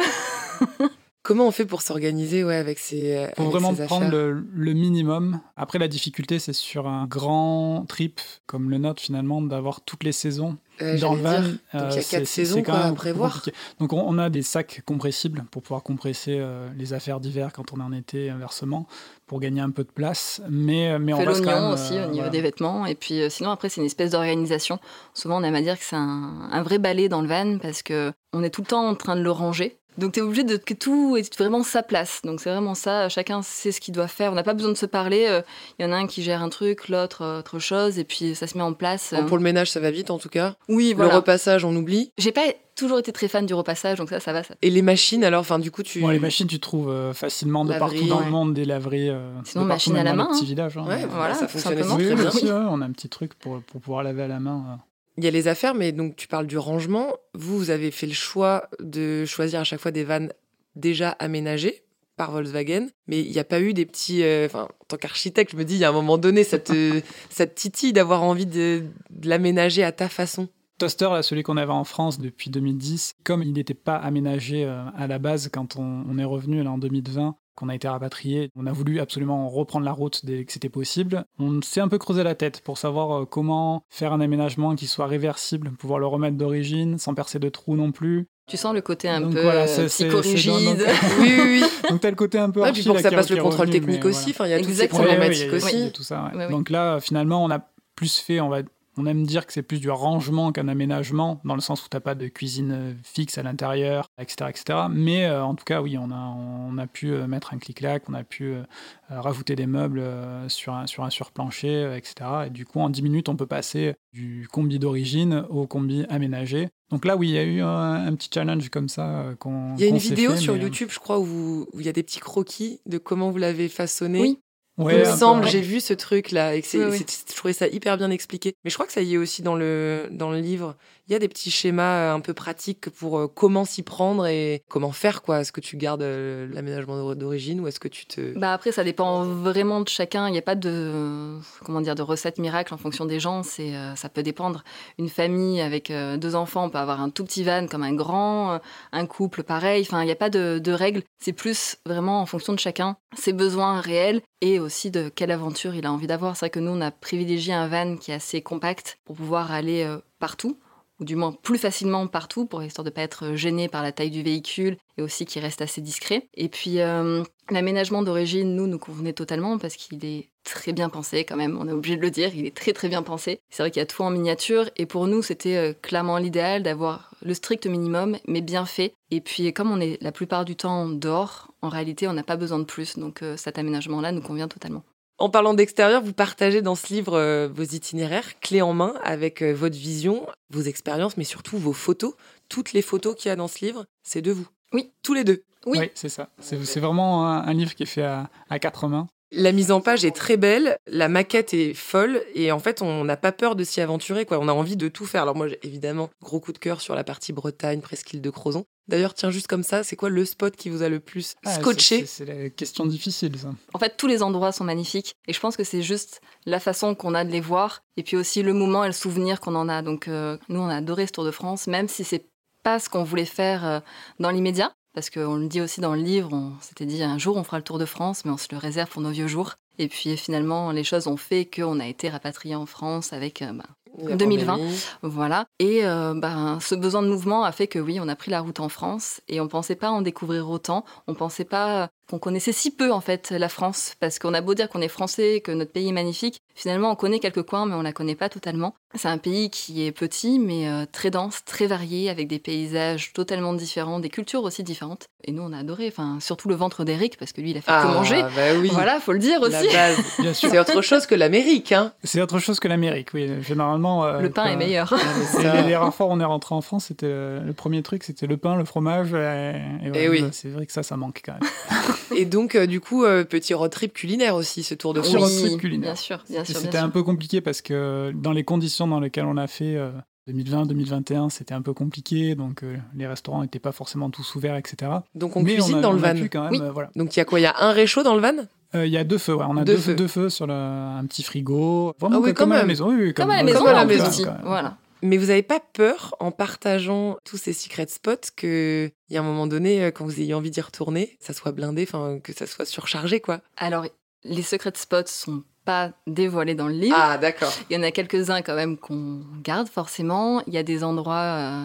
Comment 1.28 1.48
on 1.48 1.52
fait 1.52 1.66
pour 1.66 1.82
s'organiser, 1.82 2.44
ouais, 2.44 2.56
avec 2.56 2.78
ces, 2.78 3.16
euh, 3.16 3.28
faut 3.36 3.42
avec 3.42 3.52
vraiment 3.54 3.74
ces 3.76 3.86
prendre 3.86 4.12
le, 4.12 4.46
le 4.54 4.74
minimum. 4.74 5.40
Après, 5.58 5.80
la 5.80 5.88
difficulté, 5.88 6.38
c'est 6.38 6.54
sur 6.54 6.88
un 6.88 7.08
grand 7.08 7.84
trip 7.88 8.22
comme 8.46 8.70
le 8.70 8.78
nôtre, 8.78 9.02
finalement, 9.02 9.42
d'avoir 9.42 9.82
toutes 9.82 10.04
les 10.04 10.12
saisons 10.12 10.58
Euh, 10.84 11.00
dans 11.00 11.16
le 11.16 11.22
van. 11.22 11.32
j'allais 11.32 11.48
dire. 11.48 11.58
euh, 11.74 11.80
Donc 11.80 11.92
il 11.92 11.96
y 11.96 11.98
a 11.98 12.02
c'est- 12.04 12.18
quatre 12.18 12.28
c'est- 12.28 12.46
saisons 12.46 12.56
c'est 12.58 12.64
quand 12.64 12.74
quoi, 12.74 12.84
même 12.84 12.92
à 12.94 12.96
prévoir. 12.96 13.34
compliqué. 13.34 13.58
Donc 13.80 13.94
on, 13.94 14.02
on 14.08 14.18
a 14.20 14.30
des 14.30 14.44
sacs 14.44 14.82
compressibles 14.86 15.46
pour 15.50 15.64
pouvoir 15.64 15.82
compresser 15.82 16.36
euh, 16.38 16.70
les 16.78 16.94
affaires 16.94 17.20
d'hiver 17.20 17.50
quand 17.54 17.74
on 17.74 17.80
est 17.80 17.84
en 17.84 17.92
été, 17.92 18.30
inversement, 18.30 18.86
pour 19.26 19.40
gagner 19.40 19.62
un 19.62 19.72
peu 19.72 19.84
de 19.84 19.90
place. 19.92 20.42
Mais, 20.48 21.00
mais 21.00 21.14
on 21.14 21.18
fait 21.18 21.24
reste 21.26 21.44
quand 21.44 21.60
même, 21.60 21.72
aussi 21.72 21.94
euh, 21.98 22.04
au 22.04 22.08
niveau 22.12 22.16
voilà. 22.18 22.30
des 22.30 22.42
vêtements. 22.42 22.86
Et 22.86 22.94
puis 22.94 23.22
euh, 23.22 23.30
sinon, 23.32 23.50
après, 23.50 23.70
c'est 23.70 23.82
une 23.82 23.88
espèce 23.88 24.12
d'organisation. 24.12 24.78
Souvent, 25.16 25.40
on 25.42 25.44
aime 25.44 25.56
à 25.56 25.62
dire 25.64 25.80
que 25.80 25.84
c'est 25.86 25.96
un, 25.96 26.50
un 26.52 26.62
vrai 26.62 26.78
balai 26.78 27.10
dans 27.10 27.22
le 27.24 27.28
van 27.28 27.58
parce 27.58 27.82
que 27.82 28.12
on 28.32 28.44
est 28.44 28.50
tout 28.52 28.62
le 28.62 28.68
temps 28.68 28.88
en 28.88 28.94
train 28.94 29.16
de 29.16 29.22
le 29.22 29.32
ranger. 29.32 29.78
Donc, 29.98 30.14
tu 30.14 30.20
es 30.20 30.24
obligé 30.24 30.44
de 30.44 30.58
que 30.58 30.74
tout 30.74 31.18
ait 31.18 31.24
vraiment 31.38 31.64
sa 31.64 31.84
place. 31.84 32.22
Donc, 32.24 32.42
c'est 32.42 32.50
vraiment 32.50 32.76
ça. 32.76 33.10
Chacun 33.10 33.42
sait 33.42 33.72
ce 33.72 33.80
qu'il 33.82 33.94
doit 33.94 34.08
faire. 34.08 34.32
On 34.32 34.36
n'a 34.36 34.44
pas 34.44 34.54
besoin 34.54 34.72
de 34.72 34.78
se 34.78 34.86
parler. 34.86 35.26
euh, 35.30 35.42
Il 35.80 35.84
y 35.84 35.86
en 35.88 35.92
a 35.92 35.96
un 35.96 36.08
qui 36.08 36.22
gère 36.24 36.42
un 36.42 36.50
truc, 36.50 36.90
l'autre 36.90 37.22
euh, 37.24 37.40
autre 37.40 37.60
chose. 37.60 37.98
Et 38.00 38.04
puis, 38.04 38.36
ça 38.36 38.48
se 38.48 38.58
met 38.58 38.64
en 38.64 38.74
place. 38.74 39.14
Bon, 39.16 39.26
pour 39.26 39.38
le 39.38 39.44
ménage, 39.44 39.72
ça 39.72 39.80
va 39.80 39.92
vite 39.92 40.10
en 40.12 40.18
tout 40.18 40.30
cas. 40.30 40.56
Oui, 40.70 40.90
Le 40.90 40.96
voilà. 40.96 41.16
repassage, 41.18 41.64
on 41.66 41.76
oublie. 41.76 42.12
J'ai 42.18 42.32
pas 42.32 42.42
toujours 42.76 43.00
été 43.00 43.14
très 43.14 43.28
fan 43.30 43.46
du 43.46 43.54
repassage. 43.54 43.98
Donc, 43.98 44.10
ça, 44.10 44.20
ça 44.20 44.34
va. 44.34 44.44
Ça... 44.44 44.56
Et 44.62 44.70
les 44.70 44.82
machines, 44.82 45.24
alors, 45.24 45.42
enfin, 45.42 45.60
du 45.60 45.72
coup, 45.72 45.84
tu. 45.84 46.02
Bon, 46.02 46.10
les 46.10 46.20
machines, 46.20 46.48
tu 46.48 46.60
trouves 46.60 46.90
euh, 46.90 47.14
facilement 47.14 47.64
de 47.64 47.72
Laverie, 47.72 47.96
partout 48.00 48.08
dans 48.10 48.20
ouais. 48.20 48.26
le 48.26 48.32
monde 48.32 48.54
des 48.54 48.66
laveries. 48.66 49.10
euh, 49.10 49.30
Sinon, 49.46 49.64
de 49.64 49.70
machine 49.70 49.96
à 49.98 50.04
la 50.04 50.14
main, 50.14 50.30
hein. 50.32 50.40
villages. 50.44 50.78
hein. 50.78 50.86
Ouais, 50.88 51.06
Voilà, 51.10 51.36
ça 51.36 51.48
fonctionne 51.48 51.82
oui, 51.98 52.14
bien. 52.16 52.28
aussi, 52.28 52.46
ouais, 52.46 52.52
on 52.52 52.82
a 52.82 52.86
un 52.86 52.92
petit 52.92 53.08
truc 53.10 53.34
pour, 53.36 53.62
pour 53.62 53.80
pouvoir 53.82 54.04
laver 54.04 54.24
à 54.24 54.28
la 54.28 54.40
main. 54.40 54.80
Il 55.18 55.24
y 55.24 55.28
a 55.28 55.32
les 55.32 55.48
affaires, 55.48 55.76
mais 55.76 55.92
donc 55.92 56.16
tu 56.16 56.28
parles 56.28 56.48
du 56.48 56.58
rangement. 56.58 57.14
Vous, 57.34 57.58
vous 57.58 57.70
avez 57.70 57.92
fait 57.92 58.08
le 58.08 58.14
choix 58.14 58.70
de 58.80 59.26
choisir 59.26 59.62
à 59.62 59.64
chaque 59.64 59.80
fois 59.80 59.92
des 59.92 60.04
vannes 60.04 60.34
déjà 60.76 61.10
aménagées 61.12 61.84
par 62.16 62.32
Volkswagen, 62.32 62.88
mais 63.08 63.22
il 63.22 63.32
n'y 63.32 63.40
a 63.40 63.44
pas 63.44 63.60
eu 63.60 63.74
des 63.74 63.86
petits. 63.86 64.24
euh, 64.24 64.46
Enfin, 64.46 64.64
en 64.64 64.86
tant 64.88 64.98
qu'architecte, 64.98 65.52
je 65.52 65.58
me 65.58 65.66
dis, 65.66 65.76
il 65.76 65.80
y 65.80 65.84
a 65.84 65.90
un 65.90 65.94
moment 65.94 66.18
donné, 66.18 66.44
ça 66.44 66.60
te, 66.60 67.02
ça 67.30 67.46
titille 67.46 67.94
d'avoir 67.94 68.24
envie 68.24 68.46
de, 68.46 68.84
l'aménager 69.24 69.84
à 69.84 69.92
ta 69.92 70.10
façon. 70.10 70.48
Toaster, 70.78 71.10
celui 71.22 71.44
qu'on 71.44 71.58
avait 71.58 71.72
en 71.72 71.86
France 71.86 72.20
depuis 72.20 72.50
2010, 72.50 73.16
comme 73.24 73.42
il 73.44 73.54
n'était 73.54 73.74
pas 73.74 73.96
aménagé 73.96 74.66
euh, 74.66 74.84
à 74.98 75.08
la 75.08 75.20
base 75.20 75.50
quand 75.52 75.78
on, 75.78 76.18
est 76.18 76.26
revenu 76.26 76.66
en 76.68 76.78
2020, 76.78 77.36
qu'on 77.56 77.70
a 77.70 77.76
été 77.76 77.88
rapatrié, 77.88 78.50
on 78.56 78.68
a 78.68 78.72
voulu 78.72 79.00
absolument 79.00 79.50
reprendre 79.50 79.86
la 79.86 79.92
route 79.92 80.26
dès 80.26 80.46
que 80.46 80.52
c'était 80.52 80.70
possible. 80.70 81.26
On 81.40 81.62
s'est 81.62 81.82
un 81.82 81.88
peu 81.88 81.98
creusé 81.98 82.24
la 82.24 82.36
tête 82.36 82.62
pour 82.62 82.78
savoir 82.78 83.22
euh, 83.22 83.26
comment 83.26 83.84
faire 83.90 84.14
un 84.14 84.22
aménagement 84.22 84.76
qui 84.76 84.88
soit 84.88 85.08
réversible, 85.08 85.72
pouvoir 85.72 86.00
le 86.00 86.08
remettre 86.08 86.38
d'origine 86.38 86.98
sans 86.98 87.14
percer 87.14 87.40
de 87.40 87.50
trous 87.50 87.76
non 87.76 87.92
plus. 87.92 88.28
Tu 88.48 88.58
sens 88.58 88.76
le 88.76 88.82
côté 88.82 89.10
un 89.10 89.22
Donc 89.22 89.34
peu 89.34 89.42
voilà, 89.42 89.66
euh, 89.68 89.88
psychorigide. 89.88 90.86
Oui, 91.20 91.34
oui, 91.36 91.62
oui. 91.62 91.64
Donc 91.90 92.02
t'as 92.02 92.10
le 92.12 92.16
côté 92.16 92.38
un 92.38 92.52
peu 92.52 92.62
Ouais, 92.62 92.70
archi, 92.70 92.82
puis 92.82 92.88
pour 92.88 92.98
que 92.98 93.02
ça 93.02 93.10
passe 93.10 93.30
le 93.30 93.38
contrôle 93.38 93.68
revenu, 93.68 93.80
technique 93.80 94.06
aussi, 94.06 94.32
enfin, 94.32 94.46
il 94.46 94.52
y 94.52 94.54
a 94.54 94.60
toutes 94.60 94.74
ces 94.74 94.88
problématiques 94.88 95.54
aussi. 95.54 95.84
a 95.84 95.90
tout 95.90 96.04
ça, 96.04 96.26
ouais. 96.26 96.38
Ouais, 96.38 96.46
ouais. 96.46 96.52
Donc 96.52 96.70
là, 96.70 97.00
finalement, 97.00 97.44
on 97.44 97.50
a 97.50 97.60
plus 97.96 98.20
fait, 98.20 98.42
on 98.42 98.50
va, 98.50 98.60
on 98.98 99.06
aime 99.06 99.26
dire 99.26 99.46
que 99.46 99.54
c'est 99.54 99.62
plus 99.64 99.80
du 99.80 99.90
rangement 99.90 100.52
qu'un 100.52 100.68
aménagement, 100.68 101.42
dans 101.44 101.56
le 101.56 101.62
sens 101.62 101.84
où 101.86 101.90
t'as 101.90 102.00
pas 102.00 102.16
de 102.16 102.28
cuisine 102.28 102.72
euh, 102.72 102.94
fixe 103.04 103.38
à 103.38 103.44
l'intérieur, 103.44 104.08
etc., 104.20 104.50
etc. 104.50 104.80
Mais 104.90 105.26
euh, 105.26 105.44
en 105.44 105.56
tout 105.56 105.66
cas, 105.66 105.82
oui, 105.82 105.98
on 105.98 106.12
a, 106.12 106.16
on 106.16 106.78
a 106.78 106.88
pu 106.88 107.12
euh, 107.12 107.28
mettre 107.28 107.54
un 107.54 107.58
clic-clac, 107.58 108.04
on 108.10 108.14
a 108.14 108.24
pu 108.24 108.46
euh, 108.54 108.64
rajouter 109.10 109.56
des 109.56 109.68
meubles 109.68 110.00
euh, 110.00 110.48
sur 110.50 110.74
un, 110.74 110.88
sur 110.88 111.04
un 111.04 111.10
surplancher, 111.10 111.96
etc. 111.96 112.16
Et 112.48 112.50
du 112.50 112.66
coup, 112.66 112.80
en 112.80 112.90
10 112.90 113.02
minutes, 113.02 113.30
on 113.30 113.36
peut 113.36 113.46
passer 113.48 113.96
du 114.14 114.48
combi 114.52 114.80
d'origine 114.80 115.46
au 115.50 115.68
combi 115.68 116.06
aménagé. 116.10 116.70
Donc 116.92 117.04
là, 117.06 117.18
oui, 117.18 117.30
il 117.30 117.34
y 117.34 117.38
a 117.40 117.44
eu 117.44 117.62
un, 117.62 118.06
un 118.08 118.16
petit 118.16 118.30
challenge 118.34 118.70
comme 118.70 118.90
ça 118.90 119.32
qu'on. 119.40 119.76
Il 119.76 119.82
y 119.82 119.86
a 119.86 119.88
une 119.88 119.98
vidéo 119.98 120.32
fait, 120.32 120.38
sur 120.38 120.54
mais, 120.54 120.60
YouTube, 120.62 120.90
je 120.92 121.00
crois, 121.00 121.20
où, 121.20 121.26
vous- 121.26 121.68
où 121.74 121.80
il 121.80 121.86
y 121.86 121.90
a 121.90 121.94
des 121.94 122.04
petits 122.04 122.20
croquis 122.20 122.80
de 122.86 122.98
comment 123.00 123.32
vous 123.32 123.40
l'avez 123.40 123.70
façonné. 123.70 124.22
Oui. 124.22 124.40
Ouais, 124.78 124.94
il 124.96 125.00
me 125.00 125.16
semble, 125.16 125.48
j'ai 125.48 125.62
vu 125.62 125.80
ce 125.80 125.94
truc 125.94 126.32
là, 126.32 126.54
et 126.56 126.62
que 126.62 126.68
c'est- 126.68 126.78
Oui, 126.78 126.92
oui. 126.92 127.06
c'est- 127.08 127.32
je 127.32 127.36
trouvais 127.36 127.54
ça 127.54 127.68
hyper 127.68 127.98
bien 127.98 128.10
expliqué. 128.12 128.56
Mais 128.64 128.70
je 128.70 128.76
crois 128.76 128.86
que 128.86 128.92
ça 128.92 129.02
y 129.02 129.14
est 129.14 129.18
aussi 129.18 129.42
dans 129.42 129.56
le, 129.56 130.08
dans 130.12 130.32
le 130.32 130.40
livre. 130.40 130.76
Il 131.08 131.14
y 131.14 131.16
a 131.16 131.20
des 131.20 131.28
petits 131.28 131.52
schémas 131.52 131.98
euh, 131.98 132.14
un 132.16 132.20
peu 132.20 132.34
pratiques 132.34 132.90
pour 132.90 133.20
euh, 133.20 133.28
comment 133.28 133.64
s'y 133.64 133.84
prendre 133.84 134.26
et 134.26 134.64
comment 134.70 134.92
faire 134.92 135.22
quoi. 135.22 135.42
Est-ce 135.42 135.52
que 135.52 135.62
tu 135.62 135.78
gardes 135.78 136.02
euh, 136.02 136.48
l'aménagement 136.52 136.98
d'or- 136.98 137.16
d'origine 137.16 137.60
ou 137.60 137.68
est-ce 137.68 137.80
que 137.80 137.88
tu 137.88 138.08
te. 138.08 138.38
Bah 138.38 138.54
après, 138.54 138.72
ça 138.72 138.84
dépend 138.84 139.24
vraiment 139.24 139.82
de 139.82 139.88
chacun. 139.88 140.28
Il 140.28 140.32
n'y 140.32 140.40
a 140.40 140.42
pas 140.44 140.56
de 140.56 141.38
comment 141.64 141.82
dire 141.82 141.94
de 141.94 142.02
recette 142.02 142.40
miracle 142.40 142.74
en 142.74 142.78
fonction 142.78 143.06
des 143.06 143.20
gens. 143.20 143.44
C'est 143.44 143.74
ça 143.96 144.10
peut 144.10 144.24
dépendre. 144.24 144.64
Une 144.98 145.10
famille 145.10 145.62
avec 145.62 145.92
deux 145.92 146.36
enfants 146.36 146.70
peut 146.70 146.78
avoir 146.78 147.02
un 147.02 147.10
tout 147.10 147.24
petit 147.24 147.44
van 147.44 147.68
comme 147.68 147.84
un 147.84 147.94
grand. 147.94 148.60
Un 148.92 149.06
couple 149.06 149.44
pareil. 149.44 149.84
Enfin, 149.88 150.02
il 150.02 150.06
n'y 150.06 150.12
a 150.12 150.16
pas 150.16 150.30
de, 150.30 150.60
de 150.60 150.72
règles. 150.72 151.04
C'est 151.20 151.34
plus 151.34 151.78
vraiment 151.86 152.22
en 152.22 152.26
fonction 152.26 152.54
de 152.54 152.60
chacun, 152.60 152.98
ses 153.16 153.34
besoins 153.34 153.80
réels 153.80 154.22
et 154.42 154.60
aussi 154.60 154.92
de 154.92 155.10
quelle 155.10 155.32
aventure 155.32 155.76
il 155.76 155.86
a 155.86 155.92
envie 155.92 156.08
d'avoir. 156.08 156.36
C'est 156.36 156.46
vrai 156.46 156.50
que 156.50 156.60
nous, 156.60 156.72
on 156.72 156.82
a 156.82 156.92
privilégié 156.92 157.54
un 157.54 157.68
van 157.68 157.96
qui 157.98 158.12
est 158.12 158.16
assez 158.16 158.42
compact 158.42 158.98
pour 159.06 159.16
pouvoir 159.16 159.52
aller 159.52 159.88
partout 160.20 160.58
ou 161.00 161.06
du 161.06 161.16
moins 161.16 161.32
plus 161.32 161.58
facilement 161.58 162.08
partout, 162.08 162.46
pour 162.46 162.64
histoire 162.64 162.86
de 162.86 162.90
pas 162.90 163.02
être 163.02 163.36
gêné 163.36 163.68
par 163.68 163.84
la 163.84 163.92
taille 163.92 164.12
du 164.12 164.24
véhicule 164.24 164.78
et 164.98 165.02
aussi 165.02 165.26
qu'il 165.26 165.42
reste 165.42 165.62
assez 165.62 165.82
discret. 165.82 166.28
Et 166.36 166.50
puis 166.50 166.80
euh, 166.80 167.24
l'aménagement 167.50 168.02
d'origine, 168.02 168.56
nous, 168.56 168.68
nous 168.68 168.80
convenait 168.80 169.14
totalement 169.14 169.58
parce 169.58 169.76
qu'il 169.76 170.04
est 170.06 170.30
très 170.44 170.74
bien 170.74 170.90
pensé 170.90 171.26
quand 171.26 171.36
même, 171.36 171.58
on 171.60 171.68
est 171.68 171.72
obligé 171.72 171.98
de 171.98 172.02
le 172.02 172.12
dire, 172.12 172.34
il 172.36 172.46
est 172.46 172.56
très 172.56 172.72
très 172.72 172.88
bien 172.88 173.04
pensé. 173.04 173.40
C'est 173.50 173.64
vrai 173.64 173.72
qu'il 173.72 173.80
y 173.80 173.84
a 173.84 173.88
tout 173.88 174.04
en 174.04 174.12
miniature 174.12 174.70
et 174.78 174.86
pour 174.86 175.08
nous, 175.08 175.22
c'était 175.22 175.58
euh, 175.58 175.74
clairement 175.74 176.18
l'idéal 176.18 176.64
d'avoir 176.64 177.16
le 177.22 177.34
strict 177.34 177.66
minimum, 177.66 178.18
mais 178.28 178.42
bien 178.42 178.66
fait. 178.66 178.94
Et 179.12 179.22
puis 179.22 179.52
comme 179.54 179.72
on 179.72 179.82
est 179.82 180.02
la 180.02 180.12
plupart 180.12 180.46
du 180.46 180.56
temps 180.56 180.88
dehors, 180.88 181.52
en 181.62 181.70
réalité, 181.70 182.08
on 182.08 182.14
n'a 182.14 182.24
pas 182.24 182.38
besoin 182.38 182.60
de 182.60 182.64
plus, 182.64 182.98
donc 182.98 183.22
euh, 183.22 183.36
cet 183.38 183.58
aménagement-là 183.58 184.12
nous 184.12 184.22
convient 184.22 184.48
totalement. 184.48 184.84
En 185.18 185.30
parlant 185.30 185.54
d'extérieur, 185.54 186.04
vous 186.04 186.12
partagez 186.14 186.62
dans 186.62 186.76
ce 186.76 186.94
livre 186.94 187.14
euh, 187.14 187.48
vos 187.48 187.64
itinéraires 187.64 188.40
clés 188.42 188.62
en 188.62 188.74
main 188.74 188.96
avec 189.04 189.42
euh, 189.42 189.54
votre 189.54 189.78
vision, 189.78 190.28
vos 190.50 190.62
expériences, 190.62 191.16
mais 191.16 191.24
surtout 191.24 191.58
vos 191.58 191.72
photos. 191.74 192.16
Toutes 192.50 192.74
les 192.74 192.82
photos 192.82 193.16
qu'il 193.16 193.30
y 193.30 193.32
a 193.32 193.36
dans 193.38 193.48
ce 193.48 193.64
livre, 193.64 193.86
c'est 194.04 194.22
de 194.22 194.32
vous. 194.32 194.48
Oui. 194.74 194.92
Tous 195.04 195.14
les 195.14 195.24
deux. 195.24 195.44
Oui. 195.66 195.80
Oui, 195.80 195.92
c'est 195.96 196.10
ça. 196.10 196.30
C'est 196.40 196.80
vraiment 196.80 197.28
un, 197.28 197.48
un 197.48 197.54
livre 197.54 197.74
qui 197.76 197.84
est 197.84 197.88
fait 197.88 198.04
à, 198.04 198.30
à 198.50 198.60
quatre 198.60 198.88
mains. 198.88 199.08
La 199.38 199.52
mise 199.52 199.72
en 199.72 199.82
page 199.82 200.06
est 200.06 200.16
très 200.16 200.38
belle, 200.38 200.78
la 200.88 201.10
maquette 201.10 201.54
est 201.54 201.74
folle 201.74 202.22
et 202.36 202.54
en 202.54 202.60
fait 202.60 202.82
on 202.82 203.04
n'a 203.04 203.18
pas 203.18 203.34
peur 203.34 203.58
de 203.58 203.66
s'y 203.66 203.82
aventurer 203.82 204.26
quoi. 204.26 204.40
On 204.40 204.48
a 204.48 204.54
envie 204.54 204.78
de 204.78 204.88
tout 204.88 205.06
faire. 205.06 205.24
Alors 205.24 205.36
moi 205.36 205.50
j'ai 205.50 205.60
évidemment 205.64 206.10
gros 206.22 206.40
coup 206.40 206.54
de 206.54 206.58
cœur 206.58 206.80
sur 206.80 206.96
la 206.96 207.04
partie 207.04 207.34
Bretagne, 207.34 207.82
presqu'île 207.82 208.22
de 208.22 208.30
Crozon. 208.30 208.64
D'ailleurs 208.88 209.14
tiens 209.14 209.32
juste 209.32 209.48
comme 209.48 209.64
ça, 209.64 209.84
c'est 209.84 209.98
quoi 209.98 210.10
le 210.10 210.24
spot 210.24 210.56
qui 210.56 210.70
vous 210.70 210.84
a 210.84 210.90
le 210.90 211.02
plus 211.02 211.36
Ah, 211.44 211.56
scotché? 211.56 212.06
c'est 212.06 212.24
la 212.24 212.50
question 212.50 212.86
difficile, 212.86 213.36
ça. 213.38 213.50
En 213.74 213.80
fait, 213.80 213.98
tous 213.98 214.08
les 214.08 214.24
endroits 214.24 214.52
sont 214.54 214.64
magnifiques 214.64 215.16
et 215.28 215.34
je 215.34 215.40
pense 215.40 215.58
que 215.58 215.64
c'est 215.66 215.82
juste 215.82 216.22
la 216.46 216.62
façon 216.62 216.96
qu'on 216.96 217.14
a 217.14 217.26
de 217.26 217.32
les 217.32 217.42
voir 217.42 217.82
et 217.98 218.04
puis 218.04 218.16
aussi 218.16 218.42
le 218.42 218.54
moment 218.54 218.84
et 218.84 218.88
le 218.88 218.94
souvenir 218.94 219.42
qu'on 219.42 219.56
en 219.56 219.68
a. 219.68 219.82
Donc, 219.82 220.08
euh, 220.08 220.38
nous, 220.48 220.62
on 220.62 220.68
a 220.70 220.76
adoré 220.78 221.08
ce 221.08 221.12
Tour 221.12 221.26
de 221.26 221.32
France, 221.32 221.68
même 221.68 221.88
si 221.90 222.04
c'est 222.04 222.26
pas 222.64 222.80
ce 222.80 222.88
qu'on 222.90 223.04
voulait 223.04 223.26
faire 223.26 223.66
euh, 223.66 223.80
dans 224.20 224.30
l'immédiat. 224.30 224.72
Parce 224.96 225.10
qu'on 225.10 225.36
le 225.36 225.48
dit 225.48 225.60
aussi 225.60 225.82
dans 225.82 225.94
le 225.94 226.02
livre, 226.02 226.30
on 226.32 226.54
s'était 226.62 226.86
dit 226.86 227.04
un 227.04 227.18
jour 227.18 227.36
on 227.36 227.44
fera 227.44 227.58
le 227.58 227.64
tour 227.64 227.78
de 227.78 227.86
France, 227.86 228.24
mais 228.24 228.32
on 228.32 228.38
se 228.38 228.48
le 228.50 228.58
réserve 228.58 228.90
pour 228.90 229.02
nos 229.02 229.12
vieux 229.12 229.28
jours. 229.28 229.56
Et 229.78 229.90
puis 229.90 230.16
finalement, 230.16 230.72
les 230.72 230.86
choses 230.86 231.08
ont 231.08 231.18
fait 231.18 231.46
qu'on 231.46 231.82
a 231.82 231.86
été 231.86 232.08
rapatrié 232.08 232.56
en 232.56 232.66
France 232.66 233.12
avec 233.12 233.42
euh, 233.42 233.52
bah, 233.98 234.10
La 234.12 234.16
2020. 234.16 234.46
pandémie. 234.54 234.86
Voilà. 235.02 235.46
Et 235.60 235.86
euh, 235.86 236.14
ben, 236.16 236.60
ce 236.62 236.76
besoin 236.76 237.02
de 237.02 237.08
mouvement 237.08 237.44
a 237.44 237.52
fait 237.52 237.68
que 237.68 237.80
oui, 237.80 238.00
on 238.02 238.08
a 238.08 238.16
pris 238.16 238.32
la 238.32 238.42
route 238.42 238.60
en 238.60 238.70
France 238.70 239.22
et 239.28 239.40
on 239.42 239.48
pensait 239.48 239.76
pas 239.76 239.90
en 239.90 240.02
découvrir 240.02 240.50
autant. 240.50 240.86
On 241.08 241.14
pensait 241.14 241.46
pas 241.46 241.90
qu'on 242.10 242.20
connaissait 242.20 242.52
si 242.52 242.70
peu 242.70 242.92
en 242.92 243.02
fait 243.02 243.32
la 243.32 243.50
France 243.50 243.96
parce 244.00 244.20
qu'on 244.20 244.34
a 244.36 244.42
beau 244.42 244.54
dire 244.54 244.70
qu'on 244.70 244.82
est 244.82 244.88
français, 244.88 245.42
que 245.44 245.52
notre 245.52 245.72
pays 245.72 245.90
est 245.90 245.94
magnifique. 245.94 246.42
Finalement, 246.54 246.92
on 246.92 246.96
connaît 246.96 247.20
quelques 247.20 247.42
coins, 247.44 247.66
mais 247.66 247.74
on 247.74 247.82
la 247.82 247.94
connaît 247.94 248.16
pas 248.16 248.30
totalement. 248.30 248.76
C'est 248.94 249.08
un 249.10 249.18
pays 249.18 249.50
qui 249.50 249.86
est 249.86 249.92
petit, 249.92 250.40
mais 250.40 250.70
euh, 250.70 250.86
très 250.90 251.10
dense, 251.10 251.44
très 251.46 251.68
varié, 251.68 252.10
avec 252.10 252.28
des 252.30 252.40
paysages 252.40 253.12
totalement 253.12 253.54
différents, 253.54 254.00
des 254.00 254.10
cultures 254.10 254.44
aussi 254.44 254.64
différentes. 254.64 255.08
Et 255.26 255.32
nous, 255.32 255.42
on 255.42 255.52
a 255.52 255.58
adoré. 255.58 255.88
Enfin, 255.88 256.20
surtout 256.22 256.48
le 256.48 256.56
ventre 256.56 256.84
d'Eric 256.86 257.18
parce 257.18 257.34
que 257.34 257.42
lui, 257.42 257.52
il 257.52 257.58
a 257.58 257.62
fait 257.62 257.72
que 257.72 257.88
manger. 257.88 258.22
bah 258.22 258.54
oui. 258.62 258.70
Voilà, 258.72 259.00
faut 259.00 259.12
le 259.12 259.20
dire 259.20 259.42
La 259.42 259.48
aussi. 259.60 259.68
base. 259.74 259.98
Bien 260.20 260.34
sûr. 260.34 260.50
C'est 260.52 260.60
autre 260.60 260.82
chose 260.82 261.08
que 261.08 261.16
l'Amérique, 261.16 261.72
hein. 261.72 261.92
C'est 262.04 262.22
autre 262.22 262.40
chose 262.40 262.60
que 262.60 262.68
l'Amérique, 262.68 263.10
oui. 263.14 263.30
Généralement. 263.42 263.85
Euh, 264.06 264.22
Le 264.22 264.30
pain 264.30 264.46
est 264.46 264.56
meilleur. 264.56 264.94
Les, 265.68 265.76
rares 265.76 265.94
fois 265.94 266.06
où 266.08 266.10
on 266.12 266.20
est 266.20 266.24
rentré 266.26 266.56
en 266.56 266.62
France, 266.62 266.86
c'était 266.86 267.08
le, 267.08 267.40
le 267.46 267.54
premier 267.54 267.82
truc, 267.84 268.04
c'était 268.04 268.28
le 268.28 268.38
pain, 268.38 268.56
le 268.56 268.66
fromage. 268.66 269.14
Et, 269.14 269.54
Eh 269.94 270.10
oui. 270.10 270.24
C'est 270.32 270.50
vrai 270.50 270.66
que 270.66 270.72
ça, 270.72 270.84
ça 270.84 270.98
manque 270.98 271.22
quand 271.26 271.34
même. 271.34 271.50
Et 272.18 272.26
donc, 272.26 272.56
euh, 272.56 272.66
du 272.68 272.80
coup, 272.82 273.04
euh, 273.04 273.24
petit 273.24 273.54
road 273.54 273.72
trip 273.72 273.94
culinaire 273.94 274.36
aussi, 274.36 274.64
ce 274.64 274.74
tour 274.76 274.94
de 274.94 275.02
Petit 275.02 275.16
France. 275.16 275.32
road 275.32 275.48
trip 275.50 275.60
culinaire. 275.60 275.92
bien 275.94 275.96
sûr, 275.96 276.24
bien 276.30 276.44
sûr. 276.44 276.56
C'était 276.58 276.78
un 276.78 276.90
peu 276.90 277.04
compliqué 277.04 277.42
parce 277.42 277.62
que 277.62 278.12
dans 278.16 278.32
les 278.32 278.44
conditions 278.44 278.88
dans 278.88 279.00
lesquelles 279.00 279.26
on 279.26 279.38
a 279.38 279.48
fait 279.48 279.76
euh, 279.76 279.92
2020-2021, 280.30 281.30
c'était 281.30 281.54
un 281.54 281.62
peu 281.62 281.74
compliqué. 281.74 282.36
Donc 282.36 282.64
euh, 282.64 282.78
les 282.96 283.08
restaurants 283.08 283.42
n'étaient 283.42 283.60
pas 283.60 283.72
forcément 283.72 284.10
tous 284.10 284.36
ouverts, 284.36 284.56
etc. 284.56 284.92
Donc, 285.16 285.36
on 285.36 285.42
Mais 285.44 285.54
cuisine 285.56 285.78
a- 285.78 285.82
dans 285.82 285.92
le 285.92 285.98
on 285.98 286.02
van. 286.02 286.14
pu 286.16 286.30
quand 286.30 286.44
même, 286.44 286.52
Oui. 286.52 286.60
euh, 286.62 286.72
voilà. 286.72 286.90
Donc, 286.96 287.16
il 287.16 287.20
y 287.20 287.22
a 287.22 287.26
quoi? 287.26 287.40
Il 287.40 287.44
y 287.44 287.48
a 287.48 287.56
un 287.60 287.72
réchaud 287.72 288.04
dans 288.04 288.16
le 288.16 288.22
van? 288.22 288.34
Euh, 288.74 288.86
Il 288.86 288.92
y 288.92 288.98
a 288.98 289.04
deux 289.04 289.18
feux, 289.18 289.36
ouais. 289.36 289.46
on 289.48 289.58
a 289.58 289.64
Deux 289.64 289.76
deux, 289.76 289.82
feux. 289.82 289.96
deux 289.96 290.08
feux 290.08 290.30
sur 290.30 290.48
le- 290.48 290.54
un 290.54 291.06
petit 291.06 291.24
frigo. 291.24 291.94
Vraiment 292.00 292.18
Ah 292.18 292.20
oui, 292.22 292.34
comme 292.34 292.52
à 292.52 292.58
la 292.58 292.66
maison. 292.66 292.90
Oui, 292.90 293.14
Comme 293.14 293.30
à 293.30 293.38
la 293.38 293.44
maison, 293.44 293.60
Comme 293.60 293.68
à 293.68 293.74
la 293.74 293.86
maison. 293.86 294.26
même. 294.26 294.42
Voilà. 294.44 294.78
Mais 295.02 295.18
vous 295.18 295.28
n'avez 295.28 295.44
pas 295.44 295.60
peur, 295.74 296.16
en 296.20 296.32
partageant 296.32 297.18
tous 297.26 297.38
ces 297.38 297.54
secret 297.54 297.86
spots, 297.88 298.32
qu'il 298.36 298.92
y 299.10 299.18
a 299.18 299.20
un 299.20 299.24
moment 299.24 299.46
donné, 299.46 299.84
euh, 299.84 299.92
quand 299.92 300.04
vous 300.06 300.20
ayez 300.20 300.34
envie 300.34 300.50
d'y 300.52 300.62
retourner, 300.62 301.18
ça 301.20 301.34
soit 301.34 301.52
blindé, 301.52 301.84
enfin, 301.88 302.18
que 302.24 302.34
ça 302.34 302.48
soit 302.48 302.66
surchargé, 302.66 303.20
quoi? 303.20 303.42
Alors, 303.58 303.86
les 304.24 304.42
secrets 304.42 304.72
spots 304.76 305.06
sont 305.08 305.44
pas 305.64 305.92
dévoilés 306.08 306.56
dans 306.56 306.68
le 306.68 306.74
livre. 306.76 306.96
Ah, 306.98 307.18
d'accord. 307.18 307.52
Il 307.70 307.76
y 307.76 307.80
en 307.80 307.84
a 307.84 307.92
quelques-uns 307.92 308.42
quand 308.42 308.56
même 308.56 308.78
qu'on 308.78 309.22
garde 309.44 309.68
forcément. 309.68 310.42
Il 310.48 310.54
y 310.54 310.58
a 310.58 310.64
des 310.64 310.84
endroits, 310.84 311.16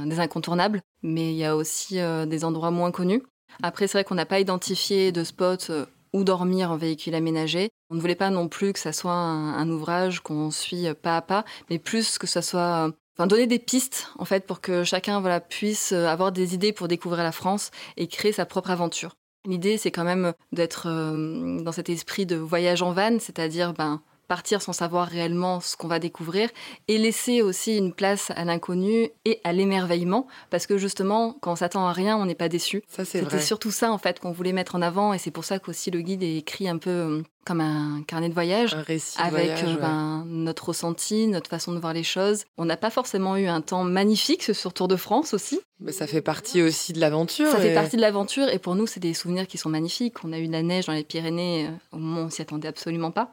euh, 0.02 0.06
des 0.06 0.20
incontournables, 0.20 0.80
mais 1.02 1.32
il 1.32 1.36
y 1.36 1.44
a 1.44 1.54
aussi 1.56 1.98
euh, 1.98 2.26
des 2.26 2.44
endroits 2.44 2.70
moins 2.70 2.90
connus. 2.90 3.22
Après, 3.62 3.86
c'est 3.86 3.98
vrai 3.98 4.04
qu'on 4.04 4.14
n'a 4.14 4.26
pas 4.26 4.40
identifié 4.40 5.12
de 5.12 5.22
spot 5.24 5.70
où 6.12 6.24
dormir 6.24 6.70
en 6.70 6.76
véhicule 6.76 7.14
aménagé. 7.14 7.70
On 7.90 7.94
ne 7.94 8.00
voulait 8.00 8.14
pas 8.14 8.30
non 8.30 8.48
plus 8.48 8.72
que 8.72 8.78
ça 8.78 8.92
soit 8.92 9.12
un, 9.12 9.68
ouvrage 9.70 10.20
qu'on 10.20 10.50
suit 10.50 10.86
pas 10.94 11.16
à 11.16 11.22
pas, 11.22 11.44
mais 11.68 11.78
plus 11.78 12.18
que 12.18 12.26
ça 12.26 12.42
soit... 12.42 12.90
Enfin, 13.16 13.26
donner 13.26 13.46
des 13.46 13.58
pistes, 13.58 14.08
en 14.18 14.24
fait, 14.24 14.46
pour 14.46 14.60
que 14.60 14.82
chacun 14.82 15.20
voilà, 15.20 15.40
puisse 15.40 15.92
avoir 15.92 16.32
des 16.32 16.54
idées 16.54 16.72
pour 16.72 16.88
découvrir 16.88 17.22
la 17.22 17.32
France 17.32 17.70
et 17.96 18.06
créer 18.06 18.32
sa 18.32 18.46
propre 18.46 18.70
aventure. 18.70 19.14
L'idée, 19.46 19.78
c'est 19.78 19.90
quand 19.90 20.04
même 20.04 20.34
d'être 20.52 20.86
euh, 20.86 21.62
dans 21.62 21.72
cet 21.72 21.88
esprit 21.88 22.26
de 22.26 22.36
voyage 22.36 22.82
en 22.82 22.92
van, 22.92 23.18
c'est-à-dire 23.18 23.72
ben, 23.72 24.02
partir 24.30 24.62
sans 24.62 24.72
savoir 24.72 25.08
réellement 25.08 25.58
ce 25.58 25.76
qu'on 25.76 25.88
va 25.88 25.98
découvrir 25.98 26.50
et 26.86 26.98
laisser 26.98 27.42
aussi 27.42 27.76
une 27.76 27.92
place 27.92 28.30
à 28.36 28.44
l'inconnu 28.44 29.10
et 29.24 29.40
à 29.42 29.52
l'émerveillement, 29.52 30.28
parce 30.50 30.68
que 30.68 30.78
justement, 30.78 31.36
quand 31.40 31.50
on 31.50 31.56
s'attend 31.56 31.88
à 31.88 31.92
rien, 31.92 32.16
on 32.16 32.26
n'est 32.26 32.36
pas 32.36 32.48
déçu. 32.48 32.84
Ça, 32.86 33.04
c'est 33.04 33.24
C'était 33.24 33.40
surtout 33.40 33.72
ça, 33.72 33.90
en 33.90 33.98
fait, 33.98 34.20
qu'on 34.20 34.30
voulait 34.30 34.52
mettre 34.52 34.76
en 34.76 34.82
avant, 34.82 35.12
et 35.12 35.18
c'est 35.18 35.32
pour 35.32 35.44
ça 35.44 35.58
qu'aussi 35.58 35.90
le 35.90 36.00
guide 36.00 36.22
est 36.22 36.36
écrit 36.36 36.68
un 36.68 36.78
peu 36.78 36.90
euh, 36.90 37.22
comme 37.44 37.60
un 37.60 38.04
carnet 38.06 38.28
de 38.28 38.34
voyage. 38.34 38.72
Un 38.72 38.82
récit 38.82 39.18
de 39.18 39.22
Avec 39.22 39.46
voyage, 39.46 39.64
euh, 39.64 39.74
ouais. 39.74 39.80
ben, 39.80 40.24
notre 40.28 40.68
ressenti, 40.68 41.26
notre 41.26 41.50
façon 41.50 41.72
de 41.72 41.80
voir 41.80 41.92
les 41.92 42.04
choses. 42.04 42.44
On 42.56 42.64
n'a 42.64 42.76
pas 42.76 42.90
forcément 42.90 43.36
eu 43.36 43.46
un 43.46 43.62
temps 43.62 43.82
magnifique 43.82 44.44
ce 44.44 44.52
sur 44.52 44.72
Tour 44.72 44.86
de 44.86 44.94
France 44.94 45.34
aussi. 45.34 45.58
Mais 45.80 45.90
ça 45.90 46.06
fait 46.06 46.22
partie 46.22 46.62
aussi 46.62 46.92
de 46.92 47.00
l'aventure. 47.00 47.50
Ça 47.50 47.58
fait 47.58 47.74
partie 47.74 47.96
de 47.96 48.02
l'aventure 48.02 48.48
et 48.48 48.60
pour 48.60 48.76
nous, 48.76 48.86
c'est 48.86 49.00
des 49.00 49.12
souvenirs 49.14 49.48
qui 49.48 49.58
sont 49.58 49.70
magnifiques. 49.70 50.22
On 50.22 50.32
a 50.32 50.38
eu 50.38 50.46
de 50.46 50.52
la 50.52 50.62
neige 50.62 50.86
dans 50.86 50.92
les 50.92 51.02
Pyrénées 51.02 51.66
euh, 51.66 51.96
au 51.96 51.98
moment 51.98 52.20
où 52.20 52.24
on 52.26 52.30
s'y 52.30 52.42
attendait 52.42 52.68
absolument 52.68 53.10
pas. 53.10 53.32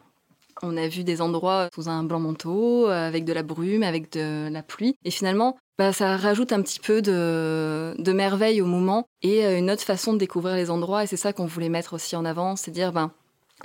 On 0.62 0.78
a 0.78 0.88
vu 0.88 1.04
des 1.04 1.22
endroits 1.22 1.70
sous 1.74 1.90
un 1.90 2.04
blanc 2.04 2.20
manteau, 2.20 2.88
euh, 2.88 3.08
avec 3.08 3.26
de 3.26 3.34
la 3.34 3.44
brume, 3.44 3.84
avec 3.84 4.12
de 4.14 4.50
la 4.52 4.64
pluie. 4.64 4.96
Et 5.06 5.12
finalement, 5.12 5.58
bah, 5.78 5.94
ça 5.94 6.18
rajoute 6.18 6.52
un 6.52 6.62
petit 6.62 6.80
peu 6.80 7.02
de, 7.02 7.94
de 8.00 8.12
merveille 8.12 8.62
au 8.62 8.66
moment 8.66 9.06
et 9.22 9.46
euh, 9.46 9.58
une 9.58 9.70
autre 9.70 9.84
façon 9.84 10.14
de 10.14 10.18
découvrir 10.18 10.56
les 10.56 10.72
endroits. 10.72 11.04
Et 11.04 11.08
c'est 11.08 11.18
ça 11.18 11.34
qu'on 11.34 11.46
voulait 11.46 11.70
mettre 11.70 11.94
aussi 11.94 12.16
en 12.16 12.26
avant, 12.26 12.56
c'est 12.56 12.72
dire, 12.72 12.92
ben, 12.92 13.12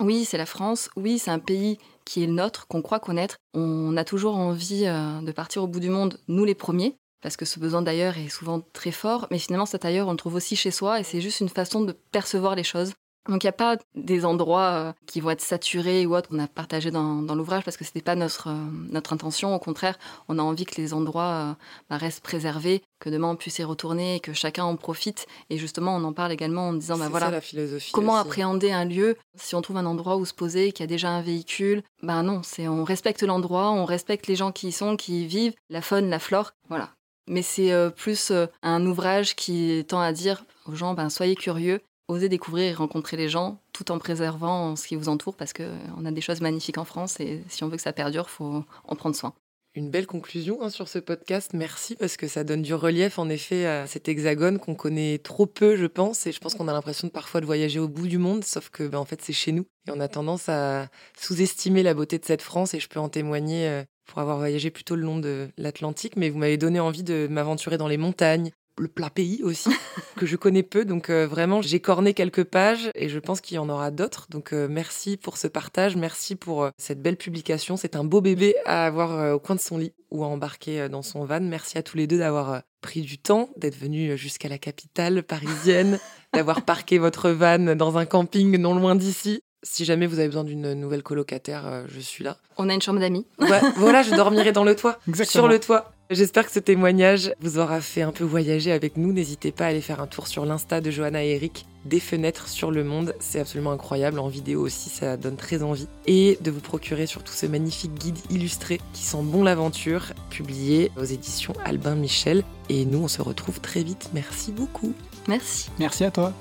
oui, 0.00 0.24
c'est 0.24 0.38
la 0.38 0.46
France, 0.46 0.90
oui, 0.96 1.18
c'est 1.18 1.30
un 1.30 1.38
pays 1.38 1.78
qui 2.04 2.22
est 2.22 2.26
le 2.26 2.32
nôtre, 2.32 2.66
qu'on 2.66 2.82
croit 2.82 3.00
connaître. 3.00 3.36
On 3.54 3.96
a 3.96 4.04
toujours 4.04 4.36
envie 4.36 4.84
euh, 4.86 5.20
de 5.20 5.32
partir 5.32 5.62
au 5.62 5.66
bout 5.66 5.80
du 5.80 5.90
monde, 5.90 6.18
nous 6.28 6.44
les 6.44 6.54
premiers, 6.54 6.96
parce 7.22 7.36
que 7.36 7.44
ce 7.44 7.60
besoin 7.60 7.82
d'ailleurs 7.82 8.18
est 8.18 8.28
souvent 8.28 8.60
très 8.72 8.90
fort, 8.90 9.28
mais 9.30 9.38
finalement 9.38 9.66
cet 9.66 9.84
ailleurs 9.84 10.08
on 10.08 10.12
le 10.12 10.16
trouve 10.16 10.34
aussi 10.34 10.56
chez 10.56 10.70
soi 10.70 10.98
et 11.00 11.04
c'est 11.04 11.20
juste 11.20 11.40
une 11.40 11.48
façon 11.48 11.82
de 11.82 11.92
percevoir 12.10 12.56
les 12.56 12.64
choses. 12.64 12.92
Donc 13.28 13.44
il 13.44 13.46
n'y 13.46 13.50
a 13.50 13.52
pas 13.52 13.76
des 13.94 14.24
endroits 14.24 14.70
euh, 14.72 14.92
qui 15.06 15.20
vont 15.20 15.30
être 15.30 15.40
saturés 15.40 16.06
ou 16.06 16.16
autres 16.16 16.28
qu'on 16.28 16.40
a 16.40 16.48
partagé 16.48 16.90
dans, 16.90 17.22
dans 17.22 17.36
l'ouvrage 17.36 17.62
parce 17.62 17.76
que 17.76 17.84
ce 17.84 17.90
n'était 17.90 18.02
pas 18.02 18.16
notre, 18.16 18.48
euh, 18.48 18.54
notre 18.90 19.12
intention. 19.12 19.54
Au 19.54 19.60
contraire, 19.60 19.96
on 20.28 20.40
a 20.40 20.42
envie 20.42 20.64
que 20.64 20.80
les 20.80 20.92
endroits 20.92 21.22
euh, 21.22 21.52
bah, 21.88 21.98
restent 21.98 22.24
préservés, 22.24 22.82
que 22.98 23.10
demain 23.10 23.28
on 23.28 23.36
puisse 23.36 23.60
y 23.60 23.64
retourner, 23.64 24.18
que 24.18 24.32
chacun 24.32 24.64
en 24.64 24.74
profite. 24.74 25.26
Et 25.50 25.58
justement, 25.58 25.94
on 25.94 26.02
en 26.02 26.12
parle 26.12 26.32
également 26.32 26.68
en 26.68 26.72
disant, 26.72 26.98
bah 26.98 27.08
voilà, 27.08 27.26
ça 27.26 27.32
la 27.32 27.40
philosophie. 27.40 27.92
Comment 27.92 28.14
aussi. 28.14 28.22
appréhender 28.22 28.72
un 28.72 28.84
lieu 28.84 29.16
Si 29.36 29.54
on 29.54 29.62
trouve 29.62 29.76
un 29.76 29.86
endroit 29.86 30.16
où 30.16 30.24
se 30.24 30.34
poser, 30.34 30.72
qu'il 30.72 30.82
y 30.82 30.88
a 30.88 30.88
déjà 30.88 31.10
un 31.10 31.22
véhicule, 31.22 31.82
ben 32.02 32.24
non, 32.24 32.42
c'est 32.42 32.66
on 32.66 32.82
respecte 32.82 33.22
l'endroit, 33.22 33.70
on 33.70 33.84
respecte 33.84 34.26
les 34.26 34.34
gens 34.36 34.50
qui 34.50 34.68
y 34.68 34.72
sont, 34.72 34.96
qui 34.96 35.22
y 35.22 35.26
vivent, 35.26 35.54
la 35.70 35.80
faune, 35.80 36.10
la 36.10 36.18
flore, 36.18 36.52
voilà. 36.68 36.90
Mais 37.28 37.42
c'est 37.42 37.72
plus 37.94 38.32
un 38.62 38.84
ouvrage 38.84 39.36
qui 39.36 39.84
tend 39.86 40.00
à 40.00 40.12
dire 40.12 40.44
aux 40.66 40.74
gens, 40.74 40.94
ben 40.94 41.08
soyez 41.08 41.36
curieux, 41.36 41.80
osez 42.08 42.28
découvrir 42.28 42.70
et 42.70 42.74
rencontrer 42.74 43.16
les 43.16 43.28
gens, 43.28 43.60
tout 43.72 43.90
en 43.90 43.98
préservant 43.98 44.76
ce 44.76 44.86
qui 44.86 44.96
vous 44.96 45.08
entoure, 45.08 45.36
parce 45.36 45.52
que 45.52 45.62
euh, 45.62 46.04
a 46.04 46.10
des 46.10 46.20
choses 46.20 46.40
magnifiques 46.40 46.78
en 46.78 46.84
France 46.84 47.20
et 47.20 47.42
si 47.48 47.64
on 47.64 47.68
veut 47.68 47.76
que 47.76 47.82
ça 47.82 47.92
perdure, 47.92 48.28
faut 48.28 48.64
en 48.84 48.96
prendre 48.96 49.16
soin. 49.16 49.34
Une 49.74 49.90
belle 49.90 50.06
conclusion 50.06 50.60
hein, 50.60 50.68
sur 50.68 50.86
ce 50.86 50.98
podcast. 50.98 51.52
Merci 51.54 51.96
parce 51.96 52.18
que 52.18 52.28
ça 52.28 52.44
donne 52.44 52.60
du 52.60 52.74
relief 52.74 53.18
en 53.18 53.30
effet 53.30 53.64
à 53.64 53.86
cet 53.86 54.06
hexagone 54.06 54.58
qu'on 54.58 54.74
connaît 54.74 55.16
trop 55.16 55.46
peu, 55.46 55.76
je 55.76 55.86
pense. 55.86 56.26
Et 56.26 56.32
je 56.32 56.40
pense 56.40 56.54
qu'on 56.54 56.68
a 56.68 56.74
l'impression 56.74 57.08
de 57.08 57.12
parfois 57.12 57.40
de 57.40 57.46
voyager 57.46 57.78
au 57.78 57.88
bout 57.88 58.06
du 58.06 58.18
monde, 58.18 58.44
sauf 58.44 58.68
que 58.68 58.86
ben, 58.86 58.98
en 58.98 59.06
fait 59.06 59.22
c'est 59.22 59.32
chez 59.32 59.50
nous. 59.50 59.64
Et 59.88 59.90
on 59.90 60.00
a 60.00 60.08
tendance 60.08 60.50
à 60.50 60.88
sous-estimer 61.18 61.82
la 61.82 61.94
beauté 61.94 62.18
de 62.18 62.24
cette 62.26 62.42
France. 62.42 62.74
Et 62.74 62.80
je 62.80 62.88
peux 62.88 63.00
en 63.00 63.08
témoigner 63.08 63.66
euh, 63.66 63.82
pour 64.04 64.18
avoir 64.18 64.36
voyagé 64.36 64.70
plutôt 64.70 64.94
le 64.94 65.04
long 65.04 65.18
de 65.18 65.48
l'Atlantique. 65.56 66.16
Mais 66.16 66.28
vous 66.28 66.38
m'avez 66.38 66.58
donné 66.58 66.78
envie 66.78 67.02
de 67.02 67.26
m'aventurer 67.30 67.78
dans 67.78 67.88
les 67.88 67.96
montagnes. 67.96 68.50
Le 68.78 68.88
plat 68.88 69.10
pays 69.10 69.42
aussi, 69.42 69.68
que 70.16 70.24
je 70.26 70.36
connais 70.36 70.62
peu. 70.62 70.84
Donc 70.84 71.10
euh, 71.10 71.26
vraiment, 71.26 71.60
j'ai 71.62 71.80
corné 71.80 72.14
quelques 72.14 72.44
pages 72.44 72.90
et 72.94 73.08
je 73.08 73.18
pense 73.18 73.40
qu'il 73.40 73.56
y 73.56 73.58
en 73.58 73.68
aura 73.68 73.90
d'autres. 73.90 74.26
Donc 74.30 74.52
euh, 74.52 74.66
merci 74.70 75.16
pour 75.16 75.36
ce 75.36 75.46
partage, 75.46 75.96
merci 75.96 76.36
pour 76.36 76.64
euh, 76.64 76.70
cette 76.78 77.02
belle 77.02 77.16
publication. 77.16 77.76
C'est 77.76 77.96
un 77.96 78.04
beau 78.04 78.20
bébé 78.20 78.54
à 78.64 78.86
avoir 78.86 79.12
euh, 79.12 79.34
au 79.34 79.38
coin 79.38 79.56
de 79.56 79.60
son 79.60 79.76
lit 79.78 79.92
ou 80.10 80.24
à 80.24 80.26
embarquer 80.26 80.80
euh, 80.80 80.88
dans 80.88 81.02
son 81.02 81.24
van. 81.24 81.40
Merci 81.40 81.76
à 81.76 81.82
tous 81.82 81.96
les 81.96 82.06
deux 82.06 82.18
d'avoir 82.18 82.52
euh, 82.52 82.58
pris 82.80 83.02
du 83.02 83.18
temps, 83.18 83.50
d'être 83.56 83.76
venus 83.76 84.16
jusqu'à 84.16 84.48
la 84.48 84.58
capitale 84.58 85.22
parisienne, 85.22 85.98
d'avoir 86.34 86.62
parqué 86.62 86.98
votre 86.98 87.30
van 87.30 87.74
dans 87.76 87.98
un 87.98 88.06
camping 88.06 88.56
non 88.56 88.74
loin 88.74 88.94
d'ici. 88.94 89.42
Si 89.64 89.84
jamais 89.84 90.08
vous 90.08 90.18
avez 90.18 90.26
besoin 90.26 90.42
d'une 90.42 90.72
nouvelle 90.74 91.04
colocataire, 91.04 91.66
euh, 91.66 91.84
je 91.88 92.00
suis 92.00 92.24
là. 92.24 92.36
On 92.56 92.68
a 92.68 92.74
une 92.74 92.82
chambre 92.82 92.98
d'amis. 92.98 93.26
Ouais, 93.38 93.60
voilà, 93.76 94.02
je 94.02 94.12
dormirai 94.12 94.50
dans 94.50 94.64
le 94.64 94.74
toit, 94.74 94.98
Exactement. 95.08 95.44
sur 95.44 95.48
le 95.48 95.60
toit. 95.60 95.92
J'espère 96.12 96.44
que 96.44 96.52
ce 96.52 96.58
témoignage 96.58 97.32
vous 97.40 97.58
aura 97.58 97.80
fait 97.80 98.02
un 98.02 98.12
peu 98.12 98.24
voyager 98.24 98.70
avec 98.70 98.98
nous. 98.98 99.14
N'hésitez 99.14 99.50
pas 99.50 99.64
à 99.64 99.68
aller 99.68 99.80
faire 99.80 99.98
un 99.98 100.06
tour 100.06 100.26
sur 100.26 100.44
l'Insta 100.44 100.82
de 100.82 100.90
Johanna 100.90 101.24
et 101.24 101.30
Eric, 101.30 101.64
des 101.86 102.00
fenêtres 102.00 102.48
sur 102.48 102.70
le 102.70 102.84
monde. 102.84 103.14
C'est 103.18 103.40
absolument 103.40 103.72
incroyable. 103.72 104.18
En 104.18 104.28
vidéo 104.28 104.60
aussi, 104.60 104.90
ça 104.90 105.16
donne 105.16 105.36
très 105.36 105.62
envie. 105.62 105.88
Et 106.06 106.36
de 106.42 106.50
vous 106.50 106.60
procurer 106.60 107.06
surtout 107.06 107.32
ce 107.32 107.46
magnifique 107.46 107.94
guide 107.94 108.18
illustré 108.28 108.78
qui 108.92 109.04
sent 109.04 109.22
bon 109.22 109.42
l'aventure, 109.42 110.12
publié 110.28 110.92
aux 110.98 111.04
éditions 111.04 111.54
Albin 111.64 111.94
Michel. 111.94 112.44
Et 112.68 112.84
nous, 112.84 113.04
on 113.04 113.08
se 113.08 113.22
retrouve 113.22 113.60
très 113.60 113.82
vite. 113.82 114.10
Merci 114.12 114.52
beaucoup. 114.52 114.92
Merci. 115.28 115.70
Merci 115.78 116.04
à 116.04 116.10
toi. 116.10 116.34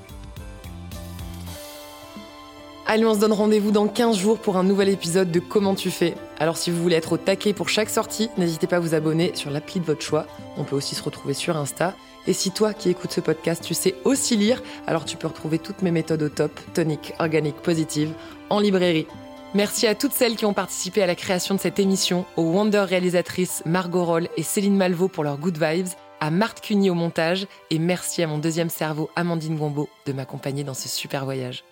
Allez, 2.93 3.05
on 3.05 3.13
se 3.13 3.19
donne 3.21 3.31
rendez-vous 3.31 3.71
dans 3.71 3.87
15 3.87 4.17
jours 4.17 4.37
pour 4.37 4.57
un 4.57 4.65
nouvel 4.65 4.89
épisode 4.89 5.31
de 5.31 5.39
Comment 5.39 5.75
tu 5.75 5.89
fais. 5.89 6.13
Alors 6.39 6.57
si 6.57 6.71
vous 6.71 6.81
voulez 6.83 6.97
être 6.97 7.13
au 7.13 7.17
taquet 7.17 7.53
pour 7.53 7.69
chaque 7.69 7.89
sortie, 7.89 8.29
n'hésitez 8.37 8.67
pas 8.67 8.75
à 8.75 8.79
vous 8.81 8.93
abonner 8.93 9.31
sur 9.33 9.49
l'appli 9.49 9.79
de 9.79 9.85
votre 9.85 10.01
choix. 10.01 10.27
On 10.57 10.65
peut 10.65 10.75
aussi 10.75 10.93
se 10.93 11.01
retrouver 11.01 11.33
sur 11.33 11.55
Insta. 11.55 11.95
Et 12.27 12.33
si 12.33 12.51
toi 12.51 12.73
qui 12.73 12.89
écoutes 12.89 13.13
ce 13.13 13.21
podcast, 13.21 13.63
tu 13.63 13.73
sais 13.75 13.95
aussi 14.03 14.35
lire, 14.35 14.61
alors 14.87 15.05
tu 15.05 15.15
peux 15.15 15.27
retrouver 15.27 15.57
toutes 15.57 15.83
mes 15.83 15.91
méthodes 15.91 16.21
au 16.21 16.27
top, 16.27 16.51
tonique, 16.73 17.13
organique, 17.19 17.61
positive, 17.61 18.11
en 18.49 18.59
librairie. 18.59 19.07
Merci 19.53 19.87
à 19.87 19.95
toutes 19.95 20.11
celles 20.11 20.35
qui 20.35 20.45
ont 20.45 20.53
participé 20.53 21.01
à 21.01 21.07
la 21.07 21.15
création 21.15 21.55
de 21.55 21.61
cette 21.61 21.79
émission, 21.79 22.25
aux 22.35 22.51
Wonder 22.51 22.81
réalisatrices 22.81 23.63
Margot 23.65 24.03
Roll 24.03 24.27
et 24.35 24.43
Céline 24.43 24.75
Malvaux 24.75 25.07
pour 25.07 25.23
leurs 25.23 25.37
good 25.37 25.57
vibes, 25.57 25.87
à 26.19 26.29
Marthe 26.29 26.59
Cuny 26.59 26.89
au 26.89 26.95
montage 26.95 27.47
et 27.69 27.79
merci 27.79 28.21
à 28.21 28.27
mon 28.27 28.37
deuxième 28.37 28.69
cerveau, 28.69 29.09
Amandine 29.15 29.55
Gombeau, 29.55 29.87
de 30.07 30.11
m'accompagner 30.11 30.65
dans 30.65 30.73
ce 30.73 30.89
super 30.89 31.23
voyage. 31.23 31.63